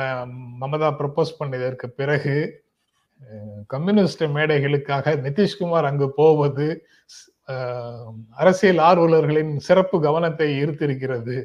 மமதா 0.61 0.91
ப்ரப்போஸ் 0.99 1.39
பண்ணதற்கு 1.39 1.87
பிறகு 2.01 2.35
கம்யூனிஸ்ட் 3.73 4.25
மேடைகளுக்காக 4.37 5.15
நிதிஷ்குமார் 5.27 5.89
அங்கு 5.91 6.09
போவது 6.21 6.67
அரசியல் 8.43 8.81
ஆர்வலர்களின் 8.89 9.53
சிறப்பு 9.67 9.97
கவனத்தை 10.07 10.49
ஈர்த்திருக்கிறது. 10.63 11.37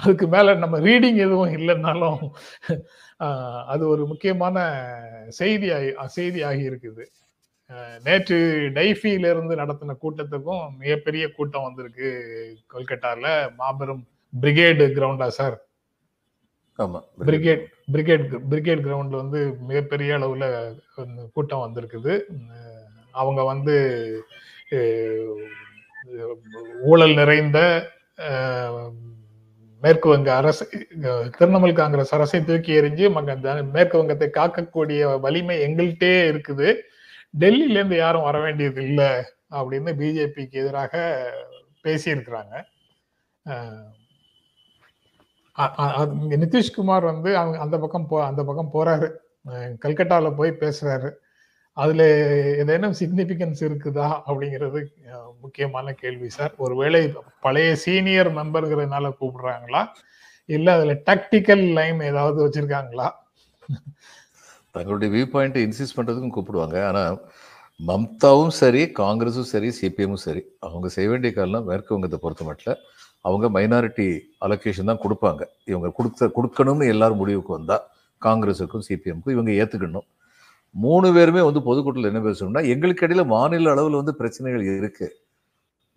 அதுக்கு 0.00 0.26
மேல 0.34 0.54
நம்ம 0.62 0.76
ரீடிங் 0.86 1.18
எதுவும் 1.26 1.52
இல்லைன்னாலும் 1.58 2.22
அது 3.72 3.84
ஒரு 3.92 4.02
முக்கியமான 4.10 4.56
செய்தி 5.38 5.68
செய்தி 6.16 6.40
ஆகி 6.48 6.64
இருக்குது. 6.70 7.04
நேற்று 8.06 8.38
டைஃபியில 8.78 9.30
இருந்து 9.34 9.54
நடத்தின 9.60 9.96
கூட்டத்துக்கும் 10.02 10.64
மிகப்பெரிய 10.80 11.24
கூட்டம் 11.36 11.66
வந்திருக்கு 11.66 12.08
கொல்கட்டால. 12.74 13.24
மாபெரும் 13.60 14.02
பிரிகேடு 14.32 14.86
கிரவுண்டா 14.96 15.28
சார்? 15.38 15.56
ஆமா 16.78 17.00
பிரிகேட் 17.28 17.64
பிரிகேட் 17.92 18.38
பிரிகேட் 18.50 18.84
கிரவுண்ட்ல 18.84 19.16
வந்து 19.16 19.56
மிகப்பெரிய 19.60 20.18
அளவுல 20.18 20.44
கூட்டம் 21.32 21.64
வந்திருக்குது. 21.64 22.14
அவங்க 23.12 23.42
வந்து 23.42 23.76
ஊழல் 26.82 27.14
நிறைந்த 27.14 27.58
மேற்கு 29.82 30.08
வங்க 30.08 30.34
அரசு 30.34 30.64
திரிணாமுல் 31.38 31.72
காங்கிரஸ் 31.72 32.14
அரசை 32.14 32.44
தூக்கி 32.44 32.72
எறிஞ்சு 32.72 33.10
மங்க- 33.12 33.36
மேற்கு 33.72 33.98
வங்கத்தை 33.98 34.28
காக்கக்கூடிய 34.32 35.20
வலிமை 35.20 35.58
எங்கள்கிட்டே 35.66 36.12
இருக்குது. 36.30 36.68
டெல்லியில 37.40 37.76
இருந்து 37.78 37.96
யாரும் 37.96 38.22
வர 38.22 38.40
வேண்டியது 38.40 38.82
இல்லை 38.82 39.10
அப்படின்னு 39.50 39.90
பிஜேபிக்கு 40.00 40.60
எதிராக 40.62 40.94
பேசியிருக்கிறாங்க 41.84 42.54
அஹ், 43.46 43.82
அ- 43.84 43.84
அ- 43.84 43.92
அது 43.92 43.92
இங்க 45.34 45.43
நிதிஷ்குமார் 46.42 47.04
வந்து 47.10 47.30
அவங்க 47.40 47.56
அந்த 47.64 47.76
பக்கம் 47.82 48.06
போ 48.10 48.16
அந்த 48.30 48.42
பக்கம் 48.48 48.72
போறாரு. 48.76 49.08
கல்கட்டாவில் 49.84 50.36
போய் 50.38 50.60
பேசுறாரு. 50.62 51.10
அதுல 51.76 52.02
ஏதேனும் 52.62 52.96
சிக்னிபிகன்ஸ் 53.00 53.60
இருக்குதா 53.68 54.08
அப்படிங்கிறது 54.26 54.80
முக்கியமான 55.44 55.94
கேள்வி 56.02 56.28
சார். 56.36 56.52
ஒருவேளை 56.64 57.02
பழைய 57.46 57.70
சீனியர் 57.84 58.30
மெம்பருங்கிறதுனால 58.38 59.12
கூப்பிடுறாங்களா? 59.20 59.82
இல்ல 60.48 60.68
அதுல 60.76 60.94
டாக்டிக்கல் 61.08 61.64
லைன் 61.78 62.00
ஏதாவது 62.10 62.38
வச்சிருக்காங்களா? 62.44 63.08
தங்களுடைய 64.76 65.08
வியூ 65.14 65.26
பாயிண்ட் 65.32 65.58
இன்சிஸ்ட் 65.64 65.96
பண்ணுறதுக்கும் 65.96 66.36
கூப்பிடுவாங்க. 66.36 66.78
ஆனால் 66.88 67.18
மம்தாவும் 67.80 68.54
சரி 68.62 68.82
காங்கிரஸும் 68.98 69.50
சரி 69.52 69.68
சிபிஎம்மும் 69.78 70.24
சரி 70.26 70.42
அவங்க 70.66 70.88
செய்ய 70.96 71.08
வேண்டிய 71.12 71.32
காலம் 71.38 71.68
மேற்கு 71.70 71.94
வங்கத்தை 71.94 72.18
பொறுத்த 72.24 72.44
மட்டும் 72.50 72.80
அவங்க 73.28 73.46
மைனாரிட்டி 73.56 74.06
அலோகேஷன் 74.46 74.90
தான் 74.90 75.02
கொடுப்பாங்க. 75.04 75.42
இவங்க 75.70 75.88
கொடுத்த 75.98 76.30
கொடுக்கணும்னு 76.38 76.86
எல்லாரும் 76.94 77.20
முடிவுக்கு 77.22 77.52
வந்தால் 77.58 77.84
காங்கிரஸுக்கும் 78.26 78.84
சிபிஎம்க்கும் 78.88 79.34
இவங்க 79.36 79.50
ஏற்றுக்கணும் 79.62 80.08
மூணு 80.84 81.08
பேருமே 81.16 81.42
வந்து 81.48 81.60
பொதுக்கூட்டத்தில் 81.66 82.10
என்ன 82.10 82.20
பேசணும்னா 82.26 82.62
எங்களுக்கு 82.72 83.04
இடையில 83.06 83.22
மாநில 83.34 83.72
அளவில் 83.74 84.00
வந்து 84.00 84.12
பிரச்சனைகள் 84.20 84.64
இருக்கு. 84.80 85.08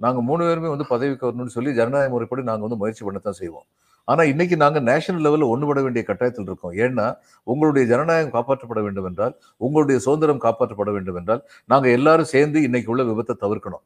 நாங்கள் 0.04 0.26
மூணு 0.30 0.42
பேருமே 0.48 0.70
வந்து 0.74 0.86
பதவிக்கு 0.94 1.26
வரணும்னு 1.28 1.54
சொல்லி 1.56 1.72
ஜனநாயக 1.80 2.12
முறைப்படி 2.16 2.42
நாங்கள் 2.50 2.66
வந்து 2.68 2.80
முயற்சி 2.82 3.04
பண்ண 3.06 3.20
தான் 3.28 3.38
செய்வோம். 3.42 3.66
ஆனால் 4.12 4.30
இன்னைக்கு 4.32 4.56
நாங்கள் 4.64 4.86
நேஷனல் 4.90 5.24
லெவலில் 5.26 5.52
ஒன்றுபட 5.54 5.80
வேண்டிய 5.86 6.04
கட்டாயத்தில் 6.10 6.48
இருக்கோம். 6.50 6.76
ஏன்னா 6.84 7.06
உங்களுடைய 7.52 7.84
ஜனநாயகம் 7.92 8.34
காப்பாற்றப்பட 8.36 8.82
வேண்டும் 8.88 9.08
என்றால் 9.10 9.34
உங்களுடைய 9.66 9.98
சுதந்திரம் 10.06 10.44
காப்பாற்றப்பட 10.46 10.92
வேண்டும் 10.98 11.18
என்றால் 11.22 11.42
நாங்கள் 11.72 11.94
எல்லாரும் 11.98 12.30
சேர்ந்து 12.34 12.62
இன்னைக்கு 12.68 12.92
உள்ள 12.94 13.04
விபத்தை 13.10 13.36
தவிர்க்கணும். 13.44 13.84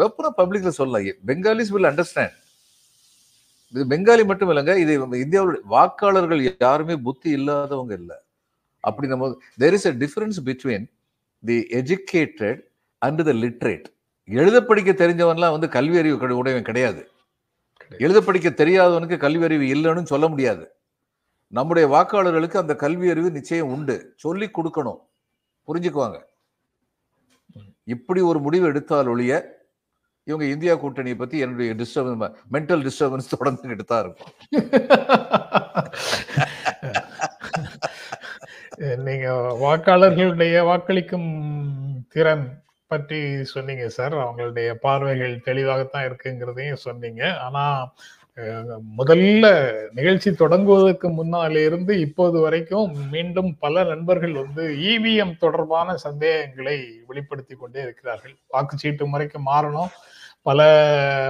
வெப்பனை 0.00 0.30
பப்ளிக்ல 0.40 0.72
சொல்லலாம். 0.80 1.20
பெங்காலிஸ் 1.30 1.72
வில் 1.76 1.90
அண்டர்ஸ்டாண்ட் 1.92 2.36
இது 3.74 3.84
பெங்காலி 3.92 4.24
மட்டும் 4.30 4.50
இல்லைங்க 4.52 4.74
இது 4.82 4.92
இந்தியாவுடைய 5.24 5.62
வாக்காளர்கள் 5.74 6.42
யாருமே 6.66 6.94
புத்தி 7.06 7.30
இல்லாதவங்க 7.38 7.94
இல்லை. 8.00 8.16
அப்படி 8.84 9.08
நம்ம 9.12 9.30
there 9.62 9.76
is 9.78 9.88
a 9.90 9.94
difference 10.02 10.38
between 10.48 10.86
the 11.44 11.56
educated 11.80 12.60
and 13.02 13.22
the 13.28 13.34
literate 13.44 13.86
எழுத 14.28 14.58
படிக்க 14.64 14.90
தெரிஞ்சவன்லாம் 14.92 15.54
வந்து 15.56 15.68
கல்வி 15.76 15.96
அறிவு 16.00 16.36
உடையவன் 16.40 16.68
கிடையாது. 16.70 17.00
எழுத 18.04 18.18
படிக்க 18.26 18.48
தெரியாதவனுக்கு 18.60 19.16
கல்வி 19.24 19.44
அறிவு 19.48 19.64
இல்லைன்னு 19.74 20.12
சொல்ல 20.12 20.26
முடியாது. 20.28 20.64
நம்முடைய 21.52 21.86
வாக்காளர்களுக்கு 21.94 22.56
அந்த 22.60 22.74
கல்வி 22.82 23.08
அறிவு 23.14 23.30
நிச்சயம் 23.30 23.72
உண்டு. 23.74 23.96
சொல்லி 24.24 24.46
கொடுக்கணும். 24.58 25.00
புரிஞ்சுக்குவாங்க. 25.68 26.18
இப்படி 27.94 28.20
ஒரு 28.30 28.38
முடிவு 28.40 28.66
எடுத்தால் 28.70 29.10
ஒழிய 29.12 29.32
இவங்க 30.26 30.44
இந்தியா 30.46 30.74
கூட்டணியை 30.82 31.16
பத்தி 31.16 31.38
என்னுடைய 31.38 31.74
டிஸ்டர்பன்ஸ் 31.80 32.22
மென்டல் 32.54 32.82
டிஸ்டர்பன்ஸ் 32.86 33.32
தொடர்ந்துகிட்டு 33.34 33.84
தான் 33.92 34.04
இருக்கும். 34.04 34.32
நீங்க 39.06 39.26
வாக்காளர்களுடைய 39.64 40.56
வாக்களிக்கும் 40.70 41.30
திறன் 42.14 42.46
பற்றி 42.90 43.18
சொன்னீங்க 43.54 43.84
சார். 43.98 44.14
அவங்களுடைய 44.24 44.68
பார்வைகள் 44.86 45.34
தெளிவாகத்தான் 45.48 46.06
இருக்குங்கிறதையும் 46.08 46.84
சொன்னீங்க. 46.88 47.22
ஆனா 47.46 47.64
முதல்ல 48.98 49.46
நிகழ்ச்சி 49.92 50.32
தொடங்குவதற்கு 50.32 51.08
முன்னால 51.18 51.68
இருந்து 51.68 52.00
இப்போது 52.00 52.40
வரைக்கும் 52.40 52.92
மீண்டும் 53.14 53.58
பல 53.58 53.84
நண்பர்கள் 53.84 54.32
வந்து 54.42 54.64
இவிஎம் 54.92 55.36
தொடர்பான 55.44 55.96
சந்தேகங்களை 56.06 56.78
வெளிப்படுத்தி 57.10 57.56
கொண்டே 57.56 57.82
இருக்கிறார்கள். 57.82 58.36
வாக்குச்சீட்டு 58.54 59.06
முறைக்கு 59.14 59.40
மாறணும். 59.52 59.92
பல 60.46 60.60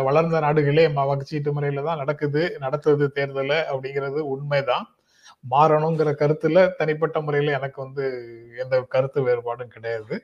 வளர்ந்த 0.04 0.40
நாடுகளே 0.40 0.88
ம- 0.88 1.06
வாக்குச்சீட்டு 1.08 1.52
முறையில 1.52 1.82
தான் 1.82 1.98
நடக்குது 1.98 2.42
நடத்துது 2.60 3.06
தேர்தலை 3.16 3.58
அப்படிங்கிறது 3.72 4.20
உண்மைதான். 4.28 4.86
மாறணுங்கிற 5.50 6.10
கருத்துல 6.18 6.76
தனிப்பட்ட 6.76 7.20
முறையில 7.20 7.52
எனக்கு 7.52 7.82
வந்து 7.82 8.04
எந்த 8.58 8.82
கருத்து 8.88 9.20
வேறுபாடும் 9.28 9.68
கிடையாது. 9.68 10.16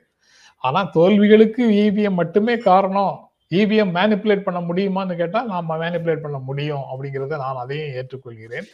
ஆனா 0.63 0.91
தோல்விகளுக்கு 0.95 1.63
இவிஎம் 1.79 2.19
மட்டுமே 2.21 2.57
காரணம் 2.59 3.13
இவிஎம் 3.51 3.93
மேனிப்புலேட் 3.95 4.43
பண்ண 4.43 4.59
முடியுமான்னு 4.61 5.15
கேட்டா 5.15 5.43
நாம 5.43 5.77
மேனிப்புலேட் 5.77 6.21
பண்ண 6.21 6.37
முடியும் 6.39 6.83
அப்படிங்கிறத 6.91 7.37
நான் 7.37 7.55
அதையும் 7.55 7.93
ஏற்றுக்கொள்கிறேன். 7.95 8.67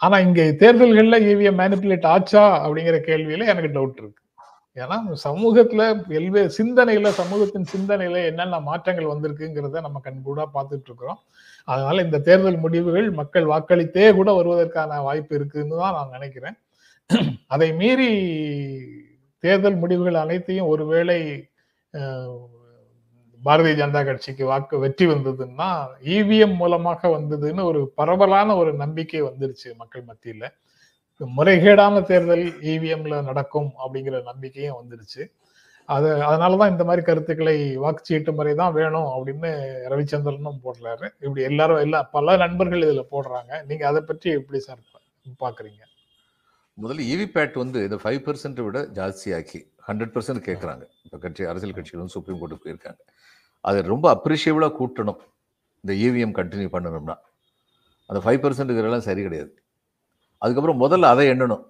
ஆனா 0.00 0.18
இங்க 0.18 0.42
தேர்தல்கள்ல 0.62 1.16
இவிஎம் 1.32 1.60
மேனிப்புலேட் 1.62 2.06
ஆச்சா 2.06 2.66
அப்படிங்கிற 2.66 2.98
கேள்வியில 3.08 3.46
எனக்கு 3.46 3.70
டவுட் 3.70 3.98
இருக்கு. 3.98 4.19
ஏன்னா 4.76 4.96
சமூகத்துல 5.24 5.82
எல்வே 6.18 6.42
சிந்தனையில 6.58 7.08
சமூகத்தின் 7.20 7.70
சிந்தனையில 7.72 8.18
என்னென்ன 8.30 8.60
மாற்றங்கள் 8.68 9.10
வந்திருக்குங்கிறத 9.12 9.80
நம்ம 9.86 10.00
கண்கூடா 10.04 10.44
பார்த்துட்டு 10.56 10.88
இருக்கிறோம் 10.90 11.20
அதனால 11.68 12.02
இந்த 12.06 12.20
தேர்தல் 12.28 12.58
முடிவுகள் 12.64 13.08
மக்கள் 13.20 13.50
வாக்களித்தே 13.52 14.06
கூட 14.18 14.30
வருவதற்கான 14.38 15.00
வாய்ப்பு 15.08 15.34
இருக்குன்னு 15.38 15.80
தான் 15.82 15.96
நான் 15.98 16.14
நினைக்கிறேன். 16.16 16.56
அதை 17.54 17.68
மீறி 17.80 18.10
தேர்தல் 19.44 19.78
முடிவுகள் 19.82 20.18
அனைத்தையும் 20.24 20.70
ஒருவேளை 20.74 21.18
பாரதிய 23.40 23.74
ஜனதா 23.80 24.00
கட்சிக்கு 24.06 24.44
வாக்கு 24.50 24.76
வெற்றி 24.84 25.06
வந்ததுன்னா 25.12 25.68
இவிஎம் 26.16 26.56
மூலமாக 26.62 27.10
வந்ததுன்னு 27.16 27.62
ஒரு 27.70 27.80
பரவலான 28.00 28.56
ஒரு 28.62 28.72
நம்பிக்கை 28.82 29.22
வந்துருச்சு 29.28 29.68
மக்கள் 29.82 30.08
மத்தியில. 30.10 30.44
முறைகேடான 31.26 32.02
தேர்தல் 32.02 32.46
இவிஎம்ல 32.72 33.22
நடக்கும் 33.22 33.70
அப்படிங்கிற 33.82 34.22
நம்பிக்கையும் 34.22 34.78
வந்துருச்சு. 34.80 35.22
அது 35.84 36.08
அதனாலதான் 36.22 36.70
இந்த 36.70 36.84
மாதிரி 36.84 37.02
கருத்துக்களை 37.06 37.78
வாக்குச்சீட்டு 37.78 38.32
முறை 38.32 38.54
தான் 38.54 38.72
வேணும் 38.72 39.08
அப்படின்னு 39.14 39.50
ரவிச்சந்திரனும் 39.92 40.60
போடுறாரு. 40.64 41.06
இப்படி 41.20 41.42
எல்லாரும் 41.42 41.76
எல்லா 41.76 42.02
பல 42.02 42.36
நண்பர்கள் 42.36 42.82
இதுல 42.82 43.04
போடுறாங்க. 43.10 43.64
நீங்க 43.64 43.86
அதை 43.86 44.02
பற்றி 44.02 44.30
எப்படி 44.30 44.58
சார் 44.58 44.78
பாக்குறீங்க? 45.44 45.82
முதல்ல 46.78 47.06
இவிபேட் 47.14 47.54
வந்து 47.54 47.78
இந்த 47.82 47.98
ஃபைவ் 48.02 48.20
பர்சன்ட்டை 48.26 48.64
விட 48.66 48.80
ஜாஸ்தியாக்கி 48.98 49.60
ஹண்ட்ரட் 49.88 50.12
பர்சன்ட் 50.14 50.46
கேட்குறாங்க 50.48 50.84
இப்போ 51.04 51.18
கட்சி 51.18 51.44
அரசியல் 51.44 51.74
கட்சிகள் 51.74 52.00
வந்து 52.00 52.16
சுப்ரீம் 52.16 52.40
கோர்ட்டுக்கு 52.40 52.66
போயிருக்காங்க. 52.66 53.00
அதை 53.60 53.82
ரொம்ப 53.82 54.06
அப்ரிஷியபிளாக 54.14 54.72
கூட்டணும். 54.80 55.20
இந்த 55.84 55.92
இவிஎம் 56.06 56.36
கண்டினியூ 56.38 56.68
பண்ணணும்னா. 56.76 57.16
அந்த 58.06 58.20
ஃபைவ் 58.24 58.42
பர்சன்ட்டுங்கிறதெல்லாம் 58.44 59.06
சரி 59.08 59.22
கிடையாது. 59.22 59.62
அதுக்கப்புறம் 60.42 60.80
முதல்ல 60.82 61.10
அதை 61.14 61.24
எண்ணணும். 61.32 61.64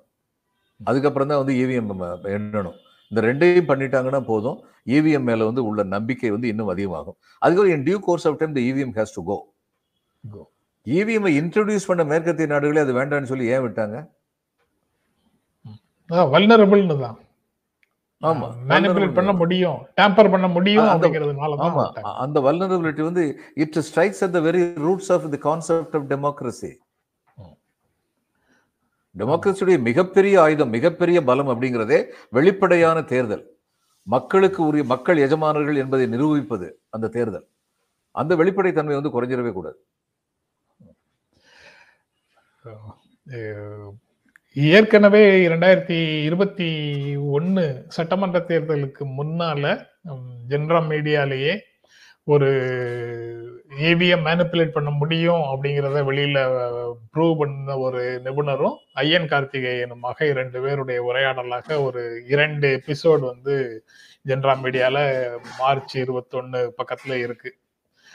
அதுக்கப்புறம் 0.80 1.30
தான் 1.32 1.40
வந்து 1.42 1.54
இவிஎம் 1.62 1.90
எண்ணணும். 2.36 2.76
இந்த 3.10 3.20
ரெண்டையும் 3.28 3.70
பண்ணிட்டாங்கன்னா 3.70 4.20
போதும். 4.30 4.58
இவிஎம் 4.96 5.26
மேல 5.30 5.46
வந்து 5.48 5.62
உள்ள 5.68 5.82
நம்பிக்கை 5.94 6.30
வந்து 6.30 6.48
இன்னும் 6.52 6.72
அதிகமாகும். 6.74 7.16
அதுக்கப்புறம் 7.42 7.74
in 7.76 7.86
due 7.88 7.98
course 8.08 8.26
of 8.30 8.38
time 8.42 8.56
the 8.58 8.62
EVM 8.70 8.94
has 8.98 9.16
to 9.18 9.24
go 9.30 9.38
Go. 10.24 10.42
EVM 10.86 11.28
introduce 11.38 11.88
பண்ண 11.88 12.02
மேற்கத்திய 12.10 12.46
நாடுகளே 12.52 12.80
அது 12.84 12.92
வேண்டாம்னு 12.98 13.30
சொல்லி 13.30 13.46
ஏன் 13.54 13.64
விட்டாங்க? 13.64 13.96
வல்னரபிள்னு 16.32 16.96
தான். 17.02 17.16
ஆமா. 18.22 18.46
மேனிபுலேட் 18.70 19.16
பண்ண 19.18 19.32
முடியும். 19.40 19.78
டேம்பர் 19.98 20.30
பண்ண 20.32 20.46
முடியும் 20.56 20.88
அப்படிங்கிறதுனால 20.92 21.58
ஆமா. 21.66 21.84
அந்த 22.24 22.38
வல்னரபிலிட்டி 22.46 23.02
வந்து 23.08 23.24
it 23.64 23.78
strikes 23.88 24.22
at 24.26 24.34
the 24.36 24.42
very 24.48 24.62
roots 24.86 25.10
of 25.16 25.26
the 25.34 25.40
concept 25.48 25.96
of 25.98 26.08
democracy 26.12 26.72
டெமோக்ரஸியுடைய 29.18 29.78
மிகப்பெரிய 29.88 30.34
ஆயுதம் 30.42 30.74
மிகப்பெரிய 30.76 31.18
பலம் 31.28 31.48
அப்படிங்கிறதே 31.48 31.98
வெளிப்படையான 32.30 32.98
தேர்தல். 33.12 33.44
மக்களுக்கு 34.06 34.60
உரிய 34.66 34.84
மக்கள் 34.84 35.22
எஜமானர்கள் 35.26 35.80
என்பதை 35.82 36.06
நிரூபிப்பது 36.06 36.68
அந்த 36.88 37.10
தேர்தல். 37.16 37.46
அந்த 38.14 38.36
வெளிப்படை 38.36 38.70
தன்மை 38.72 38.94
வந்து 38.98 39.14
குறைஞ்சிடவே 39.16 39.52
கூடாது. 39.52 39.78
ஏற்கனவே 44.76 45.22
இரண்டாயிரத்தி 45.48 45.98
இருபத்தி 46.28 46.68
ஒன்று 47.16 47.64
சட்டமன்ற 47.96 48.38
தேர்தலுக்கு 48.48 49.04
முன்னால 49.18 49.64
ஜென்ரா 50.50 50.80
மீடியாலேயே 50.92 51.54
ஒரு 52.24 52.50
ஏவிஎம் 53.78 54.24
மேனிப்புலேட் 54.24 54.68
பண்ண 54.68 54.90
முடியும் 54.90 55.40
அப்படிங்கிறத 55.40 56.02
வெளியில 56.02 56.38
ப்ரூவ் 57.14 57.38
பண்ண 57.38 57.78
ஒரு 57.78 58.20
நிபுணரும் 58.24 58.76
ஐயன் 58.92 59.28
கார்த்திகேயனுமாக 59.28 60.22
இரண்டு 60.22 60.60
பேருடைய 60.60 61.02
உரையாடலாக 61.02 61.82
ஒரு 61.82 62.24
இரண்டு 62.28 62.82
எபிசோடு 62.86 63.20
வந்து 63.20 63.84
ஜென்ரா 64.26 64.56
மீடியால 64.62 65.28
மார்ச் 65.58 65.98
இருபத்தொன்னு 65.98 66.70
பக்கத்துல 66.82 67.14
இருக்கு. 67.14 67.54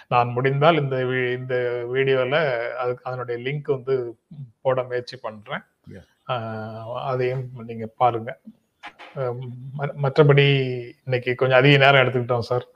நான் 0.08 0.28
முடிந்தால் 0.28 0.82
இந்த 0.82 0.96
வி- 0.96 1.36
இந்த 1.36 1.86
வீடியோல 1.94 2.56
அதுக்கு 2.74 3.04
அதனுடைய 3.04 3.50
லிங்க் 3.50 3.72
வந்து 3.72 4.18
போட 4.62 4.84
முயற்சி 4.84 5.18
பண்றேன். 5.18 5.62
அதையும் 6.96 7.50
நீங்க 7.66 7.90
பாருங்க. 7.98 8.38
மற்றபடி 9.80 10.82
இன்னைக்கு 11.06 11.36
கொஞ்சம் 11.36 11.58
அதிக 11.58 11.78
நேரம் 11.78 12.08
எடுத்துக்கிட்டோம் 12.08 12.40
சார். 12.40 12.68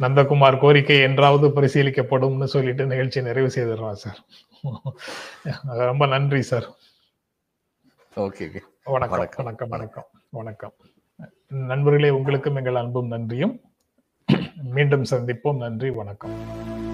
நந்தகுமார் 0.00 0.58
கோரிக்கை 0.58 1.00
என்றாவது 1.00 1.48
பரிசீலிக்கப்படும்னு 1.48 2.44
சொல்லிட்டு 2.44 2.86
நிகழ்ச்சி 2.86 3.22
நிறைவு 3.22 3.48
செய்திடுறோம் 3.54 3.92
சார். 3.92 4.18
ரொம்ப 5.62 6.06
நன்றி 6.06 6.42
சார். 6.42 6.66
ஓகே 8.16 8.62
வணக்கம். 8.84 9.34
வணக்கம் 9.36 9.68
வணக்கம் 9.68 10.06
வணக்கம். 10.30 10.72
நண்பர்களே 11.46 12.10
உங்களுக்கும் 12.10 12.56
எங்கள் 12.56 12.74
அன்பும் 12.74 13.06
நன்றியும். 13.06 13.60
மீண்டும் 14.62 15.04
சந்திப்போம். 15.10 15.56
நன்றி 15.56 15.90
வணக்கம். 15.90 16.85